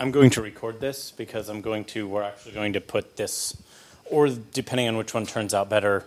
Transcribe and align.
I'm 0.00 0.12
going 0.12 0.30
to 0.30 0.40
record 0.40 0.80
this 0.80 1.10
because 1.10 1.50
I'm 1.50 1.60
going 1.60 1.84
to, 1.84 2.08
we're 2.08 2.22
actually 2.22 2.52
going 2.52 2.72
to 2.72 2.80
put 2.80 3.18
this, 3.18 3.54
or 4.06 4.30
depending 4.30 4.88
on 4.88 4.96
which 4.96 5.12
one 5.12 5.26
turns 5.26 5.52
out 5.52 5.68
better, 5.68 6.06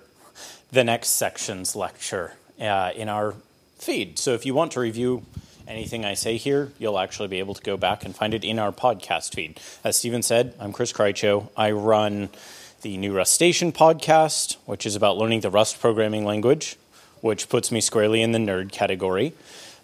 the 0.72 0.84
next 0.84 1.10
section's 1.10 1.76
lecture 1.76 2.34
uh, 2.60 2.90
in 2.96 3.08
our 3.08 3.36
feed. 3.78 4.18
So 4.18 4.34
if 4.34 4.48
you 4.48 4.56
want 4.56 4.72
to 4.72 4.80
review 4.80 5.22
anything 5.68 6.06
I 6.06 6.16
say 6.16 6.38
here, 6.38 6.72
you'll 6.80 6.98
actually 6.98 7.28
be 7.28 7.38
able 7.38 7.54
to 7.54 7.62
go 7.62 7.78
back 7.78 8.04
and 8.04 8.16
find 8.16 8.34
it 8.34 8.44
in 8.44 8.58
our 8.58 8.72
podcast 8.72 9.36
feed. 9.36 9.60
As 9.84 9.96
Stephen 9.96 10.24
said, 10.24 10.56
I'm 10.60 10.74
Chris 10.74 10.92
Krycho. 10.92 11.50
I 11.56 11.70
run 11.70 12.30
the 12.82 12.98
New 12.98 13.14
Rustacean 13.14 13.72
podcast, 13.72 14.56
which 14.66 14.88
is 14.88 14.96
about 14.96 15.20
learning 15.20 15.42
the 15.42 15.52
Rust 15.52 15.80
programming 15.80 16.26
language, 16.26 16.78
which 17.22 17.48
puts 17.48 17.72
me 17.72 17.80
squarely 17.80 18.24
in 18.24 18.32
the 18.32 18.40
nerd 18.40 18.72
category. 18.72 19.34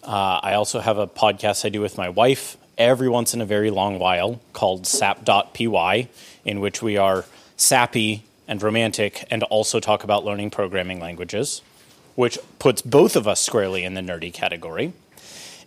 Uh, 0.02 0.40
I 0.42 0.54
also 0.54 0.80
have 0.80 0.98
a 0.98 1.06
podcast 1.06 1.64
I 1.64 1.68
do 1.68 1.80
with 1.80 1.96
my 1.96 2.08
wife 2.08 2.56
every 2.80 3.08
once 3.08 3.34
in 3.34 3.40
a 3.40 3.46
very 3.46 3.70
long 3.70 3.98
while 3.98 4.40
called 4.52 4.86
sap.py, 4.86 6.08
in 6.44 6.60
which 6.60 6.82
we 6.82 6.96
are 6.96 7.26
sappy 7.56 8.24
and 8.48 8.62
romantic 8.62 9.24
and 9.30 9.42
also 9.44 9.78
talk 9.78 10.02
about 10.02 10.24
learning 10.24 10.50
programming 10.50 10.98
languages, 10.98 11.60
which 12.16 12.38
puts 12.58 12.82
both 12.82 13.14
of 13.14 13.28
us 13.28 13.40
squarely 13.40 13.84
in 13.84 13.94
the 13.94 14.00
nerdy 14.00 14.32
category. 14.32 14.92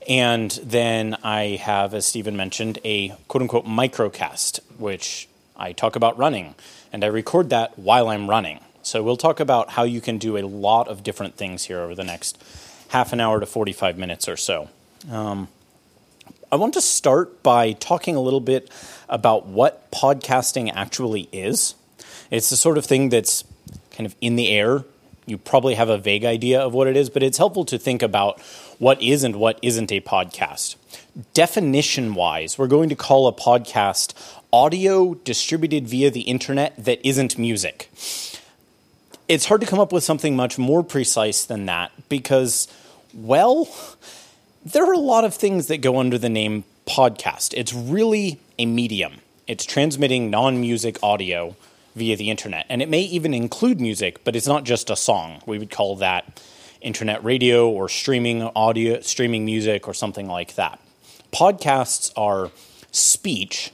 And 0.10 0.52
then 0.64 1.16
I 1.24 1.60
have, 1.62 1.94
as 1.94 2.06
Stephen 2.06 2.36
mentioned, 2.36 2.80
a 2.84 3.10
quote 3.28 3.44
unquote 3.44 3.66
microcast, 3.66 4.60
which 4.78 5.30
I 5.56 5.72
talk 5.72 5.96
about 5.96 6.18
running, 6.18 6.56
and 6.92 7.04
I 7.04 7.08
record 7.08 7.52
that 7.52 7.78
while 7.78 8.10
I'm 8.10 8.30
running. 8.30 8.60
So 8.82 9.02
we'll 9.02 9.18
talk 9.18 9.40
about 9.40 9.70
how 9.72 9.84
you 9.84 10.02
can 10.02 10.18
do 10.18 10.36
a 10.36 10.42
lot 10.42 10.90
of 10.90 11.04
different 11.04 11.36
things 11.36 11.66
here 11.66 11.80
over 11.80 11.96
the 11.96 12.04
next 12.04 12.44
half 12.90 13.14
an 13.14 13.22
hour 13.22 13.40
to 13.40 13.46
45 13.46 13.98
minutes 13.98 14.28
or 14.28 14.36
so. 14.36 14.70
Um, 15.10 15.48
I 16.54 16.56
want 16.56 16.76
to 16.76 16.82
start 16.82 17.42
by 17.42 17.72
talking 17.72 18.16
a 18.16 18.22
little 18.22 18.40
bit 18.40 18.70
about 19.10 19.48
what 19.48 19.90
podcasting 19.90 20.72
actually 20.72 21.28
is. 21.32 21.74
It's 22.30 22.52
the 22.52 22.58
sort 22.58 22.78
of 22.78 22.86
thing 22.86 23.10
that's 23.10 23.44
kind 23.90 24.06
of 24.06 24.16
in 24.22 24.36
the 24.36 24.52
air. 24.52 24.86
You 25.26 25.40
probably 25.40 25.74
have 25.74 25.90
a 25.90 25.98
vague 25.98 26.26
idea 26.26 26.62
of 26.62 26.72
what 26.76 26.88
it 26.88 26.96
is, 26.96 27.10
but 27.10 27.24
it's 27.24 27.40
helpful 27.40 27.66
to 27.66 27.80
think 27.80 28.04
about 28.04 28.40
what 28.78 29.02
is 29.02 29.24
and 29.24 29.38
what 29.38 29.58
isn't 29.64 29.92
a 29.92 30.02
podcast. 30.02 30.76
Definition 31.34 32.14
wise, 32.14 32.56
we're 32.60 32.68
going 32.68 32.90
to 32.90 32.96
call 32.96 33.28
a 33.28 33.34
podcast 33.34 34.14
audio 34.54 35.16
distributed 35.16 35.88
via 35.88 36.12
the 36.12 36.22
internet 36.22 36.76
that 36.78 37.04
isn't 37.04 37.36
music. 37.36 37.90
It's 39.28 39.48
hard 39.48 39.62
to 39.62 39.66
come 39.66 39.80
up 39.80 39.92
with 39.92 40.04
something 40.04 40.36
much 40.36 40.60
more 40.60 40.84
precise 40.84 41.46
than 41.46 41.66
that 41.66 41.92
because 42.10 42.68
well, 43.12 43.68
there 44.66 44.86
are 44.86 44.94
a 44.94 45.00
lot 45.00 45.26
of 45.26 45.34
things 45.34 45.68
that 45.68 45.82
go 45.82 46.00
under 46.00 46.18
the 46.18 46.30
name 46.30 46.64
podcast. 46.86 47.54
It's 47.56 47.74
really 47.74 48.40
a 48.58 48.66
medium, 48.66 49.16
it's 49.48 49.66
transmitting 49.66 50.30
non 50.30 50.60
music 50.60 50.98
audio 51.04 51.56
via 51.96 52.16
the 52.16 52.30
internet. 52.30 52.66
And 52.70 52.82
it 52.82 52.90
may 52.90 53.02
even 53.02 53.34
include 53.34 53.80
music, 53.80 54.24
but 54.24 54.36
it's 54.36 54.48
not 54.48 54.64
just 54.64 54.90
a 54.90 54.96
song. 54.96 55.42
We 55.46 55.60
would 55.60 55.70
call 55.70 55.96
that 55.98 56.42
internet 56.82 57.24
radio 57.24 57.70
or 57.70 57.88
streaming 57.88 58.44
audio, 58.56 59.00
streaming 59.02 59.46
music, 59.46 59.88
or 59.88 59.94
something 59.94 60.28
like 60.28 60.56
that. 60.56 60.80
Podcasts 61.32 62.12
are 62.18 62.52
speech 62.92 63.72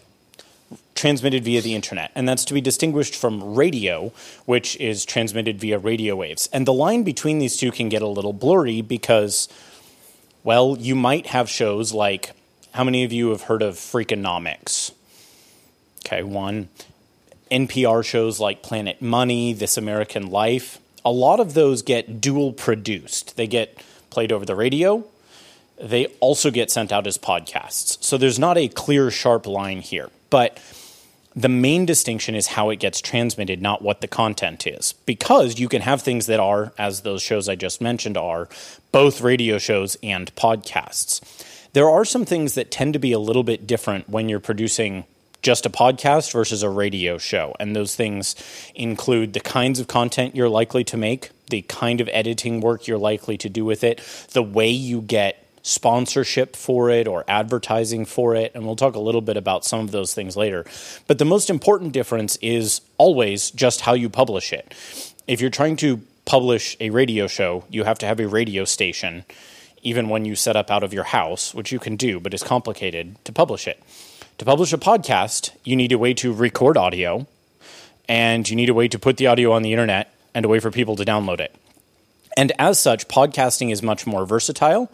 transmitted 0.95 1.45
via 1.45 1.61
the 1.61 1.75
internet, 1.75 2.11
and 2.13 2.27
that's 2.27 2.43
to 2.45 2.53
be 2.53 2.59
distinguished 2.59 3.15
from 3.15 3.55
radio, 3.55 4.11
which 4.45 4.75
is 4.77 5.05
transmitted 5.05 5.59
via 5.59 5.79
radio 5.79 6.15
waves. 6.15 6.49
And 6.51 6.65
the 6.65 6.73
line 6.73 7.03
between 7.03 7.39
these 7.39 7.55
two 7.55 7.71
can 7.71 7.87
get 7.87 8.01
a 8.01 8.07
little 8.07 8.33
blurry 8.33 8.81
because, 8.81 9.47
well, 10.43 10.77
you 10.79 10.95
might 10.95 11.27
have 11.27 11.49
shows 11.49 11.93
like 11.93 12.31
how 12.73 12.83
many 12.83 13.03
of 13.03 13.11
you 13.11 13.29
have 13.29 13.43
heard 13.43 13.61
of 13.61 13.75
Freakonomics? 13.75 14.91
Okay, 16.05 16.23
one. 16.23 16.69
NPR 17.51 18.05
shows 18.05 18.39
like 18.39 18.61
Planet 18.61 19.01
Money, 19.01 19.53
This 19.53 19.77
American 19.77 20.29
Life. 20.29 20.79
A 21.03 21.11
lot 21.11 21.39
of 21.39 21.53
those 21.53 21.81
get 21.81 22.21
dual 22.21 22.53
produced. 22.53 23.37
They 23.37 23.47
get 23.47 23.83
played 24.09 24.31
over 24.31 24.45
the 24.45 24.55
radio, 24.55 25.05
they 25.79 26.07
also 26.19 26.51
get 26.51 26.69
sent 26.69 26.91
out 26.91 27.07
as 27.07 27.17
podcasts. 27.17 28.03
So 28.03 28.17
there's 28.17 28.39
not 28.39 28.57
a 28.57 28.67
clear, 28.67 29.09
sharp 29.09 29.47
line 29.47 29.81
here. 29.81 30.09
But 30.29 30.59
the 31.41 31.49
main 31.49 31.85
distinction 31.85 32.35
is 32.35 32.47
how 32.47 32.69
it 32.69 32.79
gets 32.79 32.99
transmitted, 32.99 33.61
not 33.61 33.81
what 33.81 34.01
the 34.01 34.07
content 34.07 34.67
is. 34.67 34.93
Because 35.05 35.57
you 35.57 35.69
can 35.69 35.81
have 35.81 36.01
things 36.01 36.25
that 36.25 36.39
are, 36.39 36.73
as 36.77 37.01
those 37.01 37.21
shows 37.21 37.47
I 37.47 37.55
just 37.55 37.79
mentioned 37.79 38.17
are, 38.17 38.49
both 38.91 39.21
radio 39.21 39.57
shows 39.57 39.97
and 40.03 40.35
podcasts. 40.35 41.21
There 41.71 41.89
are 41.89 42.03
some 42.03 42.25
things 42.25 42.55
that 42.55 42.71
tend 42.71 42.91
to 42.91 42.99
be 42.99 43.13
a 43.13 43.19
little 43.19 43.43
bit 43.43 43.65
different 43.65 44.09
when 44.09 44.27
you're 44.27 44.41
producing 44.41 45.05
just 45.41 45.65
a 45.65 45.69
podcast 45.69 46.33
versus 46.33 46.61
a 46.61 46.69
radio 46.69 47.17
show. 47.17 47.55
And 47.57 47.73
those 47.73 47.95
things 47.95 48.35
include 48.75 49.31
the 49.31 49.39
kinds 49.39 49.79
of 49.79 49.87
content 49.87 50.35
you're 50.35 50.49
likely 50.49 50.83
to 50.85 50.97
make, 50.97 51.29
the 51.49 51.61
kind 51.61 52.01
of 52.01 52.09
editing 52.11 52.59
work 52.59 52.85
you're 52.85 52.97
likely 52.97 53.37
to 53.37 53.47
do 53.47 53.63
with 53.63 53.85
it, 53.85 54.01
the 54.33 54.43
way 54.43 54.69
you 54.69 54.99
get 55.01 55.45
sponsorship 55.69 56.55
for 56.55 56.89
it 56.89 57.07
or 57.07 57.23
advertising 57.27 58.05
for 58.05 58.35
it. 58.35 58.51
And 58.55 58.65
we'll 58.65 58.75
talk 58.75 58.95
a 58.95 58.99
little 58.99 59.21
bit 59.21 59.37
about 59.37 59.63
some 59.63 59.79
of 59.81 59.91
those 59.91 60.13
things 60.13 60.35
later. 60.35 60.65
But 61.07 61.19
the 61.19 61.25
most 61.25 61.49
important 61.49 61.93
difference 61.93 62.37
is 62.37 62.81
always 62.97 63.51
just 63.51 63.81
how 63.81 63.93
you 63.93 64.09
publish 64.09 64.51
it. 64.51 64.73
If 65.27 65.41
you're 65.41 65.49
trying 65.49 65.75
to 65.77 66.01
publish 66.25 66.75
a 66.79 66.89
radio 66.89 67.27
show, 67.27 67.63
you 67.69 67.83
have 67.83 67.99
to 67.99 68.05
have 68.05 68.19
a 68.19 68.27
radio 68.27 68.65
station, 68.65 69.25
even 69.83 70.09
when 70.09 70.25
you 70.25 70.35
set 70.35 70.55
up 70.55 70.71
out 70.71 70.83
of 70.83 70.93
your 70.93 71.05
house, 71.05 71.53
which 71.53 71.71
you 71.71 71.79
can 71.79 71.95
do, 71.95 72.19
but 72.19 72.33
it's 72.33 72.43
complicated 72.43 73.23
to 73.25 73.31
publish 73.31 73.67
it. 73.67 73.81
To 74.39 74.45
publish 74.45 74.73
a 74.73 74.77
podcast, 74.77 75.51
you 75.63 75.75
need 75.75 75.91
a 75.91 75.97
way 75.97 76.13
to 76.15 76.33
record 76.33 76.77
audio, 76.77 77.27
and 78.07 78.49
you 78.49 78.55
need 78.55 78.69
a 78.69 78.73
way 78.73 78.87
to 78.87 78.97
put 78.97 79.17
the 79.17 79.27
audio 79.27 79.51
on 79.51 79.61
the 79.61 79.71
internet 79.71 80.13
and 80.33 80.45
a 80.45 80.47
way 80.47 80.59
for 80.59 80.71
people 80.71 80.95
to 80.95 81.05
download 81.05 81.39
it. 81.39 81.55
And 82.37 82.51
as 82.57 82.79
such, 82.79 83.07
podcasting 83.07 83.71
is 83.71 83.83
much 83.83 84.07
more 84.07 84.25
versatile 84.25 84.89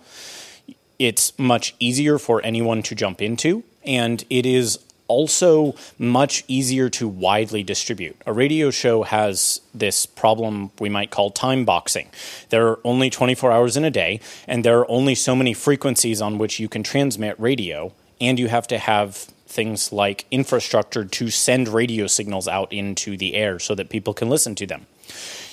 it's 0.99 1.37
much 1.37 1.75
easier 1.79 2.17
for 2.17 2.41
anyone 2.43 2.83
to 2.83 2.95
jump 2.95 3.21
into, 3.21 3.63
and 3.83 4.23
it 4.29 4.45
is 4.45 4.79
also 5.07 5.75
much 5.99 6.43
easier 6.47 6.89
to 6.89 7.07
widely 7.07 7.63
distribute. 7.63 8.19
A 8.25 8.33
radio 8.33 8.71
show 8.71 9.03
has 9.03 9.61
this 9.73 10.05
problem 10.05 10.71
we 10.79 10.89
might 10.89 11.11
call 11.11 11.29
time 11.29 11.63
boxing. 11.63 12.09
There 12.49 12.67
are 12.67 12.79
only 12.83 13.09
24 13.09 13.51
hours 13.51 13.77
in 13.77 13.85
a 13.85 13.91
day, 13.91 14.19
and 14.47 14.63
there 14.63 14.79
are 14.79 14.89
only 14.89 15.15
so 15.15 15.35
many 15.35 15.53
frequencies 15.53 16.21
on 16.21 16.37
which 16.37 16.59
you 16.59 16.67
can 16.67 16.83
transmit 16.83 17.39
radio, 17.39 17.91
and 18.19 18.39
you 18.39 18.47
have 18.47 18.67
to 18.67 18.77
have 18.77 19.15
things 19.47 19.91
like 19.91 20.25
infrastructure 20.31 21.05
to 21.05 21.29
send 21.29 21.67
radio 21.67 22.07
signals 22.07 22.47
out 22.47 22.73
into 22.73 23.15
the 23.15 23.35
air 23.35 23.59
so 23.59 23.75
that 23.75 23.89
people 23.89 24.13
can 24.13 24.29
listen 24.29 24.55
to 24.55 24.65
them 24.65 24.87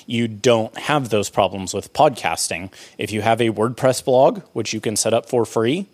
you 0.05 0.27
don't 0.27 0.77
have 0.77 1.09
those 1.09 1.29
problems 1.29 1.73
with 1.73 1.93
podcasting. 1.93 2.71
If 2.97 3.11
you 3.11 3.21
have 3.21 3.41
a 3.41 3.49
WordPress 3.49 4.03
blog, 4.03 4.41
which 4.53 4.73
you 4.73 4.79
can 4.79 4.95
set 4.95 5.13
up 5.13 5.27
for 5.27 5.45
free, 5.45 5.87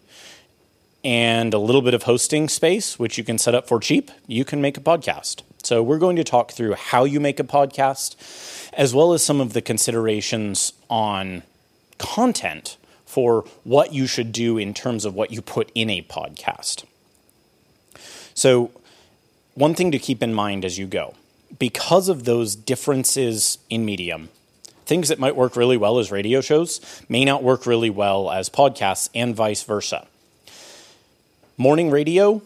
and 1.03 1.53
a 1.53 1.59
little 1.59 1.81
bit 1.81 1.93
of 1.93 2.03
hosting 2.03 2.49
space, 2.49 2.99
which 2.99 3.17
you 3.17 3.23
can 3.23 3.37
set 3.37 3.55
up 3.55 3.67
for 3.67 3.79
cheap, 3.79 4.11
you 4.27 4.43
can 4.43 4.61
make 4.61 4.77
a 4.77 4.81
podcast. 4.81 5.43
So, 5.63 5.83
we're 5.83 5.97
going 5.97 6.15
to 6.15 6.23
talk 6.23 6.51
through 6.51 6.73
how 6.73 7.03
you 7.03 7.19
make 7.19 7.39
a 7.39 7.43
podcast, 7.43 8.15
as 8.73 8.93
well 8.93 9.13
as 9.13 9.23
some 9.23 9.41
of 9.41 9.53
the 9.53 9.61
considerations 9.61 10.73
on 10.89 11.43
content 11.97 12.77
for 13.05 13.43
what 13.63 13.93
you 13.93 14.07
should 14.07 14.31
do 14.31 14.57
in 14.57 14.73
terms 14.73 15.03
of 15.03 15.15
what 15.15 15.31
you 15.31 15.41
put 15.41 15.71
in 15.75 15.89
a 15.89 16.01
podcast. 16.03 16.85
So, 18.33 18.71
one 19.55 19.75
thing 19.75 19.91
to 19.91 19.99
keep 19.99 20.23
in 20.23 20.33
mind 20.33 20.63
as 20.63 20.77
you 20.77 20.87
go 20.87 21.15
because 21.57 22.09
of 22.09 22.25
those 22.25 22.55
differences 22.55 23.57
in 23.69 23.85
medium, 23.85 24.29
things 24.85 25.09
that 25.09 25.19
might 25.19 25.35
work 25.35 25.55
really 25.55 25.77
well 25.77 25.99
as 25.99 26.11
radio 26.11 26.41
shows 26.41 26.81
may 27.09 27.25
not 27.25 27.43
work 27.43 27.65
really 27.65 27.89
well 27.89 28.29
as 28.29 28.49
podcasts, 28.49 29.09
and 29.15 29.35
vice 29.35 29.63
versa. 29.63 30.05
Morning 31.57 31.89
radio, 31.89 32.41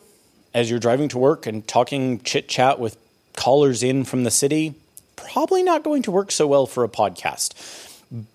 as 0.54 0.70
you're 0.70 0.80
driving 0.80 1.10
to 1.10 1.18
work 1.18 1.46
and 1.46 1.68
talking 1.68 2.20
chit 2.22 2.48
chat 2.48 2.80
with 2.80 2.98
callers 3.36 3.84
in 3.84 4.04
from 4.04 4.24
the 4.24 4.32
city, 4.32 4.76
probably 5.16 5.64
not 5.64 5.84
going 5.84 6.02
to 6.04 6.12
work 6.12 6.32
so 6.32 6.48
well 6.48 6.66
for 6.66 6.84
a 6.84 6.90
podcast. 6.90 7.54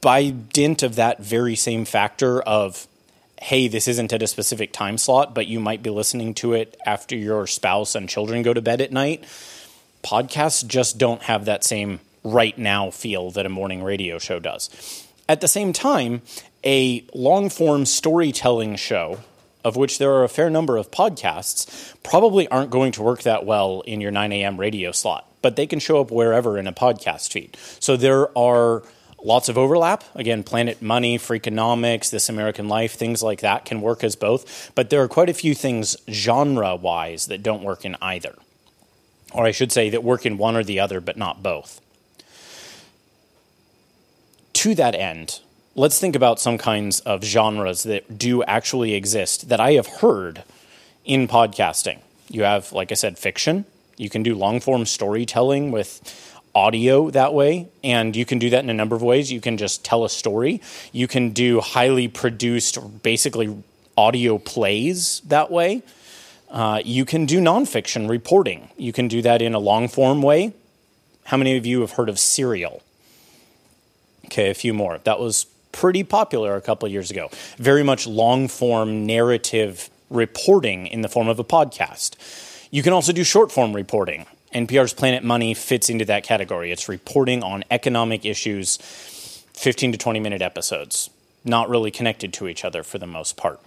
By 0.00 0.30
dint 0.30 0.82
of 0.82 0.96
that 0.96 1.20
very 1.20 1.54
same 1.54 1.84
factor 1.84 2.40
of, 2.42 2.86
hey, 3.40 3.68
this 3.68 3.86
isn't 3.86 4.12
at 4.12 4.22
a 4.22 4.26
specific 4.26 4.72
time 4.72 4.98
slot, 4.98 5.34
but 5.34 5.46
you 5.46 5.60
might 5.60 5.82
be 5.82 5.90
listening 5.90 6.34
to 6.34 6.54
it 6.54 6.76
after 6.84 7.14
your 7.16 7.46
spouse 7.46 7.94
and 7.94 8.08
children 8.08 8.42
go 8.42 8.52
to 8.52 8.62
bed 8.62 8.80
at 8.80 8.90
night 8.90 9.24
podcasts 10.02 10.66
just 10.66 10.98
don't 10.98 11.22
have 11.22 11.44
that 11.44 11.64
same 11.64 12.00
right 12.24 12.56
now 12.58 12.90
feel 12.90 13.30
that 13.32 13.46
a 13.46 13.48
morning 13.48 13.82
radio 13.82 14.18
show 14.18 14.38
does. 14.38 15.06
At 15.28 15.40
the 15.40 15.48
same 15.48 15.72
time, 15.72 16.22
a 16.64 17.04
long 17.14 17.50
form 17.50 17.86
storytelling 17.86 18.76
show, 18.76 19.20
of 19.64 19.76
which 19.76 19.98
there 19.98 20.12
are 20.12 20.24
a 20.24 20.28
fair 20.28 20.50
number 20.50 20.76
of 20.76 20.90
podcasts, 20.90 21.94
probably 22.02 22.48
aren't 22.48 22.70
going 22.70 22.92
to 22.92 23.02
work 23.02 23.22
that 23.22 23.44
well 23.44 23.82
in 23.82 24.00
your 24.00 24.10
9 24.10 24.32
a.m. 24.32 24.58
radio 24.58 24.92
slot, 24.92 25.26
but 25.42 25.56
they 25.56 25.66
can 25.66 25.78
show 25.78 26.00
up 26.00 26.10
wherever 26.10 26.58
in 26.58 26.66
a 26.66 26.72
podcast 26.72 27.32
feed. 27.32 27.56
So 27.80 27.96
there 27.96 28.36
are 28.36 28.82
Lots 29.22 29.48
of 29.48 29.58
overlap. 29.58 30.04
Again, 30.14 30.44
Planet 30.44 30.80
Money, 30.80 31.18
Freakonomics, 31.18 32.10
This 32.10 32.28
American 32.28 32.68
Life, 32.68 32.92
things 32.92 33.20
like 33.20 33.40
that 33.40 33.64
can 33.64 33.80
work 33.80 34.04
as 34.04 34.14
both. 34.14 34.70
But 34.76 34.90
there 34.90 35.02
are 35.02 35.08
quite 35.08 35.28
a 35.28 35.34
few 35.34 35.54
things 35.56 35.96
genre 36.08 36.76
wise 36.76 37.26
that 37.26 37.42
don't 37.42 37.64
work 37.64 37.84
in 37.84 37.96
either. 38.00 38.36
Or 39.32 39.44
I 39.44 39.50
should 39.50 39.72
say 39.72 39.90
that 39.90 40.02
work 40.02 40.24
in 40.24 40.38
one 40.38 40.56
or 40.56 40.64
the 40.64 40.80
other, 40.80 41.00
but 41.00 41.16
not 41.16 41.42
both. 41.42 41.80
To 44.54 44.74
that 44.74 44.94
end, 44.94 45.40
let's 45.74 46.00
think 46.00 46.16
about 46.16 46.40
some 46.40 46.58
kinds 46.58 47.00
of 47.00 47.22
genres 47.22 47.84
that 47.84 48.18
do 48.18 48.42
actually 48.44 48.94
exist 48.94 49.48
that 49.48 49.60
I 49.60 49.72
have 49.72 49.86
heard 49.86 50.42
in 51.04 51.28
podcasting. 51.28 52.00
You 52.28 52.42
have, 52.42 52.72
like 52.72 52.90
I 52.90 52.94
said, 52.94 53.18
fiction. 53.18 53.64
You 53.96 54.10
can 54.10 54.22
do 54.22 54.34
long 54.34 54.60
form 54.60 54.86
storytelling 54.86 55.70
with 55.70 56.00
audio 56.54 57.10
that 57.10 57.34
way, 57.34 57.68
and 57.84 58.16
you 58.16 58.24
can 58.24 58.38
do 58.38 58.50
that 58.50 58.64
in 58.64 58.70
a 58.70 58.74
number 58.74 58.96
of 58.96 59.02
ways. 59.02 59.30
You 59.30 59.40
can 59.40 59.56
just 59.56 59.84
tell 59.84 60.04
a 60.04 60.10
story. 60.10 60.60
You 60.92 61.06
can 61.06 61.30
do 61.30 61.60
highly 61.60 62.08
produced, 62.08 63.02
basically 63.02 63.62
audio 63.96 64.38
plays 64.38 65.20
that 65.26 65.50
way. 65.50 65.82
Uh, 66.50 66.80
you 66.84 67.04
can 67.04 67.26
do 67.26 67.40
nonfiction 67.40 68.08
reporting. 68.08 68.70
You 68.76 68.92
can 68.92 69.08
do 69.08 69.22
that 69.22 69.42
in 69.42 69.54
a 69.54 69.58
long 69.58 69.88
form 69.88 70.22
way. 70.22 70.54
How 71.24 71.36
many 71.36 71.56
of 71.56 71.66
you 71.66 71.80
have 71.80 71.92
heard 71.92 72.08
of 72.08 72.18
Serial? 72.18 72.82
Okay, 74.26 74.50
a 74.50 74.54
few 74.54 74.72
more. 74.72 74.98
That 75.04 75.20
was 75.20 75.46
pretty 75.72 76.04
popular 76.04 76.56
a 76.56 76.60
couple 76.60 76.88
years 76.88 77.10
ago. 77.10 77.30
Very 77.58 77.82
much 77.82 78.06
long 78.06 78.48
form 78.48 79.06
narrative 79.06 79.90
reporting 80.10 80.86
in 80.86 81.02
the 81.02 81.08
form 81.08 81.28
of 81.28 81.38
a 81.38 81.44
podcast. 81.44 82.16
You 82.70 82.82
can 82.82 82.92
also 82.92 83.12
do 83.12 83.24
short 83.24 83.52
form 83.52 83.74
reporting. 83.74 84.26
NPR's 84.54 84.94
Planet 84.94 85.22
Money 85.22 85.52
fits 85.52 85.90
into 85.90 86.04
that 86.06 86.24
category. 86.24 86.72
It's 86.72 86.88
reporting 86.88 87.42
on 87.42 87.64
economic 87.70 88.24
issues, 88.24 88.78
15 89.52 89.92
to 89.92 89.98
20 89.98 90.20
minute 90.20 90.40
episodes, 90.40 91.10
not 91.44 91.68
really 91.68 91.90
connected 91.90 92.32
to 92.34 92.48
each 92.48 92.64
other 92.64 92.82
for 92.82 92.98
the 92.98 93.06
most 93.06 93.36
part. 93.36 93.60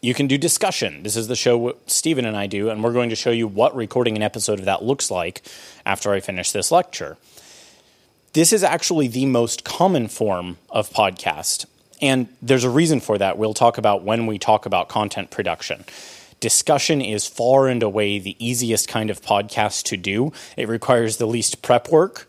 You 0.00 0.14
can 0.14 0.26
do 0.26 0.38
discussion. 0.38 1.02
This 1.02 1.16
is 1.16 1.28
the 1.28 1.36
show 1.36 1.76
Stephen 1.86 2.26
and 2.26 2.36
I 2.36 2.46
do, 2.46 2.68
and 2.68 2.82
we're 2.84 2.92
going 2.92 3.10
to 3.10 3.16
show 3.16 3.30
you 3.30 3.48
what 3.48 3.74
recording 3.74 4.16
an 4.16 4.22
episode 4.22 4.58
of 4.58 4.64
that 4.66 4.82
looks 4.82 5.10
like 5.10 5.42
after 5.84 6.12
I 6.12 6.20
finish 6.20 6.52
this 6.52 6.70
lecture. 6.70 7.16
This 8.32 8.52
is 8.52 8.62
actually 8.62 9.08
the 9.08 9.26
most 9.26 9.64
common 9.64 10.08
form 10.08 10.58
of 10.68 10.90
podcast, 10.90 11.66
and 12.02 12.28
there's 12.42 12.64
a 12.64 12.70
reason 12.70 13.00
for 13.00 13.16
that. 13.18 13.38
We'll 13.38 13.54
talk 13.54 13.78
about 13.78 14.02
when 14.02 14.26
we 14.26 14.38
talk 14.38 14.66
about 14.66 14.88
content 14.88 15.30
production 15.30 15.84
discussion 16.40 17.00
is 17.00 17.26
far 17.26 17.66
and 17.66 17.82
away 17.82 18.18
the 18.18 18.36
easiest 18.38 18.88
kind 18.88 19.10
of 19.10 19.22
podcast 19.22 19.84
to 19.84 19.96
do. 19.96 20.32
It 20.56 20.68
requires 20.68 21.16
the 21.16 21.26
least 21.26 21.62
prep 21.62 21.88
work. 21.88 22.28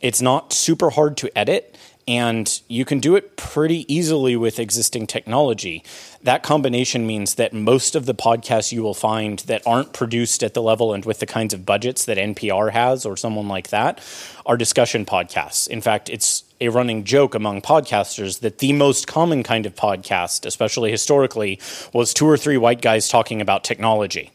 It's 0.00 0.22
not 0.22 0.52
super 0.52 0.90
hard 0.90 1.16
to 1.18 1.38
edit, 1.38 1.76
and 2.08 2.62
you 2.68 2.86
can 2.86 3.00
do 3.00 3.16
it 3.16 3.36
pretty 3.36 3.84
easily 3.92 4.34
with 4.34 4.58
existing 4.58 5.06
technology. 5.06 5.84
That 6.22 6.42
combination 6.42 7.06
means 7.06 7.34
that 7.34 7.52
most 7.52 7.94
of 7.94 8.06
the 8.06 8.14
podcasts 8.14 8.72
you 8.72 8.82
will 8.82 8.94
find 8.94 9.40
that 9.40 9.60
aren't 9.66 9.92
produced 9.92 10.42
at 10.42 10.54
the 10.54 10.62
level 10.62 10.94
and 10.94 11.04
with 11.04 11.18
the 11.18 11.26
kinds 11.26 11.52
of 11.52 11.66
budgets 11.66 12.06
that 12.06 12.16
NPR 12.16 12.72
has 12.72 13.04
or 13.04 13.14
someone 13.18 13.46
like 13.46 13.68
that 13.68 14.00
are 14.46 14.56
discussion 14.56 15.04
podcasts. 15.04 15.68
In 15.68 15.82
fact, 15.82 16.08
it's 16.08 16.44
a 16.62 16.70
running 16.70 17.04
joke 17.04 17.34
among 17.34 17.60
podcasters 17.60 18.40
that 18.40 18.56
the 18.56 18.72
most 18.72 19.06
common 19.06 19.42
kind 19.42 19.66
of 19.66 19.74
podcast, 19.74 20.46
especially 20.46 20.90
historically, 20.90 21.60
was 21.92 22.14
two 22.14 22.26
or 22.26 22.38
three 22.38 22.56
white 22.56 22.80
guys 22.80 23.10
talking 23.10 23.42
about 23.42 23.64
technology. 23.64 24.30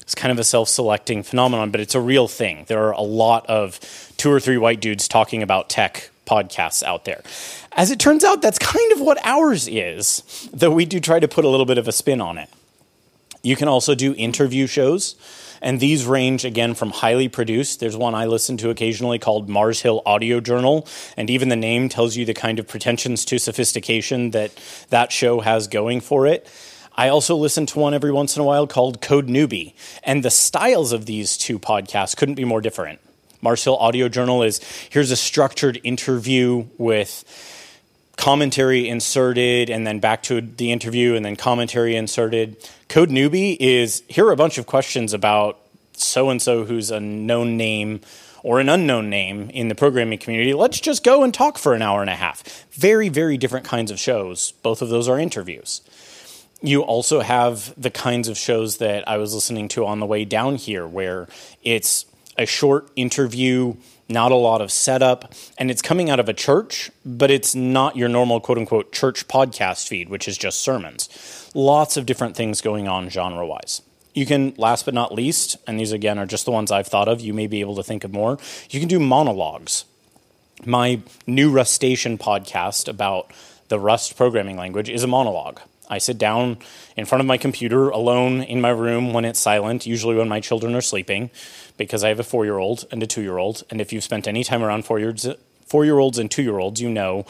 It's 0.00 0.14
kind 0.14 0.30
of 0.30 0.38
a 0.38 0.44
self 0.44 0.68
selecting 0.68 1.24
phenomenon, 1.24 1.72
but 1.72 1.80
it's 1.80 1.96
a 1.96 2.00
real 2.00 2.28
thing. 2.28 2.66
There 2.68 2.84
are 2.84 2.92
a 2.92 3.00
lot 3.00 3.44
of 3.46 3.80
two 4.16 4.30
or 4.30 4.38
three 4.38 4.58
white 4.58 4.80
dudes 4.80 5.08
talking 5.08 5.42
about 5.42 5.68
tech 5.68 6.10
podcasts 6.26 6.82
out 6.82 7.04
there. 7.04 7.22
As 7.72 7.90
it 7.90 7.98
turns 7.98 8.24
out, 8.24 8.42
that's 8.42 8.58
kind 8.58 8.92
of 8.92 9.00
what 9.00 9.18
ours 9.24 9.68
is, 9.68 10.48
though 10.52 10.70
we 10.70 10.84
do 10.84 11.00
try 11.00 11.20
to 11.20 11.28
put 11.28 11.44
a 11.44 11.48
little 11.48 11.66
bit 11.66 11.78
of 11.78 11.88
a 11.88 11.92
spin 11.92 12.20
on 12.20 12.38
it. 12.38 12.48
You 13.42 13.56
can 13.56 13.68
also 13.68 13.94
do 13.94 14.14
interview 14.14 14.66
shows. 14.66 15.14
And 15.62 15.80
these 15.80 16.04
range 16.04 16.44
again 16.44 16.74
from 16.74 16.90
highly 16.90 17.28
produced. 17.28 17.80
There's 17.80 17.96
one 17.96 18.14
I 18.14 18.26
listen 18.26 18.56
to 18.58 18.70
occasionally 18.70 19.18
called 19.18 19.48
Mars 19.48 19.80
Hill 19.80 20.02
Audio 20.04 20.38
Journal, 20.38 20.86
and 21.16 21.30
even 21.30 21.48
the 21.48 21.56
name 21.56 21.88
tells 21.88 22.14
you 22.14 22.26
the 22.26 22.34
kind 22.34 22.58
of 22.58 22.68
pretensions 22.68 23.24
to 23.26 23.38
sophistication 23.38 24.32
that 24.32 24.52
that 24.90 25.12
show 25.12 25.40
has 25.40 25.66
going 25.66 26.00
for 26.00 26.26
it. 26.26 26.46
I 26.94 27.08
also 27.08 27.36
listen 27.36 27.66
to 27.66 27.78
one 27.78 27.94
every 27.94 28.12
once 28.12 28.36
in 28.36 28.42
a 28.42 28.44
while 28.44 28.66
called 28.66 29.00
Code 29.00 29.28
Newbie, 29.28 29.74
and 30.02 30.22
the 30.22 30.30
styles 30.30 30.92
of 30.92 31.06
these 31.06 31.36
two 31.36 31.58
podcasts 31.58 32.16
couldn't 32.16 32.34
be 32.34 32.44
more 32.44 32.60
different. 32.60 33.00
Mars 33.40 33.64
Hill 33.64 33.76
Audio 33.76 34.08
Journal 34.08 34.42
is 34.42 34.60
here's 34.90 35.10
a 35.10 35.16
structured 35.16 35.80
interview 35.84 36.66
with 36.78 37.24
commentary 38.16 38.88
inserted 38.88 39.68
and 39.70 39.86
then 39.86 40.00
back 40.00 40.22
to 40.24 40.40
the 40.40 40.72
interview 40.72 41.14
and 41.14 41.24
then 41.24 41.36
commentary 41.36 41.96
inserted. 41.96 42.56
Code 42.88 43.10
Newbie 43.10 43.56
is 43.60 44.02
here 44.08 44.26
are 44.26 44.32
a 44.32 44.36
bunch 44.36 44.58
of 44.58 44.66
questions 44.66 45.12
about 45.12 45.58
so 45.92 46.30
and 46.30 46.40
so 46.40 46.64
who's 46.64 46.90
a 46.90 47.00
known 47.00 47.56
name 47.56 48.00
or 48.42 48.60
an 48.60 48.68
unknown 48.68 49.10
name 49.10 49.50
in 49.50 49.68
the 49.68 49.74
programming 49.74 50.18
community. 50.18 50.54
Let's 50.54 50.78
just 50.78 51.02
go 51.02 51.24
and 51.24 51.34
talk 51.34 51.58
for 51.58 51.74
an 51.74 51.82
hour 51.82 52.00
and 52.00 52.10
a 52.10 52.14
half. 52.14 52.44
Very, 52.72 53.08
very 53.08 53.36
different 53.36 53.66
kinds 53.66 53.90
of 53.90 53.98
shows. 53.98 54.52
Both 54.62 54.82
of 54.82 54.88
those 54.88 55.08
are 55.08 55.18
interviews. 55.18 55.80
You 56.62 56.82
also 56.82 57.20
have 57.20 57.74
the 57.80 57.90
kinds 57.90 58.28
of 58.28 58.38
shows 58.38 58.78
that 58.78 59.08
I 59.08 59.18
was 59.18 59.34
listening 59.34 59.68
to 59.68 59.84
on 59.84 60.00
the 60.00 60.06
way 60.06 60.24
down 60.24 60.56
here, 60.56 60.86
where 60.86 61.28
it's 61.62 62.06
a 62.38 62.46
short 62.46 62.90
interview 62.96 63.74
not 64.08 64.30
a 64.32 64.36
lot 64.36 64.60
of 64.60 64.70
setup, 64.70 65.32
and 65.58 65.70
it's 65.70 65.82
coming 65.82 66.10
out 66.10 66.20
of 66.20 66.28
a 66.28 66.34
church, 66.34 66.90
but 67.04 67.30
it's 67.30 67.54
not 67.54 67.96
your 67.96 68.08
normal 68.08 68.40
quote 68.40 68.58
unquote 68.58 68.92
church 68.92 69.26
podcast 69.26 69.88
feed, 69.88 70.08
which 70.08 70.28
is 70.28 70.38
just 70.38 70.60
sermons. 70.60 71.50
Lots 71.54 71.96
of 71.96 72.06
different 72.06 72.36
things 72.36 72.60
going 72.60 72.86
on 72.86 73.08
genre 73.08 73.46
wise. 73.46 73.82
You 74.14 74.24
can, 74.24 74.54
last 74.56 74.84
but 74.84 74.94
not 74.94 75.12
least, 75.12 75.56
and 75.66 75.78
these 75.78 75.92
again 75.92 76.18
are 76.18 76.26
just 76.26 76.44
the 76.44 76.52
ones 76.52 76.70
I've 76.70 76.86
thought 76.86 77.08
of, 77.08 77.20
you 77.20 77.34
may 77.34 77.46
be 77.46 77.60
able 77.60 77.76
to 77.76 77.82
think 77.82 78.04
of 78.04 78.12
more, 78.12 78.38
you 78.70 78.80
can 78.80 78.88
do 78.88 78.98
monologues. 78.98 79.84
My 80.64 81.00
new 81.26 81.52
Rustacean 81.52 82.16
podcast 82.16 82.88
about 82.88 83.30
the 83.68 83.78
Rust 83.78 84.16
programming 84.16 84.56
language 84.56 84.88
is 84.88 85.02
a 85.02 85.08
monologue. 85.08 85.60
I 85.88 85.98
sit 85.98 86.18
down 86.18 86.58
in 86.96 87.04
front 87.04 87.20
of 87.20 87.26
my 87.26 87.36
computer 87.36 87.90
alone 87.90 88.42
in 88.42 88.60
my 88.60 88.70
room 88.70 89.12
when 89.12 89.24
it's 89.24 89.38
silent, 89.38 89.86
usually 89.86 90.16
when 90.16 90.28
my 90.28 90.40
children 90.40 90.74
are 90.74 90.80
sleeping, 90.80 91.30
because 91.76 92.04
I 92.04 92.08
have 92.08 92.20
a 92.20 92.24
four 92.24 92.44
year 92.44 92.58
old 92.58 92.84
and 92.90 93.02
a 93.02 93.06
two 93.06 93.22
year 93.22 93.38
old. 93.38 93.64
And 93.70 93.80
if 93.80 93.92
you've 93.92 94.04
spent 94.04 94.26
any 94.26 94.44
time 94.44 94.62
around 94.62 94.84
four 94.84 94.98
years, 94.98 95.26
four 95.66 95.84
year 95.84 95.98
olds 95.98 96.18
and 96.18 96.30
two 96.30 96.42
year 96.42 96.58
olds, 96.58 96.80
you 96.80 96.90
know 96.90 97.26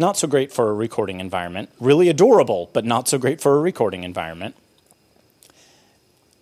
not 0.00 0.16
so 0.16 0.26
great 0.26 0.50
for 0.50 0.70
a 0.70 0.72
recording 0.72 1.20
environment. 1.20 1.70
Really 1.78 2.08
adorable, 2.08 2.70
but 2.72 2.86
not 2.86 3.06
so 3.06 3.18
great 3.18 3.40
for 3.40 3.56
a 3.56 3.60
recording 3.60 4.02
environment. 4.02 4.54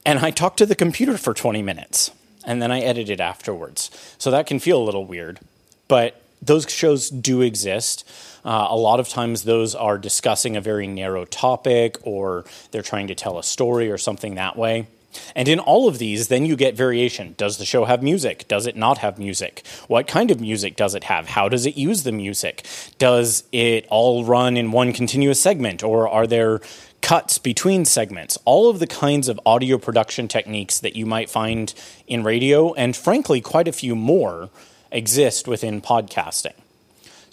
And 0.07 0.21
I 0.21 0.31
talk 0.31 0.57
to 0.59 0.65
the 0.65 0.77
computer 0.77 1.19
for 1.19 1.35
20 1.35 1.61
minutes 1.61 2.13
and 2.45 2.62
then 2.62 2.71
I 2.71 2.81
edit 2.81 3.11
it 3.11 3.21
afterwards. 3.21 3.91
So 4.17 4.31
that 4.31 4.47
can 4.47 4.61
feel 4.61 4.81
a 4.81 4.85
little 4.85 5.05
weird, 5.05 5.41
but 5.88 6.23
those 6.41 6.71
shows 6.71 7.11
do 7.11 7.43
exist. 7.43 8.09
Uh, 8.45 8.69
a 8.71 8.77
lot 8.77 9.00
of 9.00 9.09
times, 9.09 9.43
those 9.43 9.75
are 9.75 9.99
discussing 9.99 10.57
a 10.57 10.61
very 10.61 10.87
narrow 10.87 11.25
topic 11.25 11.99
or 12.05 12.45
they're 12.71 12.81
trying 12.81 13.09
to 13.09 13.15
tell 13.15 13.38
a 13.38 13.43
story 13.43 13.91
or 13.91 13.99
something 13.99 14.37
that 14.37 14.57
way. 14.57 14.87
And 15.35 15.49
in 15.49 15.59
all 15.59 15.88
of 15.88 15.99
these, 15.99 16.29
then 16.29 16.45
you 16.45 16.57
get 16.57 16.77
variation. 16.77 17.35
Does 17.37 17.57
the 17.57 17.65
show 17.65 17.87
have 17.87 18.03
music? 18.03 18.47
Does 18.49 18.67
it 18.67 18.77
not 18.77 18.99
have 18.99 19.19
music? 19.19 19.67
What 19.87 20.07
kind 20.07 20.31
of 20.31 20.41
music 20.41 20.77
does 20.77 20.95
it 20.95 21.05
have? 21.05 21.29
How 21.29 21.49
does 21.49 21.67
it 21.67 21.77
use 21.77 22.03
the 22.03 22.12
music? 22.12 22.67
Does 22.99 23.45
it 23.53 23.87
all 23.88 24.25
run 24.25 24.57
in 24.57 24.71
one 24.71 24.93
continuous 24.93 25.41
segment, 25.41 25.83
or 25.83 26.09
are 26.09 26.27
there 26.27 26.61
cuts 27.00 27.38
between 27.38 27.85
segments? 27.85 28.38
All 28.45 28.69
of 28.69 28.79
the 28.79 28.87
kinds 28.87 29.29
of 29.29 29.41
audio 29.47 29.79
production 29.79 30.29
techniques 30.29 30.79
that 30.81 30.97
you 30.97 31.07
might 31.07 31.31
find 31.31 31.73
in 32.07 32.23
radio, 32.23 32.75
and 32.75 32.95
frankly, 32.95 33.41
quite 33.41 33.69
a 33.69 33.73
few 33.73 33.97
more, 33.97 34.50
exist 34.91 35.49
within 35.49 35.81
podcasting. 35.81 36.55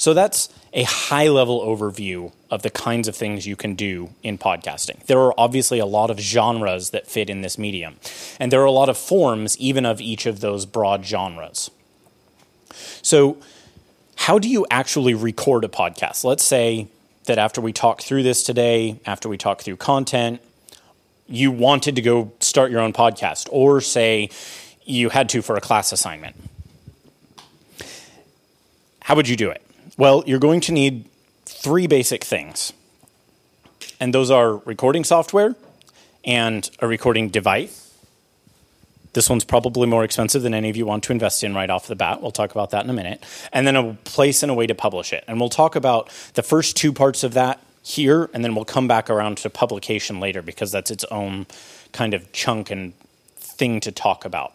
So 0.05 0.13
that's 0.13 0.49
a 0.71 0.83
high 0.83 1.29
level 1.29 1.61
overview 1.61 2.31
of 2.51 2.61
the 2.61 2.69
kinds 2.69 3.07
of 3.07 3.15
things 3.15 3.47
you 3.47 3.55
can 3.55 3.73
do 3.73 4.11
in 4.21 4.37
podcasting. 4.37 5.03
There 5.07 5.19
are 5.19 5.33
obviously 5.35 5.79
a 5.79 5.85
lot 5.87 6.11
of 6.11 6.19
genres 6.19 6.91
that 6.91 7.07
fit 7.07 7.27
in 7.27 7.41
this 7.41 7.57
medium, 7.57 7.95
and 8.39 8.51
there 8.51 8.61
are 8.61 8.65
a 8.65 8.71
lot 8.71 8.87
of 8.87 8.99
forms, 8.99 9.57
even 9.57 9.83
of 9.83 9.99
each 9.99 10.27
of 10.27 10.41
those 10.41 10.67
broad 10.67 11.03
genres. 11.07 11.71
So, 13.01 13.37
how 14.15 14.37
do 14.37 14.47
you 14.47 14.67
actually 14.69 15.15
record 15.15 15.63
a 15.63 15.69
podcast? 15.69 16.23
Let's 16.23 16.43
say 16.43 16.87
that 17.23 17.39
after 17.39 17.59
we 17.59 17.73
talk 17.73 18.03
through 18.03 18.21
this 18.21 18.43
today, 18.43 18.99
after 19.07 19.27
we 19.27 19.39
talk 19.39 19.63
through 19.63 19.77
content, 19.77 20.39
you 21.27 21.49
wanted 21.49 21.95
to 21.95 22.03
go 22.03 22.31
start 22.41 22.69
your 22.69 22.81
own 22.81 22.93
podcast, 22.93 23.47
or 23.51 23.81
say 23.81 24.29
you 24.83 25.09
had 25.09 25.29
to 25.29 25.41
for 25.41 25.55
a 25.55 25.61
class 25.61 25.91
assignment. 25.91 26.35
How 28.99 29.15
would 29.15 29.27
you 29.27 29.35
do 29.35 29.49
it? 29.49 29.64
Well, 29.97 30.23
you're 30.27 30.39
going 30.39 30.59
to 30.61 30.73
need 30.73 31.05
three 31.45 31.87
basic 31.87 32.23
things. 32.23 32.73
And 33.99 34.13
those 34.13 34.29
are 34.29 34.57
recording 34.57 35.05
software 35.05 35.55
and 36.25 36.69
a 36.79 36.87
recording 36.87 37.29
device 37.29 37.93
This 39.13 39.29
one's 39.29 39.45
probably 39.45 39.87
more 39.87 40.03
expensive 40.03 40.41
than 40.41 40.53
any 40.53 40.69
of 40.69 40.75
you 40.75 40.85
want 40.85 41.05
to 41.05 41.13
invest 41.13 41.41
in 41.41 41.55
right 41.55 41.69
off 41.69 41.87
the 41.87 41.95
bat. 41.95 42.21
We'll 42.21 42.31
talk 42.31 42.51
about 42.51 42.71
that 42.71 42.83
in 42.83 42.89
a 42.89 42.93
minute. 42.93 43.23
And 43.53 43.65
then 43.65 43.77
a 43.77 43.93
place 44.03 44.43
and 44.43 44.51
a 44.51 44.53
way 44.55 44.67
to 44.67 44.75
publish 44.75 45.13
it. 45.13 45.23
And 45.25 45.39
we'll 45.39 45.47
talk 45.47 45.77
about 45.77 46.09
the 46.33 46.43
first 46.43 46.75
two 46.75 46.91
parts 46.91 47.23
of 47.23 47.33
that 47.33 47.61
here, 47.81 48.29
and 48.33 48.43
then 48.43 48.55
we'll 48.55 48.65
come 48.65 48.89
back 48.89 49.09
around 49.09 49.37
to 49.37 49.49
publication 49.49 50.19
later 50.19 50.41
because 50.41 50.69
that's 50.73 50.91
its 50.91 51.05
own 51.05 51.47
kind 51.93 52.13
of 52.13 52.29
chunk 52.33 52.69
and 52.71 52.93
thing 53.37 53.79
to 53.79 53.91
talk 53.93 54.25
about. 54.25 54.51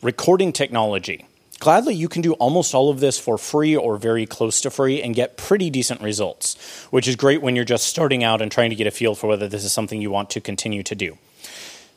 Recording 0.00 0.54
technology. 0.54 1.26
Gladly, 1.62 1.94
you 1.94 2.08
can 2.08 2.22
do 2.22 2.32
almost 2.32 2.74
all 2.74 2.90
of 2.90 2.98
this 2.98 3.20
for 3.20 3.38
free 3.38 3.76
or 3.76 3.96
very 3.96 4.26
close 4.26 4.60
to 4.62 4.68
free 4.68 5.00
and 5.00 5.14
get 5.14 5.36
pretty 5.36 5.70
decent 5.70 6.00
results, 6.00 6.56
which 6.90 7.06
is 7.06 7.14
great 7.14 7.40
when 7.40 7.54
you're 7.54 7.64
just 7.64 7.86
starting 7.86 8.24
out 8.24 8.42
and 8.42 8.50
trying 8.50 8.70
to 8.70 8.74
get 8.74 8.88
a 8.88 8.90
feel 8.90 9.14
for 9.14 9.28
whether 9.28 9.46
this 9.46 9.62
is 9.62 9.72
something 9.72 10.02
you 10.02 10.10
want 10.10 10.28
to 10.30 10.40
continue 10.40 10.82
to 10.82 10.96
do. 10.96 11.16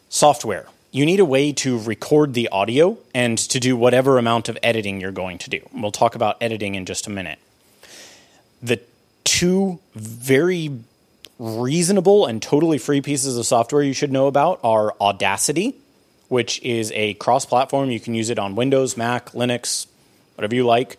Software. 0.08 0.68
You 0.92 1.04
need 1.04 1.20
a 1.20 1.26
way 1.26 1.52
to 1.54 1.80
record 1.80 2.36
the 2.36 2.48
audio 2.50 3.00
and 3.16 3.40
to 3.40 3.60
do 3.60 3.76
whatever 3.76 4.20
amount 4.20 4.50
of 4.50 4.58
editing 4.62 5.02
you're 5.02 5.12
going 5.12 5.40
to 5.40 5.50
do. 5.50 5.68
We'll 5.74 5.92
talk 5.92 6.14
about 6.14 6.38
editing 6.42 6.76
in 6.76 6.86
just 6.86 7.08
a 7.08 7.10
minute. 7.10 7.40
The 8.62 8.80
two 9.24 9.80
very 9.96 10.78
reasonable 11.40 12.28
and 12.28 12.40
totally 12.40 12.78
free 12.78 13.02
pieces 13.02 13.36
of 13.36 13.48
software 13.48 13.82
you 13.82 13.94
should 13.94 14.12
know 14.12 14.28
about 14.28 14.60
are 14.64 14.94
Audacity 15.02 15.74
which 16.28 16.62
is 16.62 16.92
a 16.94 17.14
cross 17.16 17.46
platform. 17.46 17.92
You 17.92 18.00
can 18.00 18.14
use 18.14 18.30
it 18.30 18.40
on 18.40 18.56
Windows, 18.56 18.98
Mac, 18.98 19.32
Linux, 19.32 19.88
whatever 20.36 20.56
you 20.56 20.66
like. 20.66 20.98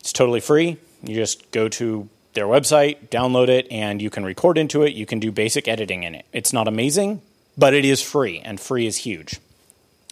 It's 0.00 0.12
totally 0.12 0.40
free. 0.40 0.78
You 1.02 1.14
just 1.14 1.50
go 1.50 1.68
to 1.68 2.08
their 2.34 2.46
website, 2.46 3.08
download 3.08 3.48
it, 3.48 3.66
and 3.70 4.00
you 4.00 4.10
can 4.10 4.24
record 4.24 4.58
into 4.58 4.82
it. 4.82 4.94
You 4.94 5.06
can 5.06 5.18
do 5.18 5.32
basic 5.32 5.68
editing 5.68 6.02
in 6.02 6.14
it. 6.14 6.26
It's 6.32 6.52
not 6.52 6.68
amazing, 6.68 7.22
but 7.58 7.74
it 7.74 7.84
is 7.84 8.00
free, 8.02 8.40
and 8.40 8.60
free 8.60 8.86
is 8.86 8.98
huge. 8.98 9.40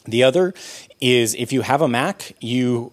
The 0.05 0.23
other 0.25 0.55
is 1.01 1.35
if 1.35 1.53
you 1.53 1.61
have 1.63 1.83
a 1.83 1.89
Mac, 1.89 2.33
you 2.41 2.93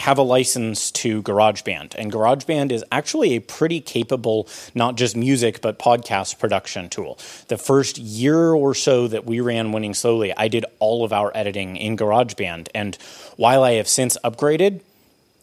have 0.00 0.16
a 0.16 0.22
license 0.22 0.90
to 0.90 1.22
GarageBand. 1.22 1.94
And 1.94 2.10
GarageBand 2.10 2.72
is 2.72 2.82
actually 2.90 3.36
a 3.36 3.40
pretty 3.40 3.80
capable, 3.82 4.48
not 4.74 4.96
just 4.96 5.14
music, 5.14 5.60
but 5.60 5.78
podcast 5.78 6.38
production 6.38 6.88
tool. 6.88 7.18
The 7.48 7.58
first 7.58 7.98
year 7.98 8.52
or 8.52 8.74
so 8.74 9.08
that 9.08 9.26
we 9.26 9.40
ran 9.40 9.72
Winning 9.72 9.92
Slowly, 9.92 10.34
I 10.34 10.48
did 10.48 10.64
all 10.78 11.04
of 11.04 11.12
our 11.12 11.30
editing 11.34 11.76
in 11.76 11.98
GarageBand. 11.98 12.68
And 12.74 12.96
while 13.36 13.62
I 13.62 13.72
have 13.72 13.88
since 13.88 14.16
upgraded, 14.24 14.80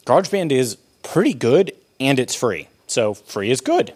GarageBand 0.06 0.50
is 0.50 0.76
pretty 1.04 1.34
good 1.34 1.72
and 2.00 2.18
it's 2.18 2.34
free. 2.34 2.66
So 2.88 3.14
free 3.14 3.52
is 3.52 3.60
good. 3.60 3.94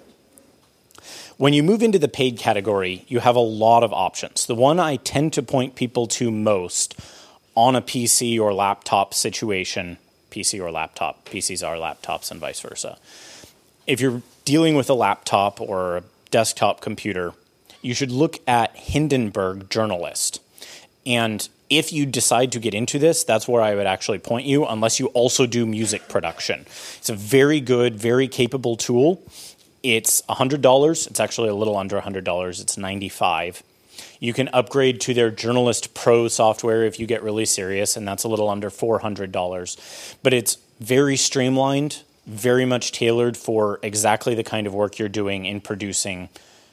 When 1.38 1.54
you 1.54 1.64
move 1.64 1.83
into 1.83 1.99
the 1.99 2.07
paid 2.07 2.38
category, 2.38 3.04
you 3.09 3.19
have 3.19 3.35
a 3.35 3.40
lot 3.40 3.83
of 3.83 3.92
options. 3.92 4.47
The 4.47 4.54
one 4.54 4.78
I 4.78 4.95
tend 4.95 5.33
to 5.33 5.42
point 5.42 5.75
people 5.75 6.07
to 6.07 6.31
most 6.31 6.95
on 7.57 7.75
a 7.75 7.83
PC 7.83 8.38
or 8.38 8.54
laptop 8.54 9.12
situation 9.12 9.99
PC 10.33 10.61
or 10.61 10.73
laptop. 10.73 11.25
PCs 11.27 11.67
are 11.67 11.77
laptops 11.77 12.31
and 12.31 12.41
vice 12.41 12.61
versa. 12.61 12.99
If 13.87 14.01
you're 14.01 14.23
dealing 14.45 14.75
with 14.75 14.91
a 14.91 14.95
laptop 14.95 15.61
or 15.61 15.99
a 15.99 16.03
desktop 16.31 16.81
computer, 16.81 17.35
you 17.83 17.95
should 17.95 18.11
look 18.11 18.39
at 18.49 18.75
Hindenburg 18.77 19.69
Journalist. 19.69 20.41
And 21.05 21.49
if 21.69 21.93
you 21.93 22.07
decide 22.07 22.53
to 22.53 22.59
get 22.59 22.75
into 22.75 22.99
this, 22.99 23.25
that's 23.25 23.49
where 23.49 23.62
I 23.62 23.75
would 23.75 23.87
actually 23.87 24.19
point 24.19 24.47
you, 24.47 24.67
unless 24.67 25.01
you 25.01 25.07
also 25.09 25.47
do 25.47 25.67
music 25.67 26.09
production. 26.09 26.61
It's 26.99 27.11
a 27.11 27.15
very 27.15 27.61
good, 27.61 27.97
very 27.97 28.29
capable 28.29 28.77
tool. 28.77 29.23
It's 29.83 30.23
$100. 30.23 31.07
It's 31.09 31.21
actually 31.21 31.49
a 31.49 31.55
little 31.55 31.77
under 31.77 32.01
$100. 32.01 32.61
It's 32.61 32.77
95 32.79 33.62
you 34.23 34.33
can 34.33 34.49
upgrade 34.52 35.00
to 35.00 35.12
their 35.12 35.33
Journalist 35.33 35.95
Pro 35.95 36.29
software 36.29 36.85
if 36.85 37.00
you 37.00 37.09
get 37.09 37.25
really 37.25 37.45
serious, 37.45 37.97
and 37.97 38.07
that's 38.07 38.23
a 38.23 38.29
little 38.29 38.49
under 38.49 38.71
$400. 38.71 40.17
But 40.23 40.33
it's 40.33 40.59
very 40.79 41.17
streamlined, 41.17 42.05
very 42.25 42.64
much 42.64 42.93
tailored 42.93 43.37
for 43.37 43.81
exactly 43.83 44.37
the 44.37 44.45
kind 44.45 44.69
of 44.69 44.75
work 44.75 44.97
you're 44.97 45.09
doing 45.09 45.45
in 45.45 45.61
producing 45.61 46.29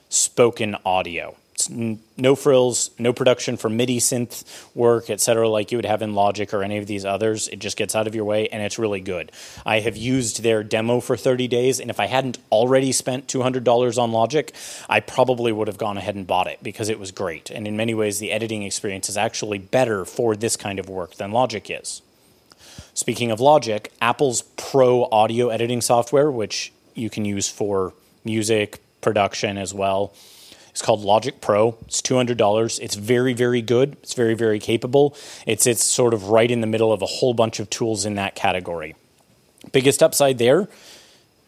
spoken 0.10 0.75
audio. 0.86 1.36
No 1.70 2.36
frills, 2.36 2.92
no 2.98 3.14
production 3.14 3.56
for 3.56 3.70
MIDI 3.70 4.00
synth 4.00 4.44
work, 4.76 5.10
etc., 5.10 5.48
like 5.48 5.72
you 5.72 5.78
would 5.78 5.86
have 5.86 6.02
in 6.02 6.16
Logic 6.16 6.54
or 6.54 6.64
any 6.64 6.78
of 6.78 6.88
these 6.88 7.06
others. 7.06 7.48
It 7.48 7.60
just 7.60 7.78
gets 7.78 7.96
out 7.96 8.08
of 8.08 8.16
your 8.16 8.26
way 8.26 8.48
and 8.48 8.64
it's 8.64 8.80
really 8.80 9.02
good. 9.02 9.32
I 9.66 9.80
have 9.82 9.96
used 9.96 10.42
their 10.42 10.64
demo 10.64 11.00
for 11.00 11.16
30 11.16 11.48
days, 11.48 11.80
and 11.80 11.90
if 11.90 12.00
I 12.00 12.08
hadn't 12.08 12.40
already 12.52 12.92
spent 12.92 13.28
$200 13.28 13.98
on 13.98 14.12
Logic, 14.12 14.54
I 14.90 15.00
probably 15.00 15.52
would 15.52 15.68
have 15.68 15.78
gone 15.78 15.98
ahead 15.98 16.16
and 16.16 16.26
bought 16.26 16.48
it 16.48 16.60
because 16.64 16.90
it 16.90 17.00
was 17.00 17.12
great. 17.12 17.50
And 17.50 17.68
in 17.68 17.78
many 17.78 17.94
ways, 17.94 18.20
the 18.20 18.32
editing 18.32 18.64
experience 18.64 19.08
is 19.08 19.18
actually 19.18 19.60
better 19.60 20.06
for 20.06 20.36
this 20.36 20.58
kind 20.58 20.80
of 20.80 20.90
work 20.90 21.16
than 21.16 21.32
Logic 21.32 21.70
is. 21.70 22.02
Speaking 22.94 23.32
of 23.32 23.40
Logic, 23.40 23.92
Apple's 24.02 24.42
Pro 24.58 25.06
audio 25.06 25.50
editing 25.50 25.82
software, 25.82 26.32
which 26.32 26.74
you 26.96 27.10
can 27.10 27.26
use 27.26 27.48
for 27.48 27.94
music 28.26 28.80
production 29.02 29.58
as 29.58 29.74
well 29.74 30.14
it's 30.80 30.86
called 30.86 31.02
Logic 31.02 31.42
Pro. 31.42 31.76
It's 31.88 32.02
$200. 32.02 32.80
It's 32.80 32.96
very, 32.96 33.34
very 33.34 33.62
good. 33.62 33.98
It's 34.02 34.14
very, 34.14 34.34
very 34.34 34.60
capable. 34.60 35.14
It's, 35.46 35.68
it's 35.68 35.84
sort 35.84 36.14
of 36.14 36.30
right 36.30 36.50
in 36.50 36.62
the 36.62 36.68
middle 36.68 36.94
of 36.94 37.02
a 37.02 37.06
whole 37.06 37.34
bunch 37.34 37.60
of 37.60 37.70
tools 37.70 38.06
in 38.06 38.16
that 38.16 38.34
category. 38.34 38.96
Biggest 39.74 40.02
upside 40.02 40.38
there, 40.38 40.70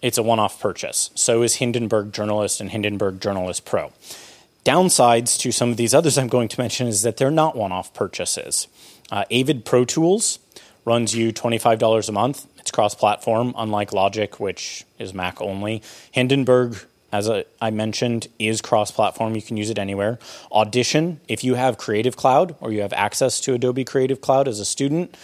it's 0.02 0.18
a 0.18 0.22
one 0.22 0.40
off 0.40 0.60
purchase. 0.60 1.12
So 1.16 1.44
is 1.44 1.56
Hindenburg 1.56 2.12
Journalist 2.12 2.60
and 2.60 2.72
Hindenburg 2.72 3.22
Journalist 3.22 3.64
Pro. 3.64 3.94
Downsides 4.66 5.40
to 5.40 5.54
some 5.54 5.70
of 5.70 5.78
these 5.78 5.94
others 5.94 6.18
I'm 6.18 6.28
going 6.28 6.50
to 6.50 6.60
mention 6.60 6.88
is 6.88 7.04
that 7.04 7.16
they're 7.16 7.32
not 7.32 7.56
one 7.56 7.72
off 7.72 7.94
purchases. 7.94 8.68
Uh, 9.14 9.24
Avid 9.32 9.64
Pro 9.64 9.86
Tools 9.86 10.40
runs 10.84 11.16
you 11.16 11.32
$25 11.32 12.10
a 12.10 12.12
month. 12.12 12.48
It's 12.58 12.70
cross 12.70 12.96
platform, 12.96 13.54
unlike 13.56 13.94
Logic, 13.94 14.42
which 14.42 14.84
is 15.00 15.14
Mac 15.14 15.40
only. 15.40 15.84
Hindenburg 16.12 16.86
as 17.12 17.30
I 17.62 17.72
mentioned, 17.72 18.28
is 18.40 18.62
cross 18.62 18.92
platform. 18.92 19.36
You 19.36 19.42
can 19.42 19.58
use 19.58 19.70
it 19.70 19.78
anywhere. 19.78 20.20
Audition, 20.52 21.20
if 21.28 21.44
you 21.44 21.56
have 21.56 21.78
Creative 21.78 22.16
Cloud 22.16 22.56
or 22.62 22.72
you 22.72 22.82
have 22.82 22.94
access 22.94 23.40
to 23.42 23.54
Adobe 23.54 23.84
Creative 23.84 24.22
Cloud 24.22 24.48
as 24.48 24.60
a 24.60 24.66
student, 24.66 25.16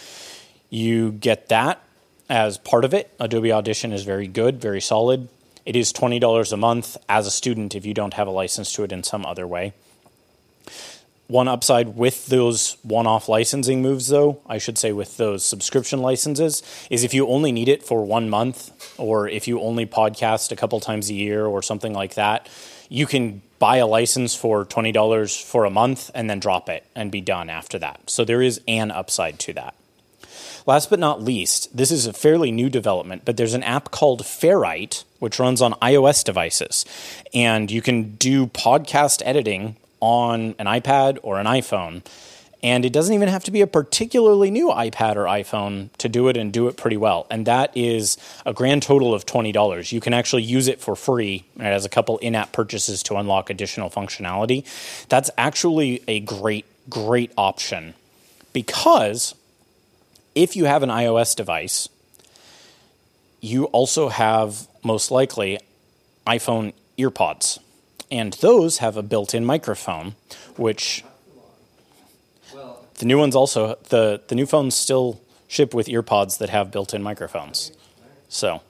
you 0.70 1.12
get 1.12 1.48
that 1.48 1.82
as 2.28 2.58
part 2.58 2.84
of 2.84 2.92
it. 2.92 3.10
Adobe 3.18 3.52
Audition 3.52 3.92
is 3.92 4.02
very 4.04 4.28
good, 4.28 4.60
very 4.60 4.80
solid. 4.80 5.28
It 5.64 5.76
is 5.76 5.92
$20 5.92 6.52
a 6.52 6.56
month 6.56 6.96
as 7.08 7.26
a 7.26 7.30
student 7.30 7.74
if 7.74 7.86
you 7.86 7.94
don't 7.94 8.14
have 8.14 8.28
a 8.28 8.30
license 8.30 8.72
to 8.74 8.84
it 8.84 8.92
in 8.92 9.02
some 9.02 9.24
other 9.24 9.46
way. 9.46 9.72
One 11.28 11.46
upside 11.46 11.94
with 11.94 12.28
those 12.28 12.78
one 12.82 13.06
off 13.06 13.28
licensing 13.28 13.82
moves, 13.82 14.08
though, 14.08 14.40
I 14.46 14.56
should 14.56 14.78
say 14.78 14.92
with 14.92 15.18
those 15.18 15.44
subscription 15.44 16.00
licenses, 16.00 16.62
is 16.88 17.04
if 17.04 17.12
you 17.12 17.28
only 17.28 17.52
need 17.52 17.68
it 17.68 17.82
for 17.82 18.02
one 18.02 18.30
month 18.30 18.72
or 18.98 19.28
if 19.28 19.46
you 19.46 19.60
only 19.60 19.84
podcast 19.84 20.52
a 20.52 20.56
couple 20.56 20.80
times 20.80 21.10
a 21.10 21.14
year 21.14 21.44
or 21.44 21.62
something 21.62 21.92
like 21.92 22.14
that, 22.14 22.48
you 22.88 23.04
can 23.04 23.42
buy 23.58 23.76
a 23.76 23.86
license 23.86 24.34
for 24.34 24.64
$20 24.64 25.44
for 25.44 25.66
a 25.66 25.70
month 25.70 26.10
and 26.14 26.30
then 26.30 26.40
drop 26.40 26.70
it 26.70 26.86
and 26.94 27.12
be 27.12 27.20
done 27.20 27.50
after 27.50 27.78
that. 27.78 28.08
So 28.08 28.24
there 28.24 28.40
is 28.40 28.62
an 28.66 28.90
upside 28.90 29.38
to 29.40 29.52
that. 29.52 29.74
Last 30.64 30.88
but 30.88 30.98
not 30.98 31.22
least, 31.22 31.76
this 31.76 31.90
is 31.90 32.06
a 32.06 32.14
fairly 32.14 32.50
new 32.50 32.70
development, 32.70 33.26
but 33.26 33.36
there's 33.36 33.52
an 33.54 33.62
app 33.62 33.90
called 33.90 34.22
Ferrite, 34.22 35.04
which 35.18 35.38
runs 35.38 35.60
on 35.60 35.74
iOS 35.74 36.24
devices. 36.24 36.86
And 37.34 37.70
you 37.70 37.82
can 37.82 38.16
do 38.16 38.46
podcast 38.46 39.20
editing 39.26 39.76
on 40.00 40.54
an 40.58 40.66
iPad 40.66 41.18
or 41.22 41.38
an 41.38 41.46
iPhone. 41.46 42.02
And 42.62 42.84
it 42.84 42.92
doesn't 42.92 43.14
even 43.14 43.28
have 43.28 43.44
to 43.44 43.52
be 43.52 43.60
a 43.60 43.68
particularly 43.68 44.50
new 44.50 44.68
iPad 44.68 45.14
or 45.14 45.24
iPhone 45.24 45.90
to 45.98 46.08
do 46.08 46.26
it 46.26 46.36
and 46.36 46.52
do 46.52 46.66
it 46.66 46.76
pretty 46.76 46.96
well. 46.96 47.26
And 47.30 47.46
that 47.46 47.76
is 47.76 48.16
a 48.44 48.52
grand 48.52 48.82
total 48.82 49.14
of 49.14 49.24
$20. 49.26 49.92
You 49.92 50.00
can 50.00 50.12
actually 50.12 50.42
use 50.42 50.66
it 50.66 50.80
for 50.80 50.96
free. 50.96 51.44
It 51.56 51.62
has 51.62 51.84
a 51.84 51.88
couple 51.88 52.18
in 52.18 52.34
app 52.34 52.52
purchases 52.52 53.02
to 53.04 53.16
unlock 53.16 53.48
additional 53.48 53.90
functionality. 53.90 54.64
That's 55.08 55.30
actually 55.38 56.02
a 56.08 56.18
great, 56.20 56.64
great 56.90 57.30
option 57.36 57.94
because 58.52 59.36
if 60.34 60.56
you 60.56 60.64
have 60.64 60.82
an 60.82 60.88
iOS 60.88 61.36
device, 61.36 61.88
you 63.40 63.66
also 63.66 64.08
have 64.08 64.66
most 64.82 65.12
likely 65.12 65.60
iPhone 66.26 66.72
earpods 66.98 67.60
and 68.10 68.32
those 68.34 68.78
have 68.78 68.96
a 68.96 69.02
built-in 69.02 69.44
microphone, 69.44 70.14
which 70.56 71.04
the 72.98 73.06
new 73.06 73.18
ones 73.18 73.36
also 73.36 73.78
the 73.88 74.20
the 74.28 74.34
new 74.34 74.46
phones 74.46 74.74
still 74.74 75.20
ship 75.46 75.72
with 75.74 75.86
earpods 75.86 76.38
that 76.38 76.50
have 76.50 76.70
built-in 76.70 77.02
microphones. 77.02 77.72
So, 78.28 78.60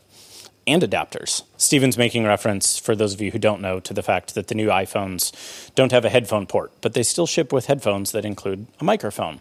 and 0.67 0.83
adapters. 0.83 1.43
Stephen's 1.57 1.99
making 1.99 2.25
reference 2.25 2.79
for 2.79 2.95
those 2.95 3.15
of 3.15 3.21
you 3.21 3.33
who 3.33 3.39
don't 3.39 3.61
know 3.61 3.81
to 3.81 3.95
the 3.95 4.03
fact 4.03 4.35
that 4.35 4.49
the 4.49 4.55
new 4.55 4.69
iPhones 4.69 5.75
don't 5.75 5.93
have 5.93 6.05
a 6.05 6.11
headphone 6.11 6.47
port, 6.47 6.71
but 6.81 6.95
they 6.95 7.03
still 7.03 7.27
ship 7.27 7.53
with 7.53 7.67
headphones 7.67 8.13
that 8.13 8.25
include 8.25 8.67
a 8.81 8.85
microphone. 8.85 9.41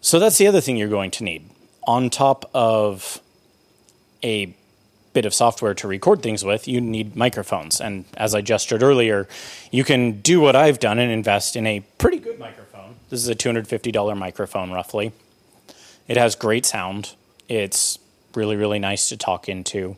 So 0.00 0.18
that's 0.18 0.38
the 0.38 0.46
other 0.46 0.60
thing 0.60 0.76
you're 0.76 0.88
going 0.88 1.10
to 1.12 1.24
need 1.24 1.50
on 1.86 2.10
top 2.10 2.48
of 2.54 3.20
a 4.22 4.54
bit 5.18 5.26
of 5.26 5.34
software 5.34 5.74
to 5.74 5.88
record 5.88 6.22
things 6.22 6.44
with, 6.44 6.68
you 6.68 6.80
need 6.80 7.16
microphones. 7.16 7.80
And 7.80 8.04
as 8.16 8.36
I 8.36 8.40
gestured 8.40 8.84
earlier, 8.84 9.26
you 9.72 9.82
can 9.82 10.20
do 10.20 10.40
what 10.40 10.54
I've 10.54 10.78
done 10.78 11.00
and 11.00 11.10
invest 11.10 11.56
in 11.56 11.66
a 11.66 11.80
pretty 11.98 12.18
good 12.18 12.38
microphone. 12.38 12.94
This 13.10 13.18
is 13.20 13.28
a 13.28 13.34
$250 13.34 14.16
microphone, 14.16 14.70
roughly. 14.70 15.10
It 16.06 16.16
has 16.16 16.36
great 16.36 16.64
sound. 16.64 17.16
It's 17.48 17.98
really, 18.36 18.54
really 18.54 18.78
nice 18.78 19.08
to 19.08 19.16
talk 19.16 19.48
into. 19.48 19.96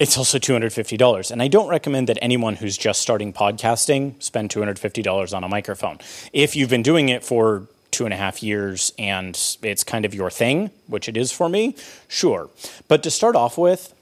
It's 0.00 0.16
also 0.16 0.38
$250. 0.38 1.30
And 1.30 1.42
I 1.42 1.48
don't 1.48 1.68
recommend 1.68 2.08
that 2.08 2.16
anyone 2.22 2.56
who's 2.56 2.78
just 2.78 3.02
starting 3.02 3.34
podcasting 3.34 4.22
spend 4.22 4.48
$250 4.48 5.36
on 5.36 5.44
a 5.44 5.48
microphone. 5.48 5.98
If 6.32 6.56
you've 6.56 6.70
been 6.70 6.82
doing 6.82 7.10
it 7.10 7.22
for 7.22 7.68
two 7.90 8.06
and 8.06 8.14
a 8.14 8.16
half 8.16 8.42
years 8.42 8.92
and 8.98 9.38
it's 9.62 9.84
kind 9.84 10.06
of 10.06 10.14
your 10.14 10.30
thing, 10.30 10.70
which 10.86 11.06
it 11.06 11.18
is 11.18 11.32
for 11.32 11.50
me, 11.50 11.76
sure. 12.08 12.48
But 12.88 13.02
to 13.02 13.10
start 13.10 13.36
off 13.36 13.58
with, 13.58 13.92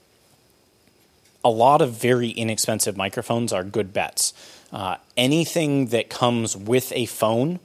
a 1.45 1.49
lot 1.49 1.81
of 1.81 1.91
very 1.91 2.29
inexpensive 2.29 2.97
microphones 2.97 3.53
are 3.53 3.63
good 3.63 3.93
bets. 3.93 4.33
Uh, 4.73 4.97
anything 5.15 5.87
that 5.87 6.09
comes 6.09 6.57
with 6.57 6.91
a 6.93 7.05
phone, 7.05 7.59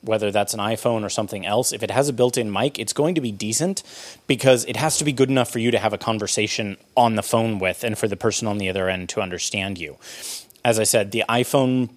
whether 0.00 0.32
that's 0.32 0.52
an 0.52 0.60
iPhone 0.60 1.04
or 1.04 1.08
something 1.08 1.46
else, 1.46 1.72
if 1.72 1.84
it 1.84 1.90
has 1.92 2.08
a 2.08 2.12
built 2.12 2.36
in 2.36 2.52
mic, 2.52 2.80
it's 2.80 2.92
going 2.92 3.14
to 3.14 3.20
be 3.20 3.30
decent 3.30 3.84
because 4.26 4.64
it 4.64 4.76
has 4.76 4.98
to 4.98 5.04
be 5.04 5.12
good 5.12 5.30
enough 5.30 5.50
for 5.50 5.60
you 5.60 5.70
to 5.70 5.78
have 5.78 5.92
a 5.92 5.98
conversation 5.98 6.76
on 6.96 7.14
the 7.14 7.22
phone 7.22 7.60
with 7.60 7.84
and 7.84 7.96
for 7.96 8.08
the 8.08 8.16
person 8.16 8.48
on 8.48 8.58
the 8.58 8.68
other 8.68 8.88
end 8.88 9.08
to 9.10 9.22
understand 9.22 9.78
you. 9.78 9.96
As 10.64 10.80
I 10.80 10.84
said, 10.84 11.12
the 11.12 11.24
iPhone 11.28 11.90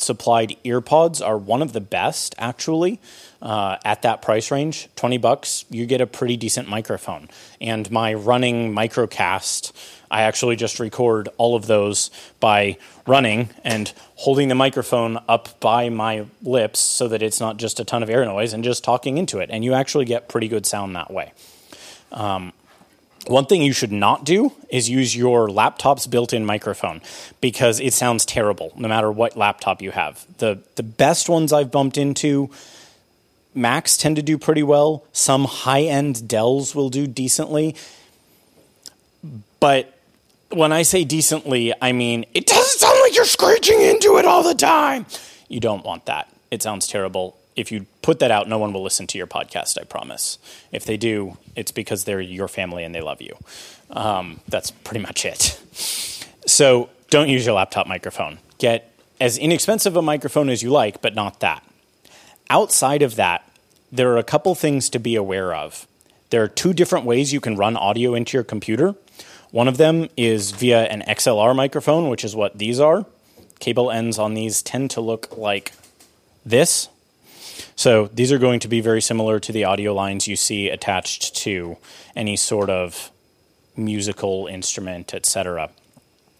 supplied 0.00 0.56
earpods 0.64 1.24
are 1.24 1.38
one 1.38 1.62
of 1.62 1.72
the 1.72 1.80
best 1.80 2.34
actually 2.38 3.00
uh, 3.42 3.76
at 3.84 4.02
that 4.02 4.22
price 4.22 4.50
range. 4.50 4.88
20 4.96 5.18
bucks 5.18 5.64
you 5.70 5.86
get 5.86 6.00
a 6.00 6.06
pretty 6.06 6.36
decent 6.36 6.68
microphone. 6.68 7.28
And 7.60 7.90
my 7.90 8.14
running 8.14 8.74
microcast 8.74 9.72
i 10.10 10.22
actually 10.22 10.56
just 10.56 10.80
record 10.80 11.28
all 11.36 11.54
of 11.54 11.66
those 11.66 12.10
by 12.40 12.76
running 13.06 13.48
and 13.64 13.92
holding 14.16 14.48
the 14.48 14.54
microphone 14.54 15.18
up 15.28 15.58
by 15.60 15.88
my 15.88 16.26
lips 16.42 16.80
so 16.80 17.08
that 17.08 17.22
it's 17.22 17.40
not 17.40 17.56
just 17.56 17.78
a 17.80 17.84
ton 17.84 18.02
of 18.02 18.10
air 18.10 18.24
noise 18.24 18.52
and 18.52 18.64
just 18.64 18.82
talking 18.84 19.18
into 19.18 19.38
it. 19.38 19.50
And 19.52 19.64
you 19.64 19.72
actually 19.72 20.04
get 20.04 20.28
pretty 20.28 20.48
good 20.48 20.66
sound 20.66 20.96
that 20.96 21.12
way. 21.12 21.32
Um, 22.12 22.52
one 23.26 23.46
thing 23.46 23.62
you 23.62 23.72
should 23.72 23.92
not 23.92 24.24
do 24.24 24.52
is 24.68 24.88
use 24.88 25.14
your 25.14 25.50
laptop's 25.50 26.06
built-in 26.06 26.44
microphone 26.44 27.00
because 27.40 27.80
it 27.80 27.92
sounds 27.92 28.24
terrible 28.24 28.72
no 28.76 28.88
matter 28.88 29.12
what 29.12 29.36
laptop 29.36 29.82
you 29.82 29.90
have. 29.90 30.24
The 30.38 30.58
the 30.76 30.82
best 30.82 31.28
ones 31.28 31.52
I've 31.52 31.70
bumped 31.70 31.98
into 31.98 32.50
Macs 33.54 33.96
tend 33.96 34.16
to 34.16 34.22
do 34.22 34.38
pretty 34.38 34.62
well. 34.62 35.04
Some 35.12 35.44
high-end 35.44 36.28
Dells 36.28 36.74
will 36.74 36.88
do 36.88 37.06
decently. 37.06 37.74
But 39.58 39.98
when 40.50 40.72
I 40.72 40.82
say 40.82 41.04
decently, 41.04 41.74
I 41.80 41.92
mean 41.92 42.24
it 42.32 42.46
doesn't 42.46 42.78
sound 42.78 42.98
like 43.02 43.14
you're 43.14 43.24
screeching 43.24 43.80
into 43.80 44.16
it 44.16 44.24
all 44.24 44.42
the 44.42 44.54
time. 44.54 45.06
You 45.48 45.60
don't 45.60 45.84
want 45.84 46.06
that. 46.06 46.32
It 46.50 46.62
sounds 46.62 46.86
terrible 46.86 47.36
if 47.56 47.72
you 47.72 47.86
put 48.02 48.18
that 48.20 48.30
out, 48.30 48.48
no 48.48 48.58
one 48.58 48.72
will 48.72 48.82
listen 48.82 49.06
to 49.08 49.18
your 49.18 49.26
podcast. 49.26 49.78
I 49.80 49.84
promise. 49.84 50.38
If 50.72 50.84
they 50.84 50.96
do, 50.96 51.36
it's 51.56 51.72
because 51.72 52.04
they're 52.04 52.20
your 52.20 52.48
family 52.48 52.84
and 52.84 52.94
they 52.94 53.00
love 53.00 53.20
you. 53.20 53.36
Um, 53.90 54.40
that's 54.48 54.70
pretty 54.70 55.00
much 55.00 55.24
it. 55.24 55.60
So 56.46 56.88
don't 57.10 57.28
use 57.28 57.44
your 57.44 57.54
laptop 57.54 57.86
microphone. 57.86 58.38
Get 58.58 58.92
as 59.20 59.36
inexpensive 59.36 59.96
a 59.96 60.02
microphone 60.02 60.48
as 60.48 60.62
you 60.62 60.70
like, 60.70 61.02
but 61.02 61.14
not 61.14 61.40
that. 61.40 61.62
Outside 62.48 63.02
of 63.02 63.16
that, 63.16 63.48
there 63.92 64.10
are 64.12 64.18
a 64.18 64.24
couple 64.24 64.54
things 64.54 64.88
to 64.90 64.98
be 64.98 65.16
aware 65.16 65.54
of. 65.54 65.86
There 66.30 66.42
are 66.42 66.48
two 66.48 66.72
different 66.72 67.06
ways 67.06 67.32
you 67.32 67.40
can 67.40 67.56
run 67.56 67.76
audio 67.76 68.14
into 68.14 68.36
your 68.36 68.44
computer. 68.44 68.94
One 69.50 69.68
of 69.68 69.76
them 69.76 70.08
is 70.16 70.52
via 70.52 70.84
an 70.84 71.02
XLR 71.02 71.54
microphone, 71.54 72.08
which 72.08 72.24
is 72.24 72.36
what 72.36 72.56
these 72.56 72.78
are. 72.78 73.04
Cable 73.58 73.90
ends 73.90 74.18
on 74.18 74.34
these 74.34 74.62
tend 74.62 74.90
to 74.92 75.00
look 75.00 75.36
like 75.36 75.72
this 76.46 76.88
so 77.76 78.08
these 78.12 78.32
are 78.32 78.38
going 78.38 78.60
to 78.60 78.68
be 78.68 78.80
very 78.80 79.00
similar 79.00 79.40
to 79.40 79.52
the 79.52 79.64
audio 79.64 79.94
lines 79.94 80.28
you 80.28 80.36
see 80.36 80.68
attached 80.68 81.34
to 81.36 81.76
any 82.14 82.36
sort 82.36 82.70
of 82.70 83.10
musical 83.76 84.46
instrument, 84.46 85.14
etc. 85.14 85.70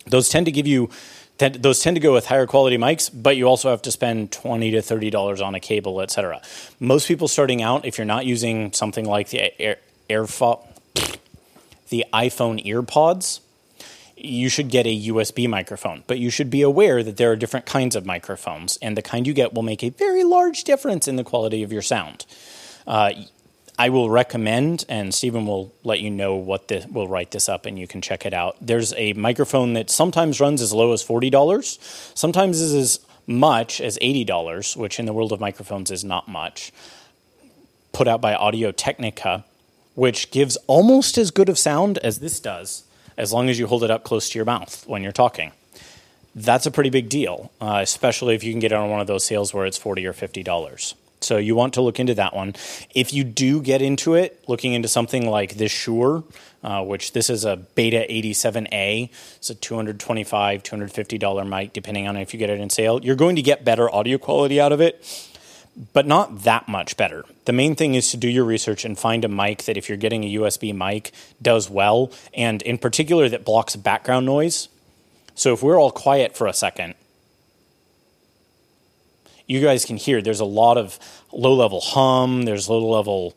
Those 0.06 0.28
tend 0.28 0.46
to 0.46 0.52
give 0.52 0.66
you 0.66 0.90
those 1.38 1.80
tend 1.80 1.96
to 1.96 2.00
go 2.00 2.12
with 2.12 2.26
higher 2.26 2.46
quality 2.46 2.76
mics, 2.76 3.10
but 3.12 3.36
you 3.36 3.46
also 3.46 3.70
have 3.70 3.80
to 3.82 3.90
spend 3.90 4.30
twenty 4.30 4.70
to 4.72 4.82
thirty 4.82 5.08
dollars 5.10 5.40
on 5.40 5.54
a 5.54 5.60
cable, 5.60 6.00
etc. 6.00 6.42
Most 6.78 7.08
people 7.08 7.28
starting 7.28 7.62
out, 7.62 7.84
if 7.86 7.96
you're 7.96 8.04
not 8.04 8.26
using 8.26 8.72
something 8.72 9.06
like 9.06 9.30
the 9.30 9.60
Air, 9.60 9.76
AirFo, 10.10 10.66
the 11.88 12.04
iPhone 12.12 12.64
EarPods, 12.64 13.40
you 14.24 14.48
should 14.48 14.68
get 14.68 14.86
a 14.86 15.08
USB 15.08 15.48
microphone, 15.48 16.04
but 16.06 16.18
you 16.18 16.30
should 16.30 16.50
be 16.50 16.62
aware 16.62 17.02
that 17.02 17.16
there 17.16 17.30
are 17.32 17.36
different 17.36 17.66
kinds 17.66 17.96
of 17.96 18.06
microphones, 18.06 18.76
and 18.82 18.96
the 18.96 19.02
kind 19.02 19.26
you 19.26 19.32
get 19.32 19.54
will 19.54 19.62
make 19.62 19.82
a 19.82 19.90
very 19.90 20.24
large 20.24 20.64
difference 20.64 21.08
in 21.08 21.16
the 21.16 21.24
quality 21.24 21.62
of 21.62 21.72
your 21.72 21.82
sound. 21.82 22.26
Uh, 22.86 23.12
I 23.78 23.88
will 23.88 24.10
recommend, 24.10 24.84
and 24.88 25.14
Stephen 25.14 25.46
will 25.46 25.72
let 25.84 26.00
you 26.00 26.10
know 26.10 26.34
what 26.34 26.68
this, 26.68 26.86
we'll 26.86 27.08
write 27.08 27.30
this 27.30 27.48
up 27.48 27.64
and 27.64 27.78
you 27.78 27.86
can 27.86 28.02
check 28.02 28.26
it 28.26 28.34
out. 28.34 28.56
There's 28.60 28.92
a 28.94 29.14
microphone 29.14 29.72
that 29.72 29.88
sometimes 29.88 30.38
runs 30.38 30.60
as 30.60 30.72
low 30.72 30.92
as 30.92 31.02
$40, 31.02 31.78
sometimes 32.14 32.60
is 32.60 32.74
as 32.74 33.00
much 33.26 33.80
as 33.80 33.96
$80, 33.98 34.76
which 34.76 34.98
in 34.98 35.06
the 35.06 35.14
world 35.14 35.32
of 35.32 35.40
microphones 35.40 35.90
is 35.90 36.04
not 36.04 36.28
much, 36.28 36.72
put 37.92 38.06
out 38.06 38.20
by 38.20 38.34
Audio 38.34 38.70
Technica, 38.70 39.44
which 39.94 40.30
gives 40.30 40.56
almost 40.66 41.16
as 41.16 41.30
good 41.30 41.48
of 41.48 41.58
sound 41.58 41.96
as 41.98 42.18
this 42.18 42.38
does 42.38 42.84
as 43.16 43.32
long 43.32 43.48
as 43.48 43.58
you 43.58 43.66
hold 43.66 43.84
it 43.84 43.90
up 43.90 44.04
close 44.04 44.30
to 44.30 44.38
your 44.38 44.46
mouth 44.46 44.84
when 44.86 45.02
you're 45.02 45.12
talking. 45.12 45.52
That's 46.34 46.66
a 46.66 46.70
pretty 46.70 46.90
big 46.90 47.08
deal, 47.08 47.50
uh, 47.60 47.80
especially 47.82 48.34
if 48.34 48.44
you 48.44 48.52
can 48.52 48.60
get 48.60 48.72
it 48.72 48.76
on 48.76 48.88
one 48.88 49.00
of 49.00 49.06
those 49.06 49.24
sales 49.24 49.52
where 49.52 49.66
it's 49.66 49.76
40 49.76 50.06
or 50.06 50.12
$50. 50.12 50.94
So 51.22 51.36
you 51.36 51.54
want 51.54 51.74
to 51.74 51.82
look 51.82 52.00
into 52.00 52.14
that 52.14 52.34
one. 52.34 52.54
If 52.94 53.12
you 53.12 53.24
do 53.24 53.60
get 53.60 53.82
into 53.82 54.14
it, 54.14 54.42
looking 54.48 54.72
into 54.72 54.88
something 54.88 55.28
like 55.28 55.56
this 55.56 55.70
Shure, 55.70 56.24
uh, 56.62 56.82
which 56.84 57.12
this 57.12 57.28
is 57.28 57.44
a 57.44 57.56
Beta 57.56 58.06
87A, 58.08 59.10
it's 59.36 59.50
a 59.50 59.54
225, 59.54 60.62
$250 60.62 61.48
mic, 61.48 61.72
depending 61.72 62.08
on 62.08 62.16
if 62.16 62.32
you 62.32 62.38
get 62.38 62.48
it 62.48 62.60
in 62.60 62.70
sale. 62.70 63.00
You're 63.02 63.16
going 63.16 63.36
to 63.36 63.42
get 63.42 63.64
better 63.64 63.94
audio 63.94 64.16
quality 64.16 64.60
out 64.60 64.72
of 64.72 64.80
it 64.80 65.04
but 65.92 66.06
not 66.06 66.42
that 66.42 66.68
much 66.68 66.96
better. 66.96 67.24
The 67.44 67.52
main 67.52 67.74
thing 67.74 67.94
is 67.94 68.10
to 68.10 68.16
do 68.16 68.28
your 68.28 68.44
research 68.44 68.84
and 68.84 68.98
find 68.98 69.24
a 69.24 69.28
mic 69.28 69.64
that, 69.64 69.76
if 69.76 69.88
you're 69.88 69.98
getting 69.98 70.24
a 70.24 70.34
USB 70.34 70.74
mic, 70.74 71.12
does 71.40 71.70
well, 71.70 72.12
and 72.34 72.62
in 72.62 72.78
particular 72.78 73.28
that 73.28 73.44
blocks 73.44 73.76
background 73.76 74.26
noise. 74.26 74.68
So 75.34 75.54
if 75.54 75.62
we're 75.62 75.80
all 75.80 75.90
quiet 75.90 76.36
for 76.36 76.46
a 76.46 76.52
second, 76.52 76.94
you 79.46 79.60
guys 79.60 79.84
can 79.84 79.96
hear 79.96 80.20
there's 80.22 80.40
a 80.40 80.44
lot 80.44 80.76
of 80.78 80.98
low 81.32 81.54
level 81.54 81.80
hum, 81.80 82.42
there's 82.42 82.68
low 82.68 82.86
level 82.86 83.34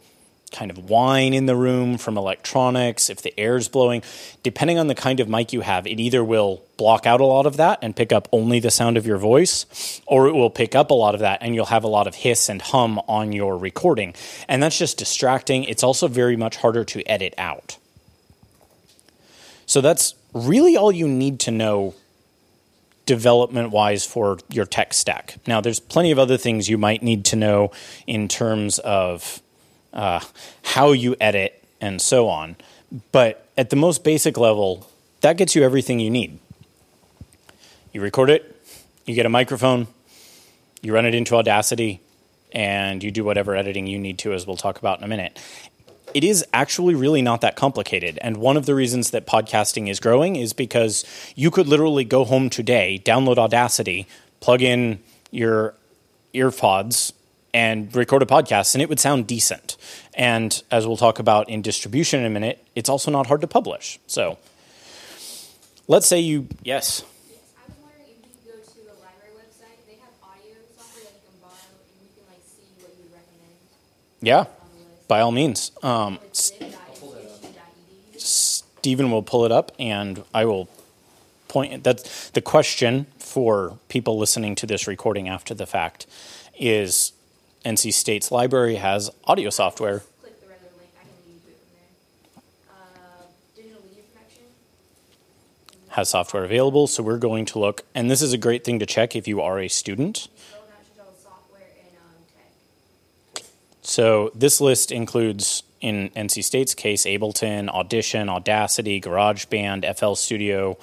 kind 0.53 0.71
of 0.71 0.89
whine 0.89 1.33
in 1.33 1.45
the 1.45 1.55
room 1.55 1.97
from 1.97 2.17
electronics, 2.17 3.09
if 3.09 3.21
the 3.21 3.37
air's 3.39 3.67
blowing, 3.67 4.01
depending 4.43 4.79
on 4.79 4.87
the 4.87 4.95
kind 4.95 5.19
of 5.19 5.27
mic 5.27 5.51
you 5.51 5.61
have, 5.61 5.85
it 5.85 5.99
either 5.99 6.23
will 6.23 6.61
block 6.77 7.05
out 7.05 7.19
a 7.19 7.25
lot 7.25 7.45
of 7.45 7.57
that 7.57 7.79
and 7.81 7.95
pick 7.95 8.13
up 8.13 8.27
only 8.31 8.59
the 8.59 8.71
sound 8.71 8.97
of 8.97 9.05
your 9.05 9.17
voice, 9.17 10.01
or 10.05 10.27
it 10.27 10.33
will 10.33 10.49
pick 10.49 10.75
up 10.75 10.91
a 10.91 10.93
lot 10.93 11.13
of 11.13 11.19
that 11.19 11.39
and 11.41 11.53
you'll 11.55 11.65
have 11.65 11.83
a 11.83 11.87
lot 11.87 12.07
of 12.07 12.15
hiss 12.15 12.49
and 12.49 12.61
hum 12.61 12.99
on 13.07 13.33
your 13.33 13.57
recording. 13.57 14.13
And 14.47 14.63
that's 14.63 14.77
just 14.77 14.97
distracting. 14.97 15.63
It's 15.65 15.83
also 15.83 16.07
very 16.07 16.37
much 16.37 16.57
harder 16.57 16.83
to 16.85 17.03
edit 17.09 17.33
out. 17.37 17.77
So 19.65 19.81
that's 19.81 20.13
really 20.33 20.77
all 20.77 20.91
you 20.91 21.07
need 21.07 21.39
to 21.41 21.51
know 21.51 21.95
development 23.05 23.71
wise 23.71 24.05
for 24.05 24.39
your 24.49 24.65
tech 24.65 24.93
stack. 24.93 25.35
Now, 25.45 25.61
there's 25.61 25.79
plenty 25.79 26.11
of 26.11 26.19
other 26.19 26.37
things 26.37 26.69
you 26.69 26.77
might 26.77 27.03
need 27.03 27.25
to 27.25 27.35
know 27.35 27.71
in 28.07 28.27
terms 28.27 28.79
of 28.79 29.41
uh, 29.93 30.19
how 30.63 30.91
you 30.91 31.15
edit, 31.21 31.63
and 31.79 32.01
so 32.01 32.27
on. 32.27 32.55
But 33.11 33.47
at 33.57 33.69
the 33.69 33.75
most 33.75 34.03
basic 34.03 34.37
level, 34.37 34.89
that 35.21 35.37
gets 35.37 35.55
you 35.55 35.63
everything 35.63 35.99
you 35.99 36.09
need. 36.09 36.39
You 37.91 38.01
record 38.01 38.29
it, 38.29 38.55
you 39.05 39.15
get 39.15 39.25
a 39.25 39.29
microphone, 39.29 39.87
you 40.81 40.93
run 40.93 41.05
it 41.05 41.13
into 41.13 41.35
Audacity, 41.35 42.01
and 42.51 43.03
you 43.03 43.11
do 43.11 43.23
whatever 43.23 43.55
editing 43.55 43.87
you 43.87 43.99
need 43.99 44.17
to, 44.19 44.33
as 44.33 44.45
we'll 44.45 44.57
talk 44.57 44.79
about 44.79 44.99
in 44.99 45.03
a 45.03 45.07
minute. 45.07 45.39
It 46.13 46.23
is 46.23 46.45
actually 46.53 46.93
really 46.93 47.21
not 47.21 47.41
that 47.41 47.55
complicated. 47.55 48.19
And 48.21 48.37
one 48.37 48.57
of 48.57 48.65
the 48.67 48.75
reasons 48.75 49.11
that 49.11 49.25
podcasting 49.25 49.89
is 49.89 49.99
growing 49.99 50.35
is 50.35 50.53
because 50.53 51.05
you 51.35 51.49
could 51.49 51.67
literally 51.67 52.03
go 52.03 52.23
home 52.23 52.49
today, 52.49 53.01
download 53.03 53.37
Audacity, 53.37 54.07
plug 54.39 54.61
in 54.61 54.99
your 55.31 55.73
earpods, 56.35 57.13
and 57.53 57.95
record 57.95 58.23
a 58.23 58.25
podcast, 58.25 58.75
and 58.75 58.81
it 58.81 58.89
would 58.89 58.99
sound 58.99 59.27
decent. 59.27 59.77
And 60.13 60.61
as 60.71 60.87
we'll 60.87 60.97
talk 60.97 61.19
about 61.19 61.49
in 61.49 61.61
distribution 61.61 62.19
in 62.19 62.25
a 62.25 62.29
minute, 62.29 62.65
it's 62.75 62.89
also 62.89 63.11
not 63.11 63.27
hard 63.27 63.41
to 63.41 63.47
publish. 63.47 63.99
So 64.07 64.37
let's 65.87 66.07
say 66.07 66.19
you, 66.19 66.47
yes. 66.63 67.03
Yeah, 74.21 74.45
by 75.09 75.19
all 75.19 75.33
means. 75.33 75.73
Um, 75.83 76.17
Stephen 78.15 79.11
will 79.11 79.21
pull 79.21 79.43
it 79.43 79.51
up, 79.51 79.73
and 79.77 80.23
I 80.33 80.45
will 80.45 80.69
point. 81.49 81.83
That's 81.83 82.29
the 82.29 82.41
question 82.41 83.07
for 83.19 83.77
people 83.89 84.17
listening 84.17 84.55
to 84.55 84.65
this 84.65 84.87
recording 84.87 85.27
after 85.27 85.53
the 85.53 85.65
fact 85.65 86.07
is 86.57 87.11
NC 87.65 87.93
State's 87.93 88.31
library 88.31 88.75
has 88.75 89.09
audio 89.25 89.49
software. 89.49 89.99
Click 90.21 90.39
the 90.41 90.47
regular 90.47 90.71
link. 90.77 90.91
I 90.99 91.03
can 91.03 91.11
lead 91.27 91.41
it 91.47 91.57
from 91.57 91.71
there. 92.35 92.75
Uh, 92.75 93.25
digital 93.55 93.81
media 93.87 94.03
production. 94.13 94.43
has 95.89 96.09
software 96.09 96.43
available. 96.43 96.87
So 96.87 97.03
we're 97.03 97.17
going 97.17 97.45
to 97.45 97.59
look, 97.59 97.83
and 97.95 98.11
this 98.11 98.21
is 98.21 98.33
a 98.33 98.37
great 98.37 98.63
thing 98.63 98.79
to 98.79 98.85
check 98.85 99.15
if 99.15 99.27
you 99.27 99.41
are 99.41 99.59
a 99.59 99.67
student. 99.69 100.27
You 100.27 100.39
scroll 100.47 100.63
down 100.65 100.95
to 100.95 101.01
all 101.03 101.11
the 101.11 101.21
software 101.21 101.61
and 101.79 101.97
um. 103.37 103.43
So 103.81 104.31
this 104.35 104.59
list 104.59 104.91
includes, 104.91 105.63
in 105.79 106.09
NC 106.11 106.43
State's 106.43 106.73
case, 106.73 107.05
Ableton, 107.05 107.69
Audition, 107.69 108.29
Audacity, 108.29 108.99
GarageBand, 108.99 109.97
FL 109.97 110.15
Studio, 110.15 110.77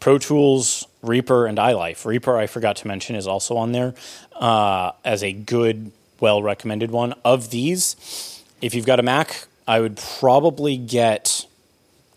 Pro 0.00 0.18
Tools, 0.18 0.86
Reaper, 1.02 1.46
and 1.46 1.58
iLife. 1.58 2.04
Reaper, 2.04 2.36
I 2.36 2.46
forgot 2.46 2.76
to 2.76 2.88
mention, 2.88 3.16
is 3.16 3.26
also 3.26 3.56
on 3.56 3.72
there 3.72 3.94
uh, 4.36 4.92
as 5.04 5.22
a 5.22 5.32
good, 5.32 5.92
well 6.22 6.42
recommended 6.42 6.90
one. 6.90 7.14
Of 7.24 7.50
these, 7.50 8.42
if 8.62 8.74
you've 8.74 8.86
got 8.86 8.98
a 8.98 9.02
Mac, 9.02 9.46
I 9.66 9.80
would 9.80 9.98
probably 10.18 10.78
get 10.78 11.46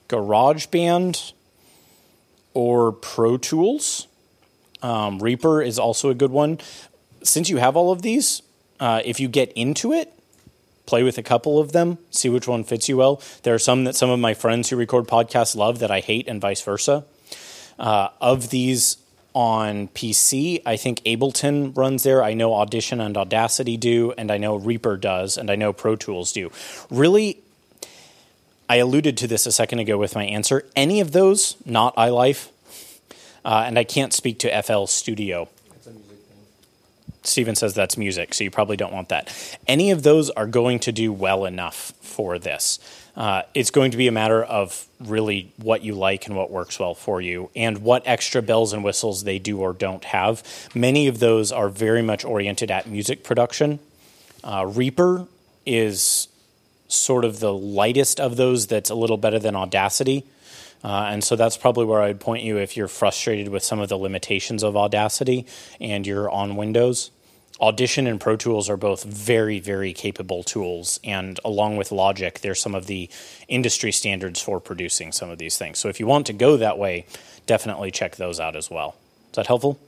GarageBand 0.07 1.33
or 2.53 2.91
Pro 2.93 3.37
Tools. 3.37 4.07
Um, 4.81 5.19
Reaper 5.19 5.61
is 5.61 5.77
also 5.79 6.09
a 6.09 6.13
good 6.13 6.31
one. 6.31 6.59
Since 7.23 7.49
you 7.49 7.57
have 7.57 7.75
all 7.75 7.91
of 7.91 8.03
these, 8.03 8.43
uh, 8.79 9.01
if 9.03 9.19
you 9.19 9.27
get 9.27 9.51
into 9.53 9.91
it, 9.91 10.13
play 10.85 11.01
with 11.01 11.17
a 11.17 11.23
couple 11.23 11.59
of 11.59 11.71
them, 11.71 11.97
see 12.11 12.29
which 12.29 12.47
one 12.47 12.63
fits 12.63 12.87
you 12.87 12.97
well. 12.97 13.21
There 13.41 13.55
are 13.55 13.59
some 13.59 13.83
that 13.85 13.95
some 13.95 14.11
of 14.11 14.19
my 14.19 14.35
friends 14.35 14.69
who 14.69 14.75
record 14.75 15.07
podcasts 15.07 15.55
love 15.55 15.79
that 15.79 15.89
I 15.89 15.99
hate, 15.99 16.27
and 16.27 16.39
vice 16.39 16.61
versa. 16.61 17.05
Uh, 17.79 18.09
of 18.21 18.51
these 18.51 18.97
on 19.35 19.89
PC, 19.89 20.61
I 20.65 20.77
think 20.77 21.01
Ableton 21.01 21.75
runs 21.77 22.03
there. 22.03 22.23
I 22.23 22.33
know 22.33 22.53
Audition 22.53 23.01
and 23.01 23.17
Audacity 23.17 23.75
do, 23.75 24.13
and 24.17 24.31
I 24.31 24.37
know 24.37 24.55
Reaper 24.55 24.95
does, 24.95 25.37
and 25.37 25.51
I 25.51 25.55
know 25.55 25.73
Pro 25.73 25.97
Tools 25.97 26.31
do. 26.31 26.51
Really, 26.89 27.43
I 28.69 28.77
alluded 28.77 29.17
to 29.17 29.27
this 29.27 29.45
a 29.45 29.51
second 29.51 29.79
ago 29.79 29.97
with 29.97 30.15
my 30.15 30.23
answer. 30.23 30.65
Any 30.75 31.01
of 31.01 31.11
those, 31.11 31.57
not 31.65 31.93
iLife, 31.97 32.47
uh, 33.43 33.63
and 33.67 33.77
I 33.77 33.83
can't 33.83 34.13
speak 34.13 34.39
to 34.39 34.61
FL 34.63 34.85
Studio. 34.85 35.49
Stephen 37.23 37.55
says 37.55 37.73
that's 37.73 37.97
music, 37.97 38.33
so 38.33 38.43
you 38.43 38.51
probably 38.51 38.77
don't 38.77 38.93
want 38.93 39.09
that. 39.09 39.57
Any 39.67 39.91
of 39.91 40.03
those 40.03 40.29
are 40.29 40.47
going 40.47 40.79
to 40.79 40.91
do 40.91 41.11
well 41.11 41.45
enough 41.45 41.91
for 41.99 42.39
this. 42.39 42.79
Uh, 43.15 43.43
it's 43.53 43.71
going 43.71 43.91
to 43.91 43.97
be 43.97 44.07
a 44.07 44.11
matter 44.11 44.43
of 44.43 44.87
really 44.99 45.53
what 45.57 45.83
you 45.83 45.95
like 45.95 46.27
and 46.27 46.35
what 46.35 46.51
works 46.51 46.79
well 46.79 46.93
for 46.93 47.21
you, 47.21 47.49
and 47.55 47.77
what 47.77 48.03
extra 48.05 48.41
bells 48.41 48.73
and 48.73 48.83
whistles 48.83 49.23
they 49.23 49.39
do 49.39 49.59
or 49.59 49.71
don't 49.73 50.03
have. 50.03 50.43
Many 50.75 51.07
of 51.07 51.19
those 51.19 51.51
are 51.51 51.69
very 51.69 52.01
much 52.01 52.25
oriented 52.25 52.71
at 52.71 52.87
music 52.87 53.23
production. 53.23 53.79
Uh, 54.43 54.65
Reaper 54.67 55.27
is 55.65 56.27
sort 56.87 57.25
of 57.25 57.39
the 57.39 57.53
lightest 57.53 58.19
of 58.19 58.35
those 58.35 58.67
that's 58.67 58.89
a 58.89 58.95
little 58.95 59.17
better 59.17 59.39
than 59.39 59.55
Audacity. 59.55 60.23
Uh, 60.83 61.07
and 61.09 61.23
so 61.23 61.35
that's 61.35 61.57
probably 61.57 61.85
where 61.85 62.01
I'd 62.01 62.19
point 62.19 62.43
you 62.43 62.57
if 62.57 62.77
you're 62.77 62.87
frustrated 62.87 63.49
with 63.49 63.63
some 63.63 63.79
of 63.79 63.89
the 63.89 63.97
limitations 63.97 64.61
of 64.61 64.77
Audacity 64.77 65.47
and 65.81 66.05
you're 66.05 66.29
on 66.29 66.55
Windows. 66.55 67.09
Audition 67.61 68.05
and 68.05 68.19
Pro 68.19 68.35
Tools 68.35 68.69
are 68.69 68.75
both 68.75 69.03
very, 69.03 69.59
very 69.59 69.93
capable 69.93 70.43
tools, 70.43 70.99
and 71.05 71.39
along 71.45 71.77
with 71.77 71.91
Logic, 71.91 72.37
they're 72.39 72.53
some 72.55 72.75
of 72.75 72.85
the 72.87 73.09
industry 73.47 73.91
standards 73.93 74.41
for 74.41 74.59
producing 74.59 75.13
some 75.13 75.29
of 75.29 75.37
these 75.37 75.57
things. 75.57 75.79
So 75.79 75.87
if 75.87 75.99
you 75.99 76.05
want 76.05 76.27
to 76.27 76.33
go 76.33 76.57
that 76.57 76.77
way, 76.77 77.05
definitely 77.45 77.91
check 77.91 78.17
those 78.17 78.39
out 78.41 78.57
as 78.57 78.69
well. 78.69 78.95
Is 79.29 79.35
that 79.37 79.47
helpful? 79.47 79.79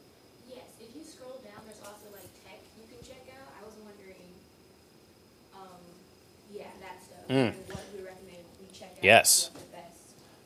Yes, 0.49 0.59
if 0.79 0.95
you 0.95 1.01
scroll 1.03 1.41
down, 1.43 1.61
there's 1.65 1.79
also 1.81 2.07
like 2.13 2.23
tech 2.45 2.59
you 2.77 2.87
can 2.87 3.05
check 3.05 3.35
out. 3.35 3.51
I 3.61 3.65
was 3.65 3.73
wondering, 3.83 4.15
um, 5.53 5.67
yeah, 6.53 6.63
that 6.79 7.03
stuff. 7.03 7.25
And 7.27 7.53
what 7.67 7.83
we 7.93 7.99
recommend 8.05 8.43
we 8.61 8.77
check 8.77 8.91
out. 8.97 9.03
Yes. 9.03 9.49
the 9.53 9.59
best. 9.75 9.93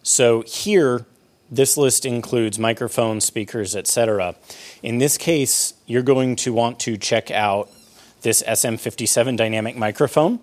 So 0.02 0.42
here, 0.42 1.06
this 1.52 1.76
list 1.76 2.06
includes 2.06 2.58
microphones, 2.58 3.26
speakers, 3.26 3.76
etc. 3.76 4.36
In 4.82 4.98
this 5.00 5.18
case, 5.18 5.74
you're 5.86 6.02
going 6.02 6.38
to 6.38 6.54
want 6.54 6.80
to 6.80 6.98
check 6.98 7.30
out 7.30 7.70
this 8.22 8.42
SM57 8.42 9.36
dynamic 9.36 9.76
microphone, 9.76 10.40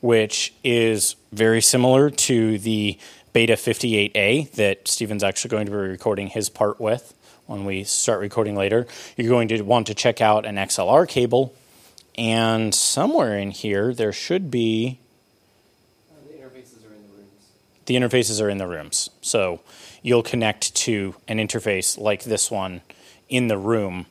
which 0.00 0.52
is 0.64 1.14
very 1.32 1.60
similar 1.62 2.10
to 2.10 2.58
the 2.58 2.98
Beta 3.32 3.52
58A 3.52 4.50
that 4.52 4.88
Stephen's 4.88 5.22
actually 5.22 5.50
going 5.50 5.66
to 5.66 5.70
be 5.70 5.78
recording 5.78 6.26
his 6.26 6.48
part 6.48 6.80
with 6.80 7.14
when 7.46 7.64
we 7.64 7.84
start 7.84 8.18
recording 8.20 8.56
later. 8.56 8.88
You're 9.16 9.28
going 9.28 9.46
to 9.48 9.62
want 9.62 9.86
to 9.86 9.94
check 9.94 10.20
out 10.20 10.44
an 10.46 10.56
XLR 10.56 11.06
cable, 11.08 11.54
and 12.18 12.74
somewhere 12.74 13.38
in 13.38 13.52
here 13.52 13.94
there 13.94 14.12
should 14.12 14.50
be 14.50 14.98
Uh, 16.10 16.16
the 16.26 16.38
interfaces 16.38 16.84
are 16.84 16.94
in 16.94 17.02
the 17.02 17.16
rooms. 17.16 17.46
the 17.86 17.94
interfaces 17.94 18.42
are 18.42 18.48
in 18.48 18.58
the 18.58 18.66
rooms. 18.66 19.10
So 19.20 19.60
you'll 20.02 20.22
connect 20.22 20.74
to 20.74 21.14
an 21.28 21.38
interface 21.38 21.98
like 21.98 22.24
this 22.24 22.50
one 22.50 22.82
in 23.28 23.48
the 23.48 23.58
room 23.58 24.06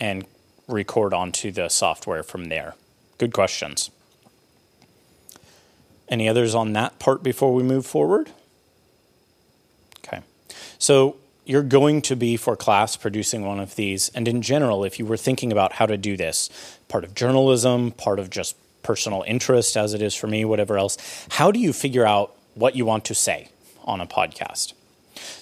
and 0.00 0.24
record 0.66 1.12
onto 1.12 1.50
the 1.50 1.68
software 1.68 2.22
from 2.22 2.46
there. 2.46 2.74
Good 3.18 3.32
questions. 3.32 3.90
Any 6.08 6.28
others 6.28 6.54
on 6.54 6.72
that 6.74 6.98
part 6.98 7.22
before 7.22 7.54
we 7.54 7.62
move 7.62 7.86
forward? 7.86 8.30
Okay. 9.98 10.22
So 10.78 11.16
you're 11.44 11.62
going 11.62 12.02
to 12.02 12.16
be 12.16 12.36
for 12.36 12.56
class 12.56 12.96
producing 12.96 13.44
one 13.44 13.60
of 13.60 13.76
these. 13.76 14.10
And 14.10 14.26
in 14.28 14.42
general, 14.42 14.84
if 14.84 14.98
you 14.98 15.06
were 15.06 15.16
thinking 15.16 15.52
about 15.52 15.74
how 15.74 15.86
to 15.86 15.96
do 15.96 16.16
this, 16.16 16.48
part 16.88 17.04
of 17.04 17.14
journalism, 17.14 17.90
part 17.90 18.18
of 18.18 18.30
just 18.30 18.56
personal 18.82 19.24
interest, 19.26 19.76
as 19.76 19.94
it 19.94 20.02
is 20.02 20.14
for 20.14 20.26
me, 20.26 20.44
whatever 20.44 20.78
else, 20.78 20.96
how 21.30 21.50
do 21.50 21.58
you 21.58 21.72
figure 21.72 22.06
out 22.06 22.34
what 22.54 22.76
you 22.76 22.84
want 22.84 23.04
to 23.06 23.14
say 23.14 23.48
on 23.84 24.00
a 24.00 24.06
podcast? 24.06 24.72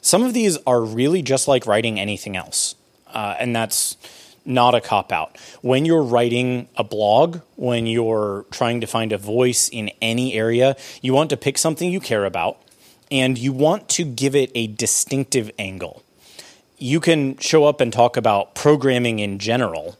Some 0.00 0.22
of 0.22 0.35
these 0.35 0.58
are 0.66 0.82
really 0.82 1.22
just 1.22 1.48
like 1.48 1.66
writing 1.66 1.98
anything 1.98 2.37
else. 2.37 2.74
Uh, 3.06 3.37
and 3.38 3.54
that's 3.54 3.96
not 4.44 4.74
a 4.74 4.80
cop 4.80 5.12
out. 5.12 5.37
When 5.61 5.85
you're 5.85 6.02
writing 6.02 6.68
a 6.76 6.85
blog, 6.85 7.40
when 7.56 7.87
you're 7.87 8.44
trying 8.50 8.80
to 8.80 8.87
find 8.87 9.12
a 9.12 9.18
voice 9.18 9.68
in 9.68 9.90
any 10.00 10.35
area, 10.35 10.76
you 11.00 11.12
want 11.12 11.30
to 11.30 11.37
pick 11.37 11.58
something 11.58 11.90
you 11.90 12.00
care 12.00 12.24
about 12.24 12.58
and 13.11 13.38
you 13.38 13.52
want 13.52 13.88
to 13.90 14.04
give 14.04 14.35
it 14.35 14.50
a 14.54 14.66
distinctive 14.66 15.50
angle. 15.58 16.02
You 16.78 16.98
can 16.98 17.37
show 17.38 17.64
up 17.64 17.80
and 17.80 17.92
talk 17.92 18.16
about 18.16 18.54
programming 18.54 19.20
in 19.20 19.38
general, 19.38 19.96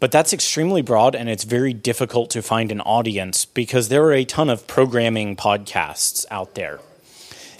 but 0.00 0.12
that's 0.12 0.32
extremely 0.32 0.80
broad 0.80 1.14
and 1.14 1.28
it's 1.28 1.44
very 1.44 1.74
difficult 1.74 2.30
to 2.30 2.40
find 2.40 2.72
an 2.72 2.80
audience 2.80 3.44
because 3.44 3.88
there 3.88 4.04
are 4.04 4.12
a 4.12 4.24
ton 4.24 4.48
of 4.48 4.66
programming 4.66 5.36
podcasts 5.36 6.24
out 6.30 6.54
there. 6.54 6.80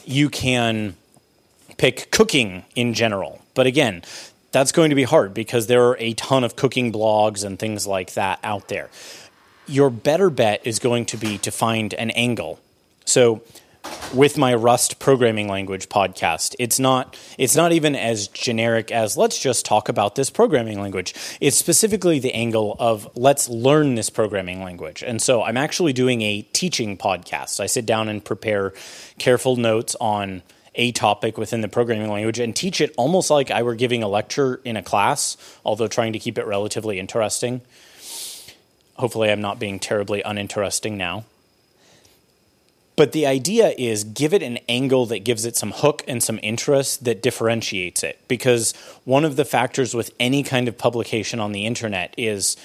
You 0.08 0.30
can 0.30 0.96
pick 1.76 2.10
cooking 2.10 2.64
in 2.74 2.94
general, 2.94 3.42
but 3.52 3.66
again, 3.66 4.02
that's 4.52 4.72
going 4.72 4.88
to 4.88 4.96
be 4.96 5.02
hard 5.02 5.34
because 5.34 5.66
there 5.66 5.84
are 5.86 5.98
a 5.98 6.14
ton 6.14 6.44
of 6.44 6.56
cooking 6.56 6.90
blogs 6.90 7.44
and 7.44 7.58
things 7.58 7.86
like 7.86 8.14
that 8.14 8.38
out 8.42 8.68
there. 8.68 8.88
Your 9.66 9.90
better 9.90 10.30
bet 10.30 10.62
is 10.64 10.78
going 10.78 11.04
to 11.06 11.18
be 11.18 11.36
to 11.36 11.50
find 11.50 11.92
an 11.92 12.08
angle. 12.12 12.58
So, 13.04 13.42
with 14.14 14.38
my 14.38 14.54
Rust 14.54 14.98
programming 14.98 15.48
language 15.48 15.88
podcast, 15.88 16.54
it's 16.58 16.78
not 16.78 17.16
it's 17.36 17.56
not 17.56 17.72
even 17.72 17.94
as 17.94 18.28
generic 18.28 18.90
as 18.90 19.16
let's 19.16 19.38
just 19.38 19.64
talk 19.64 19.88
about 19.88 20.14
this 20.14 20.30
programming 20.30 20.80
language. 20.80 21.14
It's 21.40 21.56
specifically 21.56 22.18
the 22.18 22.34
angle 22.34 22.76
of 22.78 23.08
let's 23.14 23.48
learn 23.48 23.94
this 23.94 24.10
programming 24.10 24.62
language. 24.62 25.02
And 25.02 25.20
so 25.20 25.42
I'm 25.42 25.56
actually 25.56 25.92
doing 25.92 26.22
a 26.22 26.42
teaching 26.52 26.96
podcast. 26.96 27.60
I 27.60 27.66
sit 27.66 27.86
down 27.86 28.08
and 28.08 28.24
prepare 28.24 28.72
careful 29.18 29.56
notes 29.56 29.96
on 30.00 30.42
a 30.74 30.92
topic 30.92 31.36
within 31.36 31.60
the 31.60 31.68
programming 31.68 32.10
language 32.10 32.38
and 32.38 32.54
teach 32.54 32.80
it 32.80 32.94
almost 32.96 33.30
like 33.30 33.50
I 33.50 33.62
were 33.62 33.74
giving 33.74 34.02
a 34.02 34.08
lecture 34.08 34.60
in 34.64 34.76
a 34.76 34.82
class, 34.82 35.36
although 35.64 35.88
trying 35.88 36.12
to 36.12 36.18
keep 36.18 36.38
it 36.38 36.46
relatively 36.46 36.98
interesting. 36.98 37.60
Hopefully, 38.94 39.30
I'm 39.30 39.40
not 39.40 39.58
being 39.58 39.78
terribly 39.78 40.22
uninteresting 40.22 40.96
now. 40.96 41.24
But 42.98 43.12
the 43.12 43.26
idea 43.26 43.74
is 43.78 44.02
give 44.02 44.34
it 44.34 44.42
an 44.42 44.58
angle 44.68 45.06
that 45.06 45.20
gives 45.20 45.44
it 45.44 45.56
some 45.56 45.70
hook 45.70 46.02
and 46.08 46.20
some 46.20 46.40
interest 46.42 47.04
that 47.04 47.22
differentiates 47.22 48.02
it. 48.02 48.18
Because 48.26 48.72
one 49.04 49.24
of 49.24 49.36
the 49.36 49.44
factors 49.44 49.94
with 49.94 50.10
any 50.18 50.42
kind 50.42 50.66
of 50.66 50.76
publication 50.76 51.38
on 51.38 51.52
the 51.52 51.64
internet 51.64 52.12
is 52.18 52.56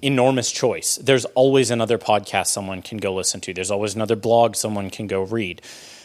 enormous 0.00 0.50
choice. 0.50 0.96
There's 0.96 1.26
always 1.26 1.70
another 1.70 1.98
podcast 1.98 2.46
someone 2.46 2.80
can 2.80 2.96
go 2.96 3.12
listen 3.12 3.42
to, 3.42 3.52
there's 3.52 3.70
always 3.70 3.94
another 3.94 4.16
blog 4.16 4.56
someone 4.56 4.88
can 4.88 5.06
go 5.06 5.22
read. 5.22 5.60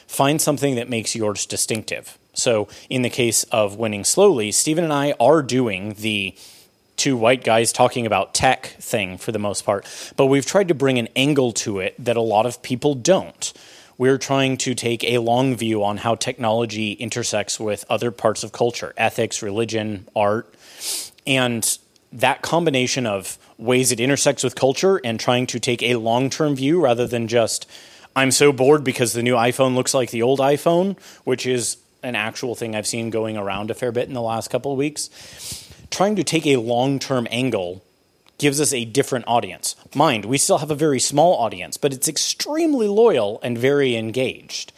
Find 0.07 0.41
something 0.41 0.75
that 0.75 0.89
makes 0.89 1.15
yours 1.15 1.45
distinctive. 1.45 2.17
So, 2.33 2.67
in 2.89 3.01
the 3.01 3.09
case 3.09 3.43
of 3.45 3.77
Winning 3.77 4.03
Slowly, 4.03 4.51
Stephen 4.51 4.83
and 4.83 4.93
I 4.93 5.13
are 5.21 5.41
doing 5.41 5.93
the 5.93 6.35
two 6.99 7.17
white 7.17 7.43
guys 7.43 7.71
talking 7.71 8.05
about 8.05 8.33
tech 8.33 8.67
thing 8.79 9.17
for 9.17 9.31
the 9.31 9.39
most 9.39 9.65
part, 9.65 9.87
but 10.15 10.27
we've 10.27 10.45
tried 10.45 10.67
to 10.67 10.75
bring 10.75 10.99
an 10.99 11.07
angle 11.15 11.51
to 11.53 11.79
it 11.79 11.95
that 11.97 12.17
a 12.17 12.21
lot 12.21 12.45
of 12.45 12.61
people 12.61 12.93
don't. 12.93 13.53
We're 13.97 14.17
trying 14.17 14.57
to 14.59 14.75
take 14.75 15.03
a 15.03 15.17
long 15.17 15.55
view 15.55 15.83
on 15.83 15.97
how 15.97 16.15
technology 16.15 16.93
intersects 16.93 17.59
with 17.59 17.83
other 17.89 18.11
parts 18.11 18.43
of 18.43 18.51
culture, 18.51 18.93
ethics, 18.95 19.41
religion, 19.41 20.07
art. 20.15 20.53
And 21.27 21.77
that 22.13 22.41
combination 22.41 23.05
of 23.05 23.37
ways 23.57 23.91
it 23.91 23.99
intersects 23.99 24.43
with 24.43 24.55
culture 24.55 25.01
and 25.03 25.19
trying 25.19 25.47
to 25.47 25.59
take 25.59 25.83
a 25.83 25.95
long 25.95 26.29
term 26.29 26.55
view 26.55 26.81
rather 26.81 27.07
than 27.07 27.27
just, 27.27 27.69
I'm 28.15 28.31
so 28.31 28.53
bored 28.53 28.83
because 28.83 29.13
the 29.13 29.23
new 29.23 29.35
iPhone 29.35 29.75
looks 29.75 29.93
like 29.93 30.11
the 30.11 30.21
old 30.21 30.39
iPhone, 30.39 30.97
which 31.25 31.45
is 31.45 31.77
an 32.01 32.15
actual 32.15 32.55
thing 32.55 32.75
I've 32.75 32.87
seen 32.87 33.09
going 33.09 33.35
around 33.35 33.69
a 33.69 33.73
fair 33.73 33.91
bit 33.91 34.07
in 34.07 34.13
the 34.13 34.21
last 34.21 34.49
couple 34.49 34.71
of 34.71 34.77
weeks. 34.77 35.68
Trying 35.89 36.15
to 36.15 36.23
take 36.23 36.45
a 36.45 36.57
long 36.57 36.99
term 36.99 37.27
angle 37.31 37.83
gives 38.37 38.61
us 38.61 38.73
a 38.73 38.85
different 38.85 39.25
audience. 39.27 39.75
Mind, 39.93 40.25
we 40.25 40.37
still 40.37 40.59
have 40.59 40.71
a 40.71 40.75
very 40.75 40.99
small 40.99 41.35
audience, 41.35 41.77
but 41.77 41.93
it's 41.93 42.07
extremely 42.07 42.87
loyal 42.87 43.39
and 43.43 43.57
very 43.57 43.95
engaged. 43.95 44.71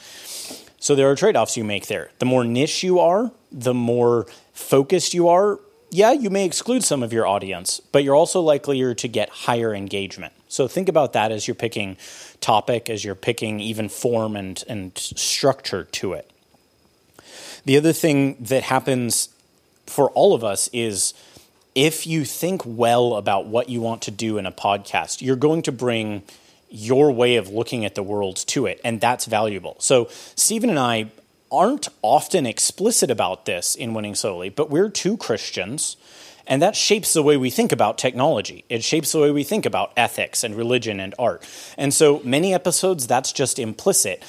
So 0.80 0.96
there 0.96 1.10
are 1.10 1.16
trade 1.16 1.36
offs 1.36 1.56
you 1.56 1.64
make 1.64 1.88
there. 1.88 2.10
The 2.20 2.26
more 2.26 2.44
niche 2.44 2.84
you 2.84 3.00
are, 3.00 3.32
the 3.52 3.74
more 3.74 4.26
focused 4.54 5.14
you 5.14 5.28
are. 5.28 5.60
Yeah, 5.92 6.12
you 6.12 6.30
may 6.30 6.46
exclude 6.46 6.84
some 6.84 7.04
of 7.04 7.14
your 7.14 7.28
audience, 7.28 7.82
but 7.92 8.04
you're 8.04 8.16
also 8.16 8.42
likelier 8.42 8.96
to 8.96 9.08
get 9.08 9.30
higher 9.30 9.76
engagement. 9.76 10.34
So 10.48 10.68
think 10.68 10.90
about 10.90 11.14
that 11.14 11.32
as 11.32 11.48
you're 11.48 11.56
picking 11.56 11.98
topic, 12.40 12.90
as 12.90 13.06
you're 13.06 13.16
picking 13.16 13.60
even 13.60 13.90
form 13.90 14.36
and, 14.36 14.64
and 14.68 14.98
structure 14.98 15.84
to 15.84 16.14
it. 16.14 16.32
The 17.66 17.78
other 17.78 17.94
thing 17.94 18.38
that 18.40 18.64
happens 18.64 19.30
for 19.92 20.10
all 20.12 20.34
of 20.34 20.44
us 20.44 20.70
is 20.74 21.14
if 21.76 22.08
you 22.08 22.26
think 22.26 22.62
well 22.66 23.16
about 23.16 23.46
what 23.46 23.70
you 23.70 23.82
want 23.82 24.02
to 24.04 24.12
do 24.12 24.38
in 24.38 24.46
a 24.46 24.52
podcast, 24.52 25.22
you're 25.22 25.36
going 25.36 25.62
to 25.64 25.72
bring 25.72 26.24
your 26.70 27.12
way 27.12 27.36
of 27.36 27.50
looking 27.50 27.86
at 27.86 27.96
the 27.96 28.04
world 28.04 28.38
to 28.38 28.66
it, 28.66 28.80
and 28.84 29.02
that's 29.02 29.26
valuable. 29.26 29.76
So, 29.80 30.08
Stephen 30.36 30.70
and 30.70 30.80
I 30.80 31.12
aren't 31.52 31.90
often 32.02 32.46
explicit 32.46 33.12
about 33.12 33.46
this 33.46 33.76
in 33.76 33.94
Winning 33.94 34.16
Slowly, 34.16 34.50
but 34.50 34.70
we're 34.70 34.90
two 34.90 35.18
Christians, 35.18 35.98
and 36.48 36.62
that 36.62 36.78
shapes 36.78 37.12
the 37.12 37.24
way 37.24 37.36
we 37.36 37.50
think 37.50 37.74
about 37.74 37.98
technology. 37.98 38.64
It 38.70 38.84
shapes 38.84 39.12
the 39.12 39.20
way 39.20 39.32
we 39.32 39.44
think 39.44 39.66
about 39.66 39.92
ethics 39.98 40.46
and 40.46 40.56
religion 40.56 41.02
and 41.02 41.14
art. 41.20 41.46
And 41.78 41.94
so, 41.94 42.22
many 42.24 42.54
episodes, 42.54 43.08
that's 43.08 43.34
just 43.34 43.60
implicit 43.60 44.24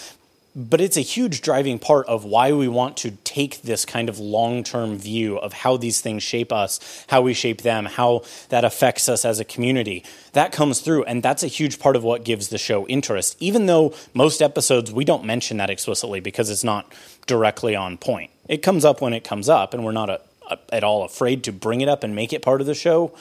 but 0.55 0.81
it's 0.81 0.97
a 0.97 1.03
huge 1.03 1.41
driving 1.41 1.79
part 1.79 2.07
of 2.07 2.25
why 2.25 2.53
we 2.53 2.69
want 2.69 2.97
to 2.99 3.13
take 3.25 3.63
this 3.63 3.87
kind 3.87 4.09
of 4.09 4.19
long 4.19 4.63
term 4.63 4.99
view 4.99 5.39
of 5.39 5.53
how 5.53 5.77
these 5.77 6.01
things 6.01 6.23
shape 6.23 6.53
us, 6.53 7.05
how 7.09 7.23
we 7.23 7.33
shape 7.33 7.63
them, 7.63 7.87
how 7.87 8.23
that 8.51 8.65
affects 8.65 9.09
us 9.09 9.25
as 9.25 9.41
a 9.41 9.45
community. 9.45 10.05
That 10.33 10.53
comes 10.53 10.81
through, 10.81 11.05
and 11.05 11.23
that's 11.23 11.43
a 11.43 11.49
huge 11.49 11.79
part 11.79 11.97
of 11.97 12.05
what 12.05 12.25
gives 12.25 12.49
the 12.49 12.59
show 12.59 12.87
interest, 12.87 13.37
even 13.41 13.67
though 13.67 13.95
most 14.15 14.43
episodes 14.43 14.93
we 14.93 15.05
don't 15.05 15.25
mention 15.25 15.57
that 15.57 15.71
explicitly 15.71 16.21
because 16.21 16.51
it's 16.51 16.65
not 16.65 16.93
directly 17.27 17.75
on 17.75 17.97
point. 17.97 18.31
It 18.49 18.59
comes 18.59 18.85
up 18.85 19.01
when 19.01 19.15
it 19.15 19.25
comes 19.25 19.49
up, 19.49 19.73
and 19.73 19.85
we're 19.85 19.93
not 19.93 20.11
a, 20.11 20.21
a, 20.51 20.59
at 20.71 20.85
all 20.85 21.05
afraid 21.05 21.45
to 21.45 21.53
bring 21.53 21.81
it 21.81 21.89
up 21.89 22.05
and 22.05 22.15
make 22.15 22.33
it 22.33 22.43
part 22.43 22.61
of 22.61 22.67
the 22.67 22.75
show. 22.75 23.13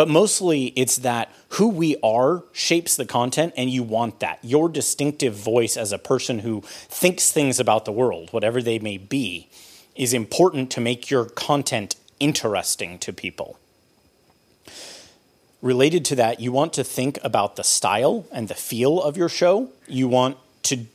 But 0.00 0.08
mostly 0.08 0.68
it's 0.76 0.96
that 0.96 1.30
who 1.50 1.68
we 1.68 1.94
are 2.02 2.42
shapes 2.52 2.96
the 2.96 3.04
content, 3.04 3.52
and 3.54 3.68
you 3.68 3.82
want 3.82 4.20
that. 4.20 4.38
Your 4.40 4.70
distinctive 4.70 5.34
voice 5.34 5.76
as 5.76 5.92
a 5.92 5.98
person 5.98 6.38
who 6.38 6.62
thinks 6.64 7.30
things 7.30 7.60
about 7.60 7.84
the 7.84 7.92
world, 7.92 8.32
whatever 8.32 8.62
they 8.62 8.78
may 8.78 8.96
be, 8.96 9.50
is 9.94 10.14
important 10.14 10.70
to 10.70 10.80
make 10.80 11.10
your 11.10 11.26
content 11.26 11.96
interesting 12.18 12.98
to 13.00 13.12
people. 13.12 13.58
Related 15.60 16.06
to 16.06 16.16
that, 16.16 16.40
you 16.40 16.50
want 16.50 16.72
to 16.72 16.82
think 16.82 17.18
about 17.22 17.56
the 17.56 17.62
style 17.62 18.24
and 18.32 18.48
the 18.48 18.54
feel 18.54 19.02
of 19.02 19.18
your 19.18 19.28
show. 19.28 19.68
You 19.86 20.08
want 20.08 20.38
to 20.62 20.86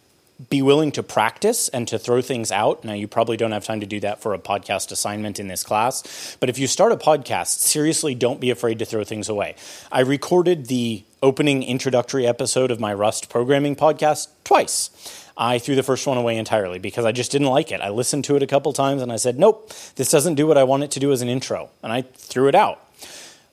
be 0.50 0.62
willing 0.62 0.92
to 0.92 1.02
practice 1.02 1.70
and 1.70 1.88
to 1.88 1.98
throw 1.98 2.22
things 2.22 2.52
out. 2.52 2.84
Now, 2.84 2.94
you 2.94 3.08
probably 3.08 3.38
don't 3.38 3.54
have 3.54 3.64
time 3.64 3.80
to 3.80 3.86
do 3.86 4.00
that 4.02 4.22
for 4.22 4.34
a 4.34 4.40
podcast 4.40 4.92
assignment 4.92 5.40
in 5.40 5.48
this 5.48 5.64
class, 5.64 6.36
but 6.40 6.50
if 6.50 6.60
you 6.60 6.68
start 6.68 6.92
a 6.92 6.98
podcast, 6.98 7.60
seriously, 7.60 8.16
don't 8.16 8.42
be 8.42 8.50
afraid 8.50 8.80
to 8.80 8.86
throw 8.86 9.04
things 9.04 9.30
away. 9.30 9.56
I 9.92 10.02
recorded 10.02 10.66
the 10.66 11.04
opening 11.24 11.64
introductory 11.64 12.28
episode 12.28 12.70
of 12.70 12.80
my 12.80 12.94
Rust 12.94 13.30
programming 13.30 13.76
podcast 13.76 14.28
twice. 14.44 14.90
I 15.38 15.58
threw 15.58 15.76
the 15.76 15.84
first 15.84 16.08
one 16.08 16.18
away 16.18 16.38
entirely 16.38 16.80
because 16.80 17.06
I 17.06 17.12
just 17.12 17.32
didn't 17.32 17.48
like 17.48 17.72
it. 17.72 17.82
I 17.82 17.90
listened 17.90 18.26
to 18.26 18.36
it 18.36 18.44
a 18.44 18.48
couple 18.48 18.72
times 18.74 19.02
and 19.02 19.12
I 19.12 19.18
said, 19.18 19.38
nope, 19.38 19.72
this 19.96 20.12
doesn't 20.12 20.36
do 20.36 20.48
what 20.48 20.58
I 20.58 20.64
want 20.64 20.84
it 20.84 20.92
to 20.92 21.00
do 21.00 21.12
as 21.12 21.22
an 21.22 21.30
intro. 21.30 21.70
And 21.84 21.92
I 21.92 22.04
threw 22.04 22.48
it 22.48 22.56
out. 22.56 22.82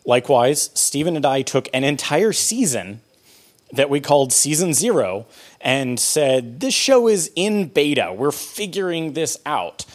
Likewise, 0.05 0.71
Stephen 0.75 1.16
and 1.16 1.27
I 1.27 1.42
took 1.42 1.68
an 1.73 1.85
entire 1.85 2.33
season 2.33 3.01
that 3.73 3.88
we 3.88 4.01
called 4.01 4.33
Season 4.33 4.75
Zero 4.75 5.27
and 5.62 5.98
said, 5.98 6.61
This 6.61 6.75
show 6.75 7.09
is 7.09 7.31
in 7.35 7.68
beta. 7.68 8.12
We're 8.12 8.33
figuring 8.33 9.14
this 9.14 9.38
out. 9.46 9.87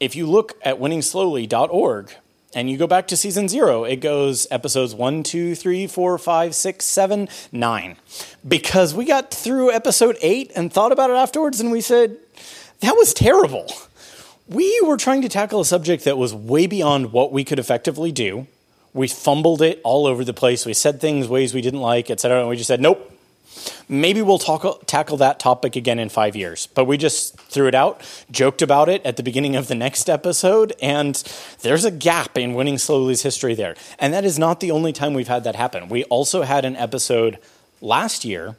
If 0.00 0.16
you 0.16 0.26
look 0.26 0.58
at 0.62 0.80
winningslowly.org 0.80 2.14
and 2.54 2.68
you 2.68 2.76
go 2.76 2.86
back 2.86 3.06
to 3.08 3.16
season 3.16 3.48
zero, 3.48 3.84
it 3.84 3.96
goes 3.96 4.46
episodes 4.50 4.94
one, 4.94 5.22
two, 5.22 5.54
three, 5.54 5.86
four, 5.86 6.18
five, 6.18 6.54
six, 6.54 6.84
seven, 6.84 7.28
nine. 7.52 7.96
Because 8.46 8.94
we 8.94 9.04
got 9.04 9.30
through 9.30 9.70
episode 9.70 10.16
eight 10.22 10.50
and 10.56 10.72
thought 10.72 10.92
about 10.92 11.10
it 11.10 11.16
afterwards 11.16 11.60
and 11.60 11.70
we 11.70 11.80
said, 11.80 12.16
That 12.80 12.96
was 12.96 13.14
terrible. 13.14 13.70
We 14.48 14.80
were 14.84 14.96
trying 14.96 15.22
to 15.22 15.28
tackle 15.28 15.60
a 15.60 15.64
subject 15.64 16.04
that 16.04 16.18
was 16.18 16.34
way 16.34 16.66
beyond 16.66 17.12
what 17.12 17.32
we 17.32 17.44
could 17.44 17.58
effectively 17.58 18.10
do 18.10 18.48
we 18.94 19.08
fumbled 19.08 19.62
it 19.62 19.80
all 19.84 20.06
over 20.06 20.24
the 20.24 20.34
place. 20.34 20.66
We 20.66 20.74
said 20.74 21.00
things 21.00 21.28
ways 21.28 21.54
we 21.54 21.62
didn't 21.62 21.80
like, 21.80 22.10
etc. 22.10 22.40
And 22.40 22.48
we 22.48 22.56
just 22.56 22.68
said, 22.68 22.80
nope. 22.80 23.11
Maybe 23.92 24.22
we'll 24.22 24.38
talk, 24.38 24.86
tackle 24.86 25.18
that 25.18 25.38
topic 25.38 25.76
again 25.76 25.98
in 25.98 26.08
five 26.08 26.34
years. 26.34 26.66
But 26.66 26.86
we 26.86 26.96
just 26.96 27.38
threw 27.38 27.68
it 27.68 27.74
out, 27.74 28.00
joked 28.30 28.62
about 28.62 28.88
it 28.88 29.04
at 29.04 29.18
the 29.18 29.22
beginning 29.22 29.54
of 29.54 29.68
the 29.68 29.74
next 29.74 30.08
episode, 30.08 30.72
and 30.80 31.14
there's 31.60 31.84
a 31.84 31.90
gap 31.90 32.38
in 32.38 32.54
Winning 32.54 32.78
Slowly's 32.78 33.20
history 33.20 33.54
there. 33.54 33.76
And 33.98 34.14
that 34.14 34.24
is 34.24 34.38
not 34.38 34.60
the 34.60 34.70
only 34.70 34.94
time 34.94 35.12
we've 35.12 35.28
had 35.28 35.44
that 35.44 35.56
happen. 35.56 35.90
We 35.90 36.04
also 36.04 36.40
had 36.40 36.64
an 36.64 36.74
episode 36.76 37.36
last 37.82 38.24
year 38.24 38.56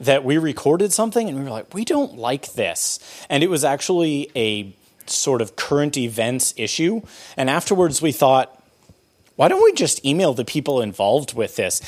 that 0.00 0.24
we 0.24 0.36
recorded 0.36 0.92
something 0.92 1.28
and 1.28 1.38
we 1.38 1.44
were 1.44 1.50
like, 1.50 1.72
we 1.72 1.84
don't 1.84 2.18
like 2.18 2.54
this. 2.54 2.98
And 3.30 3.44
it 3.44 3.50
was 3.50 3.62
actually 3.62 4.32
a 4.34 4.74
sort 5.06 5.40
of 5.40 5.54
current 5.54 5.96
events 5.96 6.54
issue. 6.56 7.02
And 7.36 7.48
afterwards 7.48 8.02
we 8.02 8.10
thought, 8.10 8.58
why 9.36 9.48
don't 9.48 9.62
we 9.62 9.72
just 9.72 10.04
email 10.04 10.34
the 10.34 10.44
people 10.44 10.82
involved 10.82 11.34
with 11.34 11.56
this? 11.56 11.80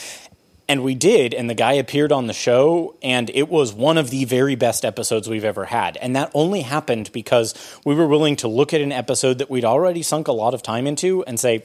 And 0.66 0.82
we 0.82 0.94
did, 0.94 1.34
and 1.34 1.50
the 1.50 1.54
guy 1.54 1.74
appeared 1.74 2.10
on 2.10 2.26
the 2.26 2.32
show, 2.32 2.94
and 3.02 3.30
it 3.34 3.50
was 3.50 3.74
one 3.74 3.98
of 3.98 4.08
the 4.08 4.24
very 4.24 4.54
best 4.54 4.82
episodes 4.84 5.28
we've 5.28 5.44
ever 5.44 5.66
had. 5.66 5.98
And 5.98 6.16
that 6.16 6.30
only 6.32 6.62
happened 6.62 7.10
because 7.12 7.54
we 7.84 7.94
were 7.94 8.06
willing 8.06 8.34
to 8.36 8.48
look 8.48 8.72
at 8.72 8.80
an 8.80 8.90
episode 8.90 9.36
that 9.38 9.50
we'd 9.50 9.66
already 9.66 10.02
sunk 10.02 10.26
a 10.26 10.32
lot 10.32 10.54
of 10.54 10.62
time 10.62 10.86
into 10.86 11.22
and 11.24 11.38
say, 11.38 11.64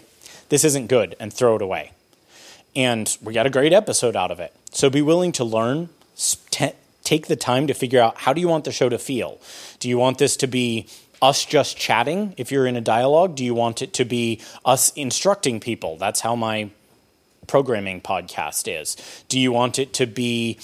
this 0.50 0.66
isn't 0.66 0.88
good, 0.88 1.16
and 1.18 1.32
throw 1.32 1.56
it 1.56 1.62
away. 1.62 1.94
And 2.76 3.18
we 3.22 3.34
got 3.34 3.46
a 3.46 3.50
great 3.50 3.72
episode 3.72 4.18
out 4.18 4.32
of 4.32 4.42
it. 4.42 4.54
So 4.72 4.90
be 4.90 5.02
willing 5.02 5.32
to 5.34 5.46
learn, 5.46 5.90
take 7.04 7.28
the 7.28 7.38
time 7.38 7.68
to 7.68 7.74
figure 7.74 8.02
out 8.02 8.18
how 8.18 8.34
do 8.34 8.42
you 8.42 8.50
want 8.50 8.66
the 8.66 8.72
show 8.72 8.90
to 8.90 8.98
feel? 8.98 9.40
Do 9.80 9.88
you 9.88 9.98
want 9.98 10.18
this 10.18 10.36
to 10.38 10.48
be 10.48 10.88
us 11.22 11.46
just 11.46 11.78
chatting 11.78 12.34
if 12.38 12.52
you're 12.52 12.68
in 12.68 12.76
a 12.76 12.82
dialogue? 12.82 13.36
Do 13.36 13.46
you 13.46 13.54
want 13.54 13.82
it 13.82 13.94
to 13.94 14.06
be 14.06 14.42
us 14.66 14.92
instructing 14.92 15.60
people? 15.60 15.98
That's 15.98 16.20
how 16.20 16.36
my 16.36 16.70
programming 17.50 18.00
podcast 18.00 18.68
is. 18.74 18.96
Do 19.28 19.38
you 19.38 19.52
want 19.52 19.78
it 19.78 19.92
to 19.94 20.08
be 20.08 20.58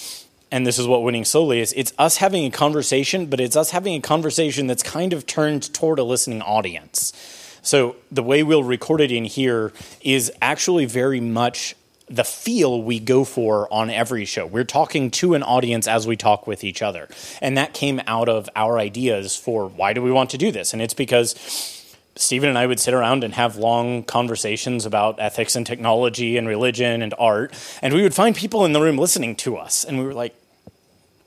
and 0.50 0.66
this 0.66 0.78
is 0.78 0.86
what 0.86 1.02
winning 1.02 1.24
slowly 1.24 1.60
is 1.60 1.74
it's 1.76 1.92
us 1.98 2.18
having 2.18 2.44
a 2.44 2.50
conversation 2.50 3.26
but 3.26 3.40
it's 3.40 3.56
us 3.56 3.70
having 3.70 3.94
a 3.94 4.00
conversation 4.00 4.68
that's 4.68 4.82
kind 4.82 5.12
of 5.12 5.26
turned 5.26 5.74
toward 5.74 5.98
a 5.98 6.04
listening 6.04 6.40
audience 6.40 7.12
so 7.62 7.96
the 8.12 8.22
way 8.22 8.44
we'll 8.44 8.62
record 8.62 9.00
it 9.00 9.10
in 9.10 9.24
here 9.24 9.72
is 10.02 10.30
actually 10.40 10.84
very 10.84 11.20
much 11.20 11.74
the 12.08 12.22
feel 12.22 12.80
we 12.80 13.00
go 13.00 13.24
for 13.24 13.66
on 13.72 13.90
every 13.90 14.24
show. 14.24 14.46
We're 14.46 14.62
talking 14.62 15.10
to 15.10 15.34
an 15.34 15.42
audience 15.42 15.88
as 15.88 16.06
we 16.06 16.16
talk 16.16 16.46
with 16.46 16.62
each 16.62 16.80
other. 16.80 17.08
And 17.42 17.58
that 17.58 17.74
came 17.74 18.00
out 18.06 18.28
of 18.28 18.48
our 18.54 18.78
ideas 18.78 19.34
for 19.34 19.66
why 19.68 19.92
do 19.92 20.00
we 20.00 20.12
want 20.12 20.30
to 20.30 20.38
do 20.38 20.52
this? 20.52 20.72
And 20.72 20.80
it's 20.80 20.94
because 20.94 21.34
Stephen 22.16 22.48
and 22.48 22.58
I 22.58 22.66
would 22.66 22.80
sit 22.80 22.94
around 22.94 23.24
and 23.24 23.34
have 23.34 23.56
long 23.56 24.02
conversations 24.02 24.86
about 24.86 25.20
ethics 25.20 25.54
and 25.54 25.66
technology 25.66 26.36
and 26.36 26.48
religion 26.48 27.02
and 27.02 27.14
art. 27.18 27.54
And 27.82 27.94
we 27.94 28.02
would 28.02 28.14
find 28.14 28.34
people 28.34 28.64
in 28.64 28.72
the 28.72 28.80
room 28.80 28.98
listening 28.98 29.36
to 29.36 29.56
us. 29.56 29.84
And 29.84 29.98
we 29.98 30.04
were 30.04 30.14
like, 30.14 30.34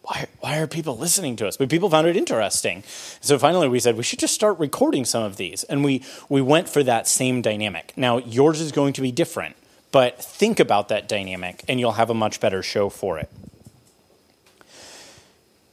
why, 0.02 0.28
why 0.40 0.58
are 0.58 0.68
people 0.68 0.98
listening 0.98 1.36
to 1.38 1.48
us? 1.48 1.58
But 1.58 1.70
people 1.70 1.90
found 1.90 2.08
it 2.08 2.18
interesting. 2.18 2.84
So 3.22 3.38
finally 3.38 3.68
we 3.68 3.80
said 3.80 3.96
we 3.96 4.04
should 4.04 4.20
just 4.20 4.34
start 4.34 4.58
recording 4.58 5.06
some 5.06 5.24
of 5.24 5.38
these. 5.38 5.64
And 5.66 5.84
we, 5.84 6.04
we 6.28 6.42
went 6.42 6.68
for 6.68 6.84
that 6.84 7.08
same 7.08 7.42
dynamic. 7.42 7.94
Now, 7.96 8.18
yours 8.18 8.60
is 8.60 8.72
going 8.72 8.94
to 8.94 9.02
be 9.02 9.12
different 9.12 9.56
but 9.92 10.24
think 10.24 10.60
about 10.60 10.90
that 10.90 11.08
dynamic 11.08 11.64
and 11.68 11.80
you'll 11.80 11.94
have 11.94 12.10
a 12.10 12.14
much 12.14 12.40
better 12.40 12.62
show 12.62 12.90
for 12.90 13.18
it. 13.18 13.30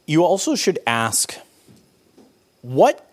You 0.07 0.25
also 0.25 0.55
should 0.55 0.79
ask 0.87 1.37
what, 2.63 3.06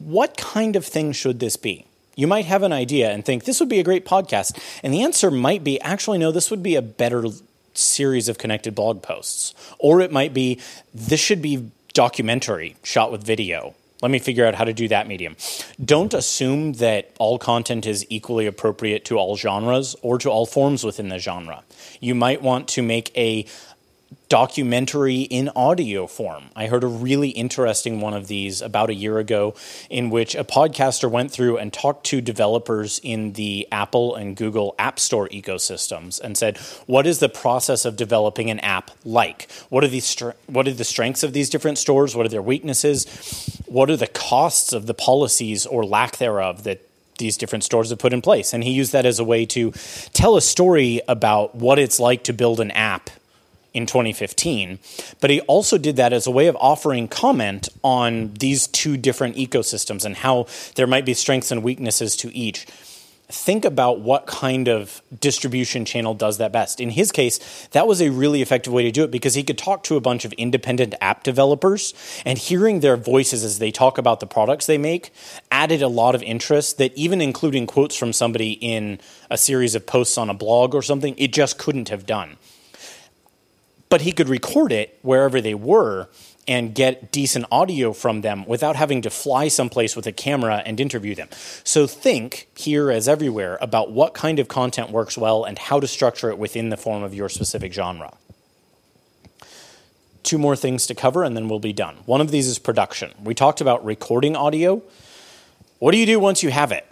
what 0.00 0.36
kind 0.36 0.76
of 0.76 0.84
thing 0.84 1.12
should 1.12 1.40
this 1.40 1.56
be? 1.56 1.86
You 2.16 2.26
might 2.26 2.46
have 2.46 2.62
an 2.62 2.72
idea 2.72 3.10
and 3.10 3.24
think 3.24 3.44
this 3.44 3.60
would 3.60 3.68
be 3.68 3.78
a 3.78 3.84
great 3.84 4.04
podcast. 4.04 4.58
And 4.82 4.92
the 4.92 5.02
answer 5.02 5.30
might 5.30 5.62
be 5.62 5.80
actually, 5.80 6.18
no, 6.18 6.32
this 6.32 6.50
would 6.50 6.62
be 6.62 6.74
a 6.74 6.82
better 6.82 7.26
series 7.74 8.28
of 8.28 8.38
connected 8.38 8.74
blog 8.74 9.02
posts. 9.02 9.54
Or 9.78 10.00
it 10.00 10.10
might 10.10 10.34
be 10.34 10.58
this 10.92 11.20
should 11.20 11.42
be 11.42 11.70
documentary 11.92 12.76
shot 12.82 13.12
with 13.12 13.22
video. 13.22 13.74
Let 14.02 14.10
me 14.10 14.18
figure 14.18 14.46
out 14.46 14.54
how 14.54 14.64
to 14.64 14.72
do 14.72 14.88
that 14.88 15.06
medium. 15.06 15.36
Don't 15.84 16.14
assume 16.14 16.74
that 16.74 17.10
all 17.18 17.38
content 17.38 17.84
is 17.84 18.06
equally 18.08 18.46
appropriate 18.46 19.04
to 19.06 19.18
all 19.18 19.36
genres 19.36 19.94
or 20.00 20.16
to 20.18 20.30
all 20.30 20.46
forms 20.46 20.84
within 20.84 21.10
the 21.10 21.18
genre. 21.18 21.62
You 22.00 22.14
might 22.14 22.40
want 22.40 22.66
to 22.68 22.82
make 22.82 23.16
a 23.16 23.44
documentary 24.28 25.22
in 25.22 25.50
audio 25.56 26.06
form. 26.06 26.44
I 26.54 26.68
heard 26.68 26.84
a 26.84 26.86
really 26.86 27.30
interesting 27.30 28.00
one 28.00 28.14
of 28.14 28.28
these 28.28 28.62
about 28.62 28.88
a 28.88 28.94
year 28.94 29.18
ago 29.18 29.54
in 29.90 30.08
which 30.08 30.36
a 30.36 30.44
podcaster 30.44 31.10
went 31.10 31.32
through 31.32 31.58
and 31.58 31.72
talked 31.72 32.06
to 32.06 32.20
developers 32.20 33.00
in 33.02 33.32
the 33.32 33.66
Apple 33.72 34.14
and 34.14 34.36
Google 34.36 34.76
App 34.78 35.00
Store 35.00 35.28
ecosystems 35.28 36.20
and 36.20 36.38
said, 36.38 36.58
"What 36.86 37.08
is 37.08 37.18
the 37.18 37.28
process 37.28 37.84
of 37.84 37.96
developing 37.96 38.50
an 38.50 38.60
app 38.60 38.92
like? 39.04 39.50
What 39.68 39.82
are 39.82 39.88
the 39.88 40.02
what 40.46 40.68
are 40.68 40.72
the 40.72 40.84
strengths 40.84 41.24
of 41.24 41.32
these 41.32 41.50
different 41.50 41.78
stores? 41.78 42.14
What 42.14 42.24
are 42.24 42.30
their 42.30 42.40
weaknesses? 42.40 43.06
What 43.66 43.90
are 43.90 43.96
the 43.96 44.06
costs 44.06 44.72
of 44.72 44.86
the 44.86 44.94
policies 44.94 45.66
or 45.66 45.84
lack 45.84 46.18
thereof 46.18 46.62
that 46.62 46.80
these 47.18 47.36
different 47.36 47.64
stores 47.64 47.90
have 47.90 47.98
put 47.98 48.12
in 48.12 48.22
place?" 48.22 48.52
And 48.52 48.62
he 48.62 48.70
used 48.70 48.92
that 48.92 49.06
as 49.06 49.18
a 49.18 49.24
way 49.24 49.44
to 49.46 49.72
tell 50.12 50.36
a 50.36 50.40
story 50.40 51.00
about 51.08 51.56
what 51.56 51.80
it's 51.80 51.98
like 51.98 52.22
to 52.24 52.32
build 52.32 52.60
an 52.60 52.70
app 52.70 53.10
in 53.72 53.86
2015, 53.86 54.78
but 55.20 55.30
he 55.30 55.40
also 55.42 55.78
did 55.78 55.96
that 55.96 56.12
as 56.12 56.26
a 56.26 56.30
way 56.30 56.46
of 56.46 56.56
offering 56.60 57.08
comment 57.08 57.68
on 57.82 58.32
these 58.34 58.66
two 58.66 58.96
different 58.96 59.36
ecosystems 59.36 60.04
and 60.04 60.16
how 60.16 60.46
there 60.74 60.86
might 60.86 61.06
be 61.06 61.14
strengths 61.14 61.50
and 61.50 61.62
weaknesses 61.62 62.16
to 62.16 62.34
each. 62.34 62.66
Think 63.32 63.64
about 63.64 64.00
what 64.00 64.26
kind 64.26 64.66
of 64.66 65.02
distribution 65.20 65.84
channel 65.84 66.14
does 66.14 66.38
that 66.38 66.50
best. 66.50 66.80
In 66.80 66.90
his 66.90 67.12
case, 67.12 67.68
that 67.70 67.86
was 67.86 68.02
a 68.02 68.10
really 68.10 68.42
effective 68.42 68.72
way 68.72 68.82
to 68.82 68.90
do 68.90 69.04
it 69.04 69.12
because 69.12 69.34
he 69.34 69.44
could 69.44 69.56
talk 69.56 69.84
to 69.84 69.94
a 69.94 70.00
bunch 70.00 70.24
of 70.24 70.32
independent 70.32 70.94
app 71.00 71.22
developers 71.22 71.94
and 72.26 72.38
hearing 72.38 72.80
their 72.80 72.96
voices 72.96 73.44
as 73.44 73.60
they 73.60 73.70
talk 73.70 73.98
about 73.98 74.18
the 74.18 74.26
products 74.26 74.66
they 74.66 74.78
make 74.78 75.12
added 75.52 75.80
a 75.80 75.86
lot 75.86 76.16
of 76.16 76.24
interest 76.24 76.78
that 76.78 76.92
even 76.96 77.20
including 77.20 77.68
quotes 77.68 77.94
from 77.94 78.12
somebody 78.12 78.52
in 78.54 78.98
a 79.30 79.38
series 79.38 79.76
of 79.76 79.86
posts 79.86 80.18
on 80.18 80.28
a 80.28 80.34
blog 80.34 80.74
or 80.74 80.82
something, 80.82 81.14
it 81.16 81.32
just 81.32 81.56
couldn't 81.56 81.88
have 81.88 82.06
done 82.06 82.36
but 83.90 84.00
he 84.02 84.12
could 84.12 84.28
record 84.28 84.72
it 84.72 84.98
wherever 85.02 85.40
they 85.40 85.54
were 85.54 86.08
and 86.48 86.74
get 86.74 87.12
decent 87.12 87.44
audio 87.52 87.92
from 87.92 88.22
them 88.22 88.46
without 88.46 88.76
having 88.76 89.02
to 89.02 89.10
fly 89.10 89.48
someplace 89.48 89.94
with 89.94 90.06
a 90.06 90.12
camera 90.12 90.62
and 90.64 90.80
interview 90.80 91.14
them. 91.14 91.28
So 91.64 91.86
think 91.86 92.48
here 92.54 92.90
as 92.90 93.08
everywhere 93.08 93.58
about 93.60 93.92
what 93.92 94.14
kind 94.14 94.38
of 94.38 94.48
content 94.48 94.90
works 94.90 95.18
well 95.18 95.44
and 95.44 95.58
how 95.58 95.80
to 95.80 95.86
structure 95.86 96.30
it 96.30 96.38
within 96.38 96.70
the 96.70 96.76
form 96.76 97.02
of 97.02 97.14
your 97.14 97.28
specific 97.28 97.72
genre. 97.72 98.14
Two 100.22 100.38
more 100.38 100.56
things 100.56 100.86
to 100.86 100.94
cover 100.94 101.24
and 101.24 101.36
then 101.36 101.48
we'll 101.48 101.60
be 101.60 101.72
done. 101.72 101.96
One 102.06 102.20
of 102.20 102.30
these 102.30 102.46
is 102.46 102.58
production. 102.58 103.12
We 103.22 103.34
talked 103.34 103.60
about 103.60 103.84
recording 103.84 104.36
audio. 104.36 104.82
What 105.78 105.92
do 105.92 105.98
you 105.98 106.06
do 106.06 106.18
once 106.20 106.42
you 106.42 106.50
have 106.50 106.72
it? 106.72 106.86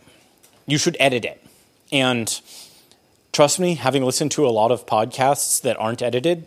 You 0.67 0.79
should 0.79 0.97
edit 0.99 1.25
it. 1.25 1.45
And 1.91 2.41
trust 3.33 3.59
me, 3.59 3.75
having 3.75 4.05
listened 4.05 4.31
to 4.33 4.47
a 4.47 4.51
lot 4.51 4.71
of 4.71 4.87
podcasts 4.87 5.61
that 5.63 5.79
aren't 5.79 6.03
edited, 6.03 6.47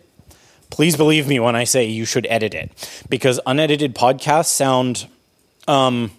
please 0.72 0.96
believe 0.96 1.28
me 1.28 1.38
when 1.38 1.54
I 1.54 1.64
say 1.64 1.84
you 1.84 2.06
should 2.06 2.26
edit 2.30 2.54
it 2.54 3.04
because 3.10 3.38
unedited 3.44 3.94
podcasts 3.94 4.46
sound, 4.46 5.06
um, 5.68 6.10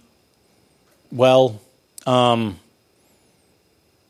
well, 1.12 1.60
um, 2.06 2.60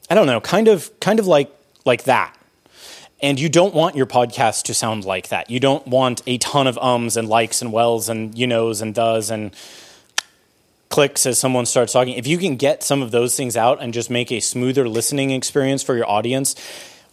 I 0.10 0.16
don't 0.16 0.28
know, 0.28 0.42
kind 0.42 0.68
of, 0.68 0.92
kind 1.00 1.20
of 1.20 1.28
like 1.28 1.50
like 1.86 2.04
that. 2.04 2.38
And 3.22 3.40
you 3.40 3.48
don't 3.48 3.74
want 3.74 3.96
your 3.96 4.06
podcast 4.06 4.64
to 4.64 4.74
sound 4.74 5.06
like 5.06 5.30
that. 5.30 5.50
You 5.50 5.62
don't 5.62 5.88
want 5.88 6.22
a 6.28 6.38
ton 6.40 6.68
of 6.68 6.78
ums 6.78 7.16
and 7.16 7.30
likes 7.30 7.62
and 7.62 7.72
wells 7.72 8.10
and 8.10 8.38
you 8.38 8.46
knows 8.46 8.82
and 8.82 8.94
does 8.94 9.32
and 9.32 9.56
clicks 10.90 11.26
as 11.26 11.40
someone 11.40 11.66
starts 11.66 11.94
talking. 11.94 12.16
If 12.16 12.28
you 12.28 12.38
can 12.38 12.58
get 12.58 12.84
some 12.84 13.02
of 13.02 13.12
those 13.12 13.38
things 13.38 13.56
out 13.56 13.82
and 13.82 13.94
just 13.94 14.10
make 14.10 14.30
a 14.30 14.42
smoother 14.42 14.90
listening 14.90 15.32
experience 15.32 15.84
for 15.84 15.96
your 15.96 16.10
audience, 16.10 16.54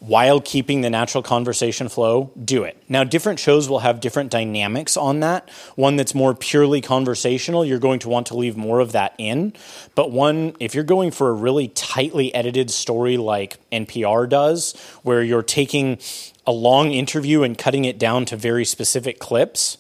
while 0.01 0.41
keeping 0.41 0.81
the 0.81 0.89
natural 0.89 1.23
conversation 1.23 1.89
flow, 1.91 2.33
do 2.43 2.65
it. 2.65 2.83
Now, 2.89 3.05
different 3.05 3.39
shows 3.39 3.69
will 3.69 3.81
have 3.81 4.01
different 4.01 4.31
dynamics 4.31 4.97
on 4.97 5.21
that. 5.21 5.51
One 5.77 5.97
that's 5.97 6.15
more 6.15 6.35
purely 6.35 6.81
conversational, 6.81 7.67
you're 7.67 7.79
going 7.79 7.99
to 8.01 8.09
want 8.09 8.27
to 8.29 8.37
leave 8.37 8.57
more 8.57 8.81
of 8.81 8.93
that 8.93 9.15
in. 9.19 9.53
But 9.95 10.11
one, 10.11 10.57
if 10.59 10.75
you're 10.75 10.85
going 10.85 11.11
for 11.11 11.29
a 11.29 11.35
really 11.35 11.69
tightly 11.69 12.35
edited 12.35 12.71
story 12.71 13.19
like 13.19 13.59
NPR 13.71 14.27
does, 14.27 14.75
where 15.03 15.23
you're 15.23 15.43
taking 15.43 15.99
a 16.47 16.53
long 16.53 16.93
interview 16.93 17.43
and 17.43 17.59
cutting 17.59 17.85
it 17.85 17.99
down 17.99 18.25
to 18.25 18.37
very 18.37 18.65
specific 18.65 19.19
clips, 19.19 19.77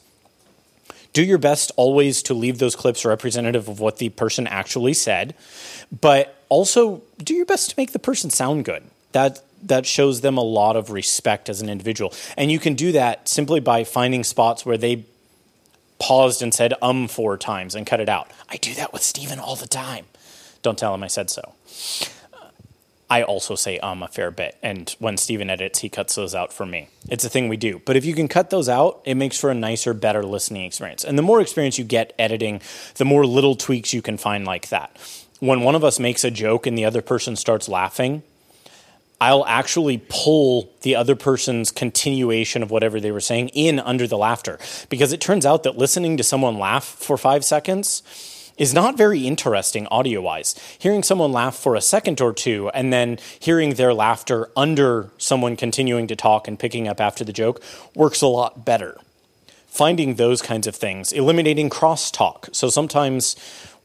do 1.15 1.25
your 1.25 1.39
best 1.39 1.73
always 1.77 2.23
to 2.25 2.35
leave 2.35 2.59
those 2.59 2.77
clips 2.77 3.07
representative 3.07 3.69
of 3.69 3.81
what 3.81 3.97
the 3.97 4.11
person 4.11 4.47
actually 4.47 4.93
said, 4.93 5.35
but 5.99 6.45
also 6.51 7.03
do 7.19 7.35
your 7.35 7.47
best 7.47 7.71
to 7.71 7.75
make 7.79 7.93
the 7.93 7.99
person 7.99 8.29
sound 8.29 8.67
good. 8.67 8.83
That 9.13 9.43
that 9.63 9.87
shows 9.87 10.21
them 10.21 10.37
a 10.37 10.43
lot 10.43 10.77
of 10.77 10.91
respect 10.91 11.49
as 11.49 11.61
an 11.61 11.69
individual. 11.69 12.13
And 12.37 12.51
you 12.51 12.59
can 12.59 12.75
do 12.75 12.93
that 12.93 13.29
simply 13.29 13.61
by 13.61 13.85
finding 13.85 14.25
spots 14.25 14.65
where 14.65 14.79
they 14.79 15.05
paused 15.99 16.43
and 16.43 16.53
said 16.53 16.75
um 16.81 17.09
four 17.09 17.37
times 17.37 17.75
and 17.75 17.87
cut 17.87 18.01
it 18.01 18.09
out. 18.09 18.31
I 18.49 18.57
do 18.57 18.75
that 18.75 18.93
with 18.93 19.03
Stephen 19.03 19.39
all 19.39 19.57
the 19.57 19.69
time. 19.69 20.07
Don't 20.63 20.79
tell 20.79 20.95
him 20.95 21.03
I 21.03 21.09
said 21.09 21.31
so. 21.31 21.55
I 23.11 23.25
also 23.25 23.57
say 23.57 23.79
um 23.81 24.03
a 24.03 24.09
fair 24.09 24.31
bit, 24.31 24.57
and 24.63 24.95
when 25.01 25.17
Stephen 25.17 25.51
edits, 25.51 25.81
he 25.81 25.89
cuts 25.89 26.15
those 26.15 26.35
out 26.35 26.53
for 26.53 26.65
me. 26.65 26.89
It's 27.09 27.25
a 27.25 27.29
thing 27.29 27.49
we 27.49 27.57
do. 27.57 27.83
But 27.85 27.97
if 27.97 28.05
you 28.05 28.15
can 28.15 28.29
cut 28.29 28.51
those 28.51 28.69
out, 28.69 29.01
it 29.05 29.17
makes 29.17 29.39
for 29.39 29.51
a 29.51 29.55
nicer, 29.55 29.93
better 29.93 30.23
listening 30.23 30.65
experience. 30.65 31.05
And 31.05 31.19
the 31.19 31.23
more 31.23 31.41
experience 31.41 31.77
you 31.77 31.85
get 31.85 32.15
editing, 32.19 32.63
the 32.97 33.05
more 33.05 33.27
little 33.27 33.57
tweaks 33.57 33.93
you 33.93 34.01
can 34.01 34.17
find 34.17 34.45
like 34.47 34.69
that. 34.69 34.97
When 35.41 35.63
one 35.63 35.75
of 35.75 35.83
us 35.83 35.99
makes 35.99 36.23
a 36.23 36.31
joke 36.31 36.67
and 36.67 36.79
the 36.79 36.85
other 36.85 37.03
person 37.03 37.35
starts 37.35 37.69
laughing, 37.69 38.23
I'll 39.21 39.45
actually 39.45 40.03
pull 40.09 40.73
the 40.81 40.97
other 40.97 41.15
person's 41.15 41.71
continuation 41.71 42.63
of 42.63 42.71
whatever 42.71 43.01
they 43.01 43.13
were 43.13 43.21
saying 43.21 43.51
in 43.51 43.79
under 43.79 44.07
the 44.07 44.17
laughter. 44.17 44.59
Because 44.89 45.13
it 45.13 45.21
turns 45.21 45.45
out 45.45 45.63
that 45.65 45.77
listening 45.77 46.17
to 46.17 46.25
someone 46.25 46.59
laugh 46.59 46.85
for 46.85 47.19
five 47.19 47.45
seconds 47.45 48.03
is 48.57 48.75
not 48.75 48.97
very 48.97 49.27
interesting 49.27 49.87
audio 49.89 50.21
wise. 50.21 50.55
Hearing 50.79 51.03
someone 51.03 51.33
laugh 51.33 51.57
for 51.57 51.75
a 51.75 51.81
second 51.81 52.21
or 52.21 52.33
two 52.33 52.71
and 52.71 52.93
then 52.93 53.19
hearing 53.41 53.75
their 53.75 53.93
laughter 53.93 54.51
under 54.57 55.11
someone 55.19 55.57
continuing 55.57 56.07
to 56.07 56.17
talk 56.17 56.49
and 56.49 56.59
picking 56.59 56.89
up 56.89 57.01
after 57.01 57.25
the 57.25 57.33
joke 57.33 57.63
works 57.95 58.23
a 58.23 58.27
lot 58.27 58.65
better. 58.65 58.99
Finding 59.67 60.17
those 60.17 60.43
kinds 60.43 60.67
of 60.67 60.75
things, 60.75 61.13
eliminating 61.13 61.71
crosstalk. 61.71 62.55
So 62.55 62.69
sometimes 62.69 63.37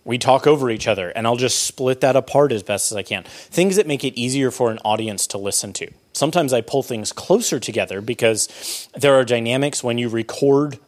we 0.05 0.19
talk 0.19 0.47
over 0.47 0.69
each 0.69 0.87
other 0.87 1.09
and 1.09 1.27
I'll 1.27 1.35
just 1.35 1.63
split 1.63 1.99
that 2.01 2.15
apart 2.15 2.51
as 2.51 2.63
best 2.63 2.91
as 2.91 2.95
I 2.95 3.03
can. 3.03 3.23
Things 3.23 3.75
that 3.75 3.87
make 3.87 4.03
it 4.03 4.17
easier 4.17 4.51
for 4.51 4.71
an 4.71 4.77
audience 4.85 5.27
to 5.27 5.37
listen 5.37 5.73
to. 5.73 5.91
Sometimes 6.13 6.53
I 6.53 6.61
pull 6.61 6.83
things 6.83 7.11
closer 7.11 7.59
together 7.59 7.99
because 7.99 8.87
there 8.93 9.15
are 9.15 9.25
dynamics 9.25 9.83
when 9.83 9.97
you 9.97 10.07
record 10.07 10.79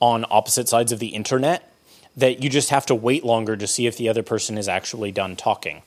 on 0.00 0.26
opposite 0.30 0.68
sides 0.68 0.92
of 0.92 0.98
the 0.98 1.08
internet 1.08 1.72
that 2.16 2.42
you 2.42 2.50
just 2.50 2.70
have 2.70 2.84
to 2.86 2.94
wait 2.94 3.24
longer 3.24 3.56
to 3.56 3.66
see 3.66 3.86
if 3.86 3.96
the 3.96 4.08
other 4.08 4.22
person 4.22 4.58
is 4.58 4.68
actually 4.68 5.12
done 5.12 5.36
talking. 5.36 5.82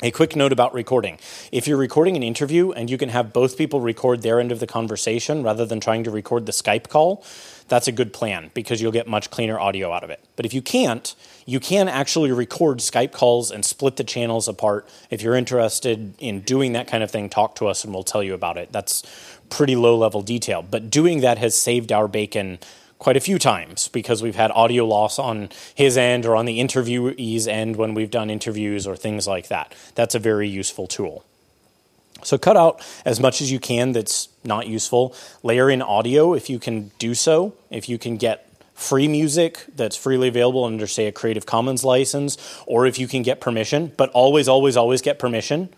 A 0.00 0.12
quick 0.12 0.36
note 0.36 0.52
about 0.52 0.74
recording. 0.74 1.18
If 1.50 1.66
you're 1.66 1.76
recording 1.76 2.14
an 2.14 2.22
interview 2.22 2.70
and 2.70 2.88
you 2.88 2.96
can 2.96 3.08
have 3.08 3.32
both 3.32 3.58
people 3.58 3.80
record 3.80 4.22
their 4.22 4.38
end 4.38 4.52
of 4.52 4.60
the 4.60 4.66
conversation 4.66 5.42
rather 5.42 5.66
than 5.66 5.80
trying 5.80 6.04
to 6.04 6.12
record 6.12 6.46
the 6.46 6.52
Skype 6.52 6.88
call, 6.88 7.24
that's 7.66 7.88
a 7.88 7.92
good 7.92 8.12
plan 8.12 8.52
because 8.54 8.80
you'll 8.80 8.92
get 8.92 9.08
much 9.08 9.28
cleaner 9.28 9.58
audio 9.58 9.92
out 9.92 10.04
of 10.04 10.10
it. 10.10 10.24
But 10.36 10.46
if 10.46 10.54
you 10.54 10.62
can't, 10.62 11.16
you 11.46 11.58
can 11.58 11.88
actually 11.88 12.30
record 12.30 12.78
Skype 12.78 13.10
calls 13.10 13.50
and 13.50 13.64
split 13.64 13.96
the 13.96 14.04
channels 14.04 14.46
apart. 14.46 14.88
If 15.10 15.20
you're 15.20 15.34
interested 15.34 16.14
in 16.20 16.42
doing 16.42 16.74
that 16.74 16.86
kind 16.86 17.02
of 17.02 17.10
thing, 17.10 17.28
talk 17.28 17.56
to 17.56 17.66
us 17.66 17.82
and 17.82 17.92
we'll 17.92 18.04
tell 18.04 18.22
you 18.22 18.34
about 18.34 18.56
it. 18.56 18.70
That's 18.70 19.02
pretty 19.50 19.74
low 19.74 19.98
level 19.98 20.22
detail. 20.22 20.62
But 20.62 20.90
doing 20.90 21.22
that 21.22 21.38
has 21.38 21.56
saved 21.56 21.90
our 21.90 22.06
bacon 22.06 22.60
quite 22.98 23.16
a 23.16 23.20
few 23.20 23.38
times 23.38 23.88
because 23.88 24.22
we've 24.22 24.36
had 24.36 24.50
audio 24.52 24.84
loss 24.84 25.18
on 25.18 25.50
his 25.74 25.96
end 25.96 26.26
or 26.26 26.34
on 26.34 26.46
the 26.46 26.58
interviewee's 26.58 27.46
end 27.46 27.76
when 27.76 27.94
we've 27.94 28.10
done 28.10 28.30
interviews 28.30 28.86
or 28.86 28.96
things 28.96 29.26
like 29.26 29.48
that. 29.48 29.74
That's 29.94 30.14
a 30.14 30.18
very 30.18 30.48
useful 30.48 30.86
tool. 30.86 31.24
So 32.24 32.36
cut 32.36 32.56
out 32.56 32.84
as 33.04 33.20
much 33.20 33.40
as 33.40 33.52
you 33.52 33.60
can 33.60 33.92
that's 33.92 34.28
not 34.44 34.66
useful. 34.66 35.14
Layer 35.42 35.70
in 35.70 35.80
audio 35.80 36.34
if 36.34 36.50
you 36.50 36.58
can 36.58 36.90
do 36.98 37.14
so. 37.14 37.54
If 37.70 37.88
you 37.88 37.98
can 37.98 38.16
get 38.16 38.48
free 38.74 39.08
music 39.08 39.64
that's 39.74 39.96
freely 39.96 40.28
available 40.28 40.64
under, 40.64 40.86
say, 40.86 41.06
a 41.06 41.12
Creative 41.12 41.44
Commons 41.44 41.84
license, 41.84 42.36
or 42.66 42.86
if 42.86 42.98
you 42.98 43.08
can 43.08 43.22
get 43.22 43.40
permission, 43.40 43.92
but 43.96 44.08
always, 44.10 44.48
always, 44.48 44.76
always 44.76 45.02
get 45.02 45.18
permission. 45.18 45.68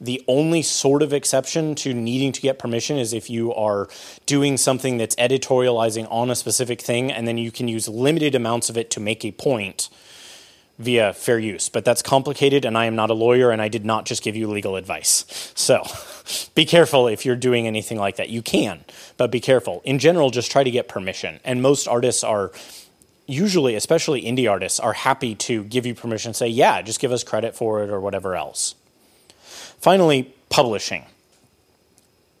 The 0.00 0.22
only 0.28 0.62
sort 0.62 1.02
of 1.02 1.12
exception 1.12 1.74
to 1.76 1.94
needing 1.94 2.32
to 2.32 2.40
get 2.40 2.58
permission 2.58 2.98
is 2.98 3.12
if 3.12 3.30
you 3.30 3.54
are 3.54 3.88
doing 4.26 4.56
something 4.56 4.98
that's 4.98 5.16
editorializing 5.16 6.06
on 6.10 6.30
a 6.30 6.34
specific 6.34 6.80
thing, 6.80 7.10
and 7.10 7.26
then 7.26 7.38
you 7.38 7.50
can 7.50 7.68
use 7.68 7.88
limited 7.88 8.34
amounts 8.34 8.68
of 8.68 8.76
it 8.76 8.90
to 8.90 9.00
make 9.00 9.24
a 9.24 9.32
point 9.32 9.88
via 10.78 11.12
fair 11.12 11.38
use. 11.38 11.68
But 11.68 11.84
that's 11.84 12.02
complicated, 12.02 12.64
and 12.64 12.76
I 12.76 12.84
am 12.86 12.96
not 12.96 13.10
a 13.10 13.14
lawyer, 13.14 13.50
and 13.50 13.62
I 13.62 13.68
did 13.68 13.84
not 13.84 14.04
just 14.04 14.22
give 14.22 14.36
you 14.36 14.48
legal 14.48 14.76
advice. 14.76 15.24
So 15.54 15.84
be 16.54 16.64
careful 16.64 17.08
if 17.08 17.24
you're 17.24 17.36
doing 17.36 17.66
anything 17.66 17.98
like 17.98 18.16
that. 18.16 18.28
You 18.28 18.42
can, 18.42 18.84
but 19.16 19.30
be 19.30 19.40
careful. 19.40 19.80
In 19.84 19.98
general, 19.98 20.30
just 20.30 20.50
try 20.50 20.64
to 20.64 20.70
get 20.70 20.88
permission. 20.88 21.40
And 21.44 21.62
most 21.62 21.88
artists 21.88 22.22
are 22.22 22.52
usually, 23.26 23.74
especially 23.74 24.22
indie 24.22 24.50
artists, 24.50 24.78
are 24.78 24.92
happy 24.92 25.34
to 25.34 25.64
give 25.64 25.86
you 25.86 25.94
permission, 25.94 26.34
say, 26.34 26.48
yeah, 26.48 26.82
just 26.82 27.00
give 27.00 27.12
us 27.12 27.24
credit 27.24 27.56
for 27.56 27.82
it 27.82 27.90
or 27.90 28.00
whatever 28.00 28.36
else. 28.36 28.74
Finally, 29.80 30.34
publishing. 30.48 31.04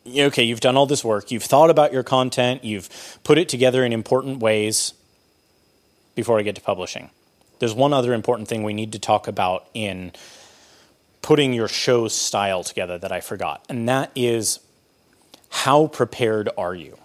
Okay, 0.06 0.44
you've 0.44 0.60
done 0.60 0.76
all 0.76 0.86
this 0.86 1.04
work, 1.04 1.30
you've 1.30 1.42
thought 1.42 1.70
about 1.70 1.92
your 1.92 2.02
content, 2.02 2.64
you've 2.64 3.18
put 3.24 3.38
it 3.38 3.48
together 3.48 3.84
in 3.84 3.92
important 3.92 4.38
ways 4.38 4.94
before 6.14 6.38
I 6.38 6.42
get 6.42 6.54
to 6.54 6.60
publishing. 6.60 7.10
There's 7.58 7.74
one 7.74 7.92
other 7.92 8.14
important 8.14 8.48
thing 8.48 8.62
we 8.62 8.74
need 8.74 8.92
to 8.92 8.98
talk 8.98 9.26
about 9.26 9.66
in 9.74 10.12
putting 11.22 11.52
your 11.52 11.66
show's 11.66 12.14
style 12.14 12.62
together 12.62 12.98
that 12.98 13.10
I 13.10 13.20
forgot, 13.20 13.64
and 13.68 13.88
that 13.88 14.12
is 14.14 14.60
how 15.48 15.88
prepared 15.88 16.48
are 16.56 16.74
you? 16.74 16.98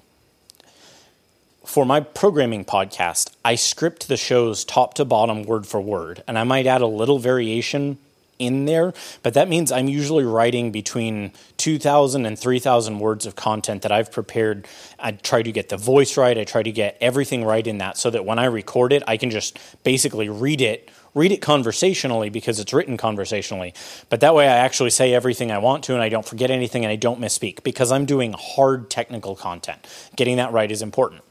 For 1.65 1.85
my 1.85 2.01
programming 2.01 2.65
podcast, 2.65 3.33
I 3.45 3.55
script 3.55 4.07
the 4.07 4.17
shows 4.17 4.63
top 4.65 4.93
to 4.95 5.05
bottom, 5.05 5.43
word 5.43 5.65
for 5.65 5.79
word, 5.79 6.23
and 6.27 6.37
I 6.37 6.43
might 6.43 6.67
add 6.67 6.81
a 6.81 6.87
little 6.87 7.17
variation 7.17 7.97
in 8.41 8.65
there, 8.65 8.93
but 9.23 9.33
that 9.35 9.47
means 9.47 9.71
I'm 9.71 9.87
usually 9.87 10.25
writing 10.25 10.71
between 10.71 11.31
2,000 11.57 12.25
and 12.25 12.37
3,000 12.37 12.99
words 12.99 13.25
of 13.25 13.35
content 13.35 13.83
that 13.83 13.91
I've 13.91 14.11
prepared. 14.11 14.67
I 14.99 15.11
try 15.11 15.43
to 15.43 15.51
get 15.51 15.69
the 15.69 15.77
voice 15.77 16.17
right, 16.17 16.37
I 16.37 16.43
try 16.43 16.63
to 16.63 16.71
get 16.71 16.97
everything 16.99 17.45
right 17.45 17.65
in 17.65 17.77
that 17.77 17.97
so 17.97 18.09
that 18.09 18.25
when 18.25 18.39
I 18.39 18.45
record 18.45 18.91
it, 18.93 19.03
I 19.07 19.17
can 19.17 19.29
just 19.29 19.59
basically 19.83 20.27
read 20.27 20.61
it. 20.61 20.89
Read 21.13 21.33
it 21.33 21.41
conversationally 21.41 22.29
because 22.29 22.57
it's 22.57 22.71
written 22.71 22.95
conversationally. 22.95 23.73
But 24.07 24.21
that 24.21 24.33
way, 24.33 24.47
I 24.47 24.55
actually 24.55 24.91
say 24.91 25.13
everything 25.13 25.51
I 25.51 25.57
want 25.57 25.83
to 25.85 25.93
and 25.93 26.01
I 26.01 26.07
don't 26.07 26.25
forget 26.25 26.49
anything 26.49 26.85
and 26.85 26.91
I 26.91 26.95
don't 26.95 27.19
misspeak 27.19 27.63
because 27.63 27.91
I'm 27.91 28.05
doing 28.05 28.33
hard 28.37 28.89
technical 28.89 29.35
content. 29.35 29.85
Getting 30.15 30.37
that 30.37 30.53
right 30.53 30.71
is 30.71 30.81
important. 30.81 31.21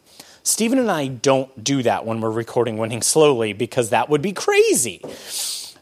Stephen 0.42 0.78
and 0.78 0.90
I 0.90 1.06
don't 1.06 1.62
do 1.62 1.82
that 1.82 2.06
when 2.06 2.20
we're 2.20 2.30
recording 2.30 2.76
Winning 2.78 3.02
Slowly 3.02 3.52
because 3.52 3.90
that 3.90 4.08
would 4.08 4.22
be 4.22 4.32
crazy. 4.32 5.00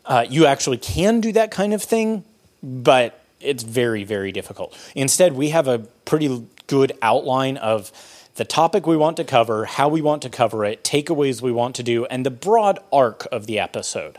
Uh, 0.08 0.24
you 0.28 0.46
actually 0.46 0.78
can 0.78 1.20
do 1.20 1.32
that 1.32 1.50
kind 1.50 1.74
of 1.74 1.82
thing, 1.82 2.24
but 2.62 3.22
it's 3.40 3.62
very, 3.62 4.04
very 4.04 4.32
difficult. 4.32 4.76
Instead, 4.94 5.34
we 5.34 5.50
have 5.50 5.68
a 5.68 5.80
pretty 6.06 6.46
good 6.66 6.92
outline 7.02 7.58
of 7.58 7.92
the 8.36 8.44
topic 8.44 8.86
we 8.86 8.96
want 8.96 9.18
to 9.18 9.24
cover, 9.24 9.66
how 9.66 9.88
we 9.88 10.00
want 10.00 10.22
to 10.22 10.30
cover 10.30 10.64
it, 10.64 10.82
takeaways 10.82 11.42
we 11.42 11.52
want 11.52 11.76
to 11.76 11.82
do, 11.82 12.06
and 12.06 12.24
the 12.24 12.30
broad 12.30 12.78
arc 12.90 13.26
of 13.30 13.46
the 13.46 13.58
episode. 13.58 14.16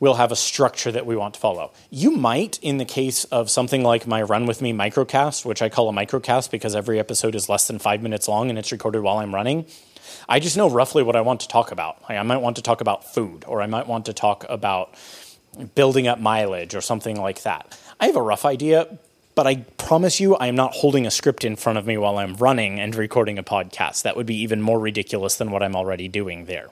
We'll 0.00 0.14
have 0.14 0.32
a 0.32 0.36
structure 0.36 0.90
that 0.92 1.06
we 1.06 1.14
want 1.14 1.34
to 1.34 1.40
follow. 1.40 1.72
You 1.90 2.10
might, 2.10 2.58
in 2.62 2.78
the 2.78 2.86
case 2.86 3.24
of 3.24 3.50
something 3.50 3.82
like 3.82 4.06
my 4.06 4.22
Run 4.22 4.46
With 4.46 4.62
Me 4.62 4.72
microcast, 4.72 5.44
which 5.44 5.60
I 5.60 5.68
call 5.68 5.88
a 5.90 5.92
microcast 5.92 6.50
because 6.50 6.74
every 6.74 6.98
episode 6.98 7.34
is 7.34 7.48
less 7.48 7.66
than 7.66 7.78
five 7.78 8.02
minutes 8.02 8.26
long 8.26 8.48
and 8.48 8.58
it's 8.58 8.72
recorded 8.72 9.02
while 9.02 9.18
I'm 9.18 9.34
running, 9.34 9.66
I 10.28 10.40
just 10.40 10.56
know 10.56 10.68
roughly 10.68 11.02
what 11.02 11.16
I 11.16 11.20
want 11.20 11.40
to 11.40 11.48
talk 11.48 11.72
about. 11.72 12.00
Like 12.02 12.18
I 12.18 12.22
might 12.22 12.38
want 12.38 12.56
to 12.56 12.62
talk 12.62 12.80
about 12.80 13.12
food, 13.12 13.44
or 13.46 13.62
I 13.62 13.66
might 13.66 13.86
want 13.86 14.06
to 14.06 14.12
talk 14.12 14.44
about 14.48 14.94
building 15.74 16.06
up 16.06 16.18
mileage, 16.18 16.74
or 16.74 16.80
something 16.80 17.20
like 17.20 17.42
that. 17.42 17.78
I 17.98 18.06
have 18.06 18.16
a 18.16 18.22
rough 18.22 18.44
idea, 18.44 18.98
but 19.34 19.46
I 19.46 19.56
promise 19.78 20.20
you, 20.20 20.36
I 20.36 20.46
am 20.46 20.54
not 20.54 20.74
holding 20.74 21.06
a 21.06 21.10
script 21.10 21.44
in 21.44 21.56
front 21.56 21.78
of 21.78 21.86
me 21.86 21.96
while 21.96 22.18
I'm 22.18 22.36
running 22.36 22.78
and 22.80 22.94
recording 22.94 23.38
a 23.38 23.42
podcast. 23.42 24.02
That 24.02 24.16
would 24.16 24.26
be 24.26 24.36
even 24.36 24.60
more 24.62 24.78
ridiculous 24.78 25.36
than 25.36 25.50
what 25.50 25.62
I'm 25.62 25.76
already 25.76 26.08
doing 26.08 26.46
there. 26.46 26.70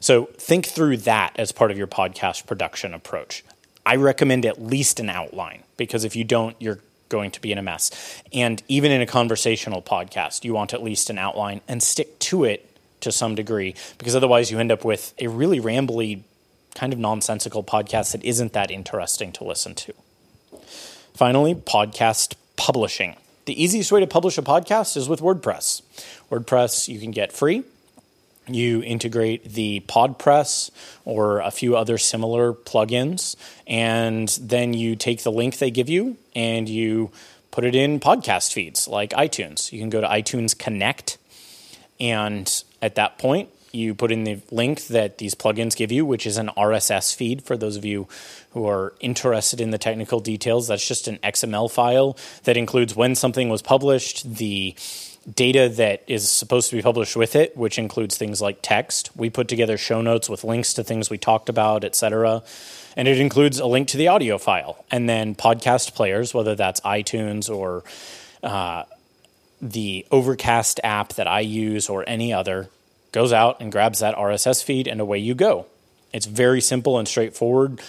So 0.00 0.26
think 0.36 0.66
through 0.66 0.98
that 0.98 1.32
as 1.36 1.50
part 1.52 1.70
of 1.70 1.78
your 1.78 1.86
podcast 1.86 2.46
production 2.46 2.92
approach. 2.92 3.42
I 3.86 3.96
recommend 3.96 4.44
at 4.44 4.62
least 4.62 5.00
an 5.00 5.08
outline 5.08 5.62
because 5.76 6.04
if 6.04 6.14
you 6.14 6.24
don't, 6.24 6.56
you're 6.60 6.80
going 7.08 7.30
to 7.30 7.40
be 7.40 7.52
in 7.52 7.58
a 7.58 7.62
mess. 7.62 8.22
And 8.32 8.62
even 8.68 8.90
in 8.90 9.00
a 9.00 9.06
conversational 9.06 9.82
podcast, 9.82 10.44
you 10.44 10.54
want 10.54 10.74
at 10.74 10.82
least 10.82 11.10
an 11.10 11.18
outline 11.18 11.60
and 11.68 11.82
stick 11.82 12.18
to 12.20 12.44
it 12.44 12.70
to 13.00 13.12
some 13.12 13.34
degree 13.34 13.74
because 13.98 14.16
otherwise 14.16 14.50
you 14.50 14.58
end 14.58 14.72
up 14.72 14.84
with 14.84 15.14
a 15.18 15.28
really 15.28 15.60
rambly, 15.60 16.22
kind 16.74 16.92
of 16.92 16.98
nonsensical 16.98 17.62
podcast 17.62 18.12
that 18.12 18.24
isn't 18.24 18.52
that 18.52 18.70
interesting 18.70 19.32
to 19.32 19.44
listen 19.44 19.74
to. 19.74 19.92
Finally, 21.14 21.54
podcast 21.54 22.34
publishing. 22.56 23.16
The 23.44 23.62
easiest 23.62 23.92
way 23.92 24.00
to 24.00 24.06
publish 24.06 24.38
a 24.38 24.42
podcast 24.42 24.96
is 24.96 25.08
with 25.08 25.20
WordPress. 25.20 25.82
WordPress 26.30 26.88
you 26.88 26.98
can 26.98 27.10
get 27.10 27.32
free 27.32 27.62
you 28.46 28.82
integrate 28.82 29.44
the 29.44 29.80
PodPress 29.88 30.70
or 31.04 31.40
a 31.40 31.50
few 31.50 31.76
other 31.76 31.98
similar 31.98 32.52
plugins, 32.52 33.36
and 33.66 34.28
then 34.40 34.74
you 34.74 34.96
take 34.96 35.22
the 35.22 35.32
link 35.32 35.58
they 35.58 35.70
give 35.70 35.88
you 35.88 36.16
and 36.34 36.68
you 36.68 37.10
put 37.50 37.64
it 37.64 37.74
in 37.74 38.00
podcast 38.00 38.52
feeds 38.52 38.88
like 38.88 39.10
iTunes. 39.10 39.72
You 39.72 39.78
can 39.78 39.90
go 39.90 40.00
to 40.00 40.06
iTunes 40.06 40.58
Connect, 40.58 41.18
and 42.00 42.64
at 42.82 42.96
that 42.96 43.18
point, 43.18 43.48
you 43.74 43.94
put 43.94 44.12
in 44.12 44.24
the 44.24 44.40
link 44.50 44.86
that 44.86 45.18
these 45.18 45.34
plugins 45.34 45.76
give 45.76 45.90
you, 45.90 46.06
which 46.06 46.26
is 46.26 46.36
an 46.36 46.50
RSS 46.56 47.14
feed 47.14 47.42
for 47.42 47.56
those 47.56 47.76
of 47.76 47.84
you 47.84 48.06
who 48.52 48.68
are 48.68 48.94
interested 49.00 49.60
in 49.60 49.70
the 49.70 49.78
technical 49.78 50.20
details. 50.20 50.68
That's 50.68 50.86
just 50.86 51.08
an 51.08 51.18
XML 51.18 51.70
file 51.70 52.16
that 52.44 52.56
includes 52.56 52.94
when 52.94 53.14
something 53.14 53.48
was 53.48 53.62
published, 53.62 54.36
the 54.36 54.76
data 55.32 55.68
that 55.68 56.02
is 56.06 56.28
supposed 56.28 56.70
to 56.70 56.76
be 56.76 56.82
published 56.82 57.16
with 57.16 57.34
it, 57.36 57.56
which 57.56 57.78
includes 57.78 58.16
things 58.16 58.40
like 58.40 58.58
text. 58.62 59.10
We 59.16 59.30
put 59.30 59.48
together 59.48 59.78
show 59.78 60.02
notes 60.02 60.28
with 60.28 60.44
links 60.44 60.74
to 60.74 60.84
things 60.84 61.10
we 61.10 61.18
talked 61.18 61.48
about, 61.48 61.84
etc. 61.84 62.42
And 62.96 63.08
it 63.08 63.18
includes 63.18 63.58
a 63.58 63.66
link 63.66 63.88
to 63.88 63.96
the 63.96 64.08
audio 64.08 64.38
file. 64.38 64.84
And 64.90 65.08
then 65.08 65.34
podcast 65.34 65.94
players, 65.94 66.34
whether 66.34 66.54
that's 66.54 66.80
iTunes 66.82 67.54
or 67.54 67.84
uh, 68.42 68.84
the 69.60 70.06
Overcast 70.10 70.80
app 70.84 71.14
that 71.14 71.26
I 71.26 71.40
use 71.40 71.88
or 71.88 72.04
any 72.06 72.32
other, 72.32 72.68
goes 73.12 73.32
out 73.32 73.60
and 73.60 73.72
grabs 73.72 74.00
that 74.00 74.16
RSS 74.16 74.62
feed, 74.62 74.88
and 74.88 75.00
away 75.00 75.18
you 75.18 75.34
go. 75.34 75.66
It's 76.12 76.26
very 76.26 76.60
simple 76.60 76.98
and 76.98 77.08
straightforward 77.08 77.80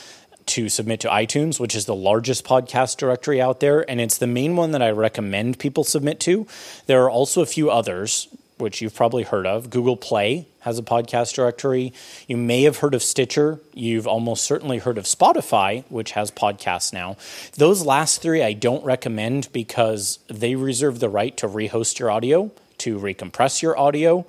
to 0.48 0.70
submit 0.70 1.00
to 1.02 1.08
iTunes, 1.08 1.60
which 1.60 1.76
is 1.76 1.86
the 1.86 1.96
largest 1.96 2.46
podcast 2.46 2.98
directory 2.98 3.42
out 3.42 3.60
there, 3.60 3.90
and 3.90 4.00
it's 4.00 4.18
the 4.18 4.28
main 4.28 4.56
one 4.56 4.72
that 4.72 4.82
I 4.82 4.92
recommend 4.92 5.60
people 5.60 5.84
submit 5.84 6.20
to. 6.22 6.48
There 6.86 7.04
are 7.04 7.10
also 7.10 7.42
a 7.42 7.46
few 7.46 7.70
others, 7.72 8.28
which 8.58 8.82
you've 8.82 8.96
probably 8.96 9.24
heard 9.24 9.46
of. 9.46 9.70
Google 9.70 9.98
Play 9.98 10.48
has 10.62 10.80
a 10.80 10.84
podcast 10.84 11.36
directory. 11.36 11.94
You 12.28 12.38
may 12.38 12.64
have 12.64 12.78
heard 12.78 12.94
of 12.94 13.04
Stitcher. 13.04 13.60
You've 13.74 14.08
almost 14.08 14.44
certainly 14.44 14.80
heard 14.80 14.98
of 14.98 15.06
Spotify, 15.06 15.84
which 15.90 16.12
has 16.12 16.32
podcasts 16.32 16.94
now. 16.94 17.18
Those 17.58 17.86
last 17.86 18.22
three 18.22 18.42
I 18.42 18.54
don't 18.54 18.84
recommend 18.84 19.50
because 19.52 20.20
they 20.28 20.56
reserve 20.56 21.00
the 21.00 21.10
right 21.10 21.36
to 21.38 21.48
rehost 21.48 22.00
your 22.00 22.10
audio, 22.10 22.52
to 22.80 22.98
recompress 22.98 23.62
your 23.62 23.78
audio, 23.78 24.26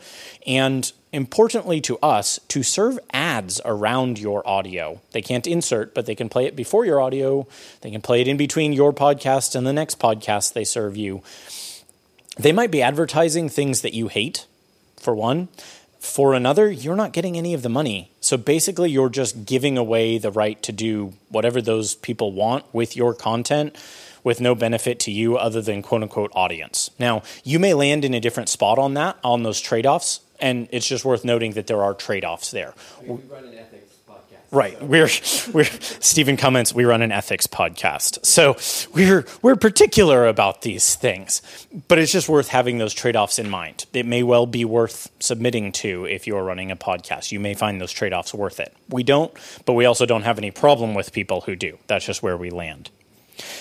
and 0.46 0.92
importantly 1.16 1.80
to 1.80 1.98
us, 1.98 2.38
to 2.48 2.62
serve 2.62 2.98
ads 3.12 3.60
around 3.64 4.18
your 4.18 4.46
audio. 4.46 5.00
They 5.12 5.22
can't 5.22 5.46
insert, 5.46 5.94
but 5.94 6.06
they 6.06 6.14
can 6.14 6.28
play 6.28 6.44
it 6.44 6.54
before 6.54 6.84
your 6.84 7.00
audio. 7.00 7.48
They 7.80 7.90
can 7.90 8.02
play 8.02 8.20
it 8.20 8.28
in 8.28 8.36
between 8.36 8.74
your 8.74 8.92
podcast 8.92 9.56
and 9.56 9.66
the 9.66 9.72
next 9.72 9.98
podcast 9.98 10.52
they 10.52 10.62
serve 10.62 10.96
you. 10.96 11.22
They 12.38 12.52
might 12.52 12.70
be 12.70 12.82
advertising 12.82 13.48
things 13.48 13.80
that 13.80 13.94
you 13.94 14.08
hate, 14.08 14.46
for 15.00 15.14
one. 15.14 15.48
For 15.98 16.34
another, 16.34 16.70
you're 16.70 16.94
not 16.94 17.14
getting 17.14 17.36
any 17.36 17.54
of 17.54 17.62
the 17.62 17.70
money. 17.70 18.12
So 18.20 18.36
basically, 18.36 18.90
you're 18.90 19.08
just 19.08 19.46
giving 19.46 19.78
away 19.78 20.18
the 20.18 20.30
right 20.30 20.62
to 20.62 20.70
do 20.70 21.14
whatever 21.30 21.62
those 21.62 21.94
people 21.94 22.32
want 22.32 22.64
with 22.74 22.94
your 22.94 23.14
content 23.14 23.74
with 24.22 24.40
no 24.40 24.54
benefit 24.54 24.98
to 24.98 25.10
you 25.10 25.38
other 25.38 25.62
than 25.62 25.80
quote 25.82 26.02
unquote 26.02 26.32
audience. 26.34 26.90
Now, 26.98 27.22
you 27.42 27.58
may 27.58 27.72
land 27.74 28.04
in 28.04 28.12
a 28.12 28.20
different 28.20 28.48
spot 28.48 28.78
on 28.78 28.94
that, 28.94 29.16
on 29.24 29.44
those 29.44 29.60
trade 29.60 29.86
offs 29.86 30.20
and 30.40 30.68
it's 30.72 30.86
just 30.86 31.04
worth 31.04 31.24
noting 31.24 31.52
that 31.52 31.66
there 31.66 31.82
are 31.82 31.94
trade-offs 31.94 32.50
there. 32.50 32.74
We 33.02 33.16
run 33.30 33.44
an 33.44 33.54
ethics 33.54 33.94
podcast. 34.08 34.52
Right. 34.52 34.80
We're 34.80 35.08
we're 35.52 35.64
Stephen 36.00 36.36
comments 36.36 36.72
we 36.72 36.84
run 36.84 37.02
an 37.02 37.10
ethics 37.12 37.46
podcast. 37.46 38.24
So 38.24 38.56
we're 38.94 39.26
we're 39.42 39.56
particular 39.56 40.26
about 40.26 40.62
these 40.62 40.94
things. 40.94 41.42
But 41.88 41.98
it's 41.98 42.12
just 42.12 42.28
worth 42.28 42.48
having 42.48 42.78
those 42.78 42.94
trade-offs 42.94 43.38
in 43.38 43.50
mind. 43.50 43.86
It 43.92 44.06
may 44.06 44.22
well 44.22 44.46
be 44.46 44.64
worth 44.64 45.10
submitting 45.20 45.72
to 45.72 46.04
if 46.06 46.26
you're 46.26 46.44
running 46.44 46.70
a 46.70 46.76
podcast. 46.76 47.32
You 47.32 47.40
may 47.40 47.54
find 47.54 47.80
those 47.80 47.92
trade-offs 47.92 48.32
worth 48.32 48.60
it. 48.60 48.74
We 48.88 49.02
don't, 49.02 49.32
but 49.64 49.72
we 49.74 49.84
also 49.84 50.06
don't 50.06 50.22
have 50.22 50.38
any 50.38 50.50
problem 50.50 50.94
with 50.94 51.12
people 51.12 51.42
who 51.42 51.56
do. 51.56 51.78
That's 51.86 52.06
just 52.06 52.22
where 52.22 52.36
we 52.36 52.50
land. 52.50 52.90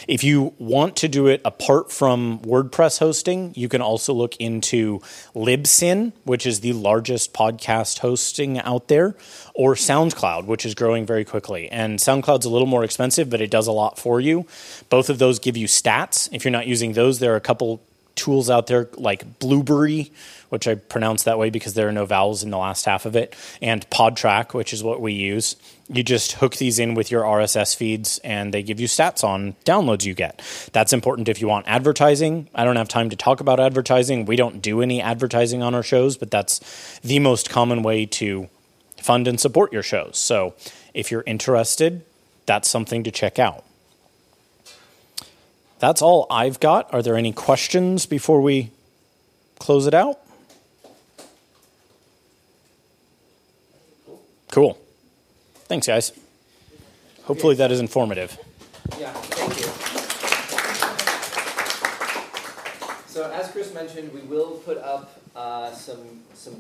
If 0.07 0.23
you 0.23 0.53
want 0.59 0.95
to 0.97 1.07
do 1.07 1.27
it 1.27 1.41
apart 1.43 1.91
from 1.91 2.39
WordPress 2.39 2.99
hosting, 2.99 3.53
you 3.55 3.69
can 3.69 3.81
also 3.81 4.13
look 4.13 4.35
into 4.37 4.99
Libsyn, 5.33 6.13
which 6.23 6.45
is 6.45 6.59
the 6.59 6.73
largest 6.73 7.33
podcast 7.33 7.99
hosting 7.99 8.59
out 8.59 8.87
there, 8.87 9.15
or 9.53 9.75
SoundCloud, 9.75 10.45
which 10.45 10.65
is 10.65 10.75
growing 10.75 11.05
very 11.05 11.25
quickly. 11.25 11.69
And 11.69 11.99
SoundCloud's 11.99 12.45
a 12.45 12.49
little 12.49 12.67
more 12.67 12.83
expensive, 12.83 13.29
but 13.29 13.41
it 13.41 13.51
does 13.51 13.67
a 13.67 13.71
lot 13.71 13.97
for 13.97 14.19
you. 14.19 14.45
Both 14.89 15.09
of 15.09 15.19
those 15.19 15.39
give 15.39 15.57
you 15.57 15.67
stats. 15.67 16.29
If 16.31 16.45
you're 16.45 16.51
not 16.51 16.67
using 16.67 16.93
those, 16.93 17.19
there 17.19 17.33
are 17.33 17.37
a 17.37 17.41
couple 17.41 17.81
tools 18.15 18.49
out 18.49 18.67
there 18.67 18.89
like 18.95 19.39
Blubrry, 19.39 20.11
which 20.49 20.67
I 20.67 20.75
pronounce 20.75 21.23
that 21.23 21.37
way 21.37 21.49
because 21.49 21.73
there 21.73 21.87
are 21.87 21.91
no 21.91 22.05
vowels 22.05 22.43
in 22.43 22.49
the 22.49 22.57
last 22.57 22.85
half 22.85 23.05
of 23.05 23.15
it, 23.15 23.35
and 23.61 23.87
Podtrac, 23.89 24.53
which 24.53 24.73
is 24.73 24.83
what 24.83 25.01
we 25.01 25.13
use. 25.13 25.55
You 25.87 26.03
just 26.03 26.33
hook 26.33 26.55
these 26.55 26.79
in 26.79 26.95
with 26.95 27.11
your 27.11 27.23
RSS 27.23 27.75
feeds 27.75 28.19
and 28.23 28.53
they 28.53 28.63
give 28.63 28.79
you 28.79 28.87
stats 28.87 29.23
on 29.23 29.53
downloads 29.65 30.03
you 30.05 30.15
get. 30.15 30.41
That's 30.73 30.93
important 30.93 31.29
if 31.29 31.41
you 31.41 31.47
want 31.47 31.67
advertising. 31.67 32.49
I 32.55 32.63
don't 32.63 32.77
have 32.77 32.87
time 32.87 33.09
to 33.11 33.15
talk 33.15 33.39
about 33.39 33.59
advertising. 33.59 34.25
We 34.25 34.35
don't 34.35 34.61
do 34.61 34.81
any 34.81 35.01
advertising 35.01 35.61
on 35.61 35.75
our 35.75 35.83
shows, 35.83 36.17
but 36.17 36.31
that's 36.31 36.99
the 37.01 37.19
most 37.19 37.49
common 37.49 37.83
way 37.83 38.05
to 38.07 38.49
fund 38.97 39.27
and 39.27 39.39
support 39.39 39.71
your 39.71 39.83
shows. 39.83 40.17
So 40.17 40.55
if 40.93 41.11
you're 41.11 41.23
interested, 41.27 42.03
that's 42.45 42.69
something 42.69 43.03
to 43.03 43.11
check 43.11 43.37
out. 43.37 43.63
That's 45.79 46.01
all 46.01 46.27
I've 46.29 46.59
got. 46.59 46.93
Are 46.93 47.01
there 47.01 47.15
any 47.15 47.33
questions 47.33 48.05
before 48.05 48.41
we 48.41 48.71
close 49.59 49.87
it 49.87 49.93
out? 49.93 50.19
Cool. 54.51 54.77
Thanks, 55.67 55.87
guys. 55.87 56.11
Hopefully 57.25 57.55
that 57.55 57.71
is 57.71 57.79
informative. 57.79 58.37
Yeah, 58.99 59.11
thank 59.11 59.59
you. 59.59 59.65
So 63.07 63.31
as 63.31 63.51
Chris 63.51 63.73
mentioned, 63.73 64.13
we 64.13 64.21
will 64.21 64.51
put 64.65 64.77
up 64.77 65.19
uh, 65.35 65.71
some 65.73 66.21
some 66.33 66.59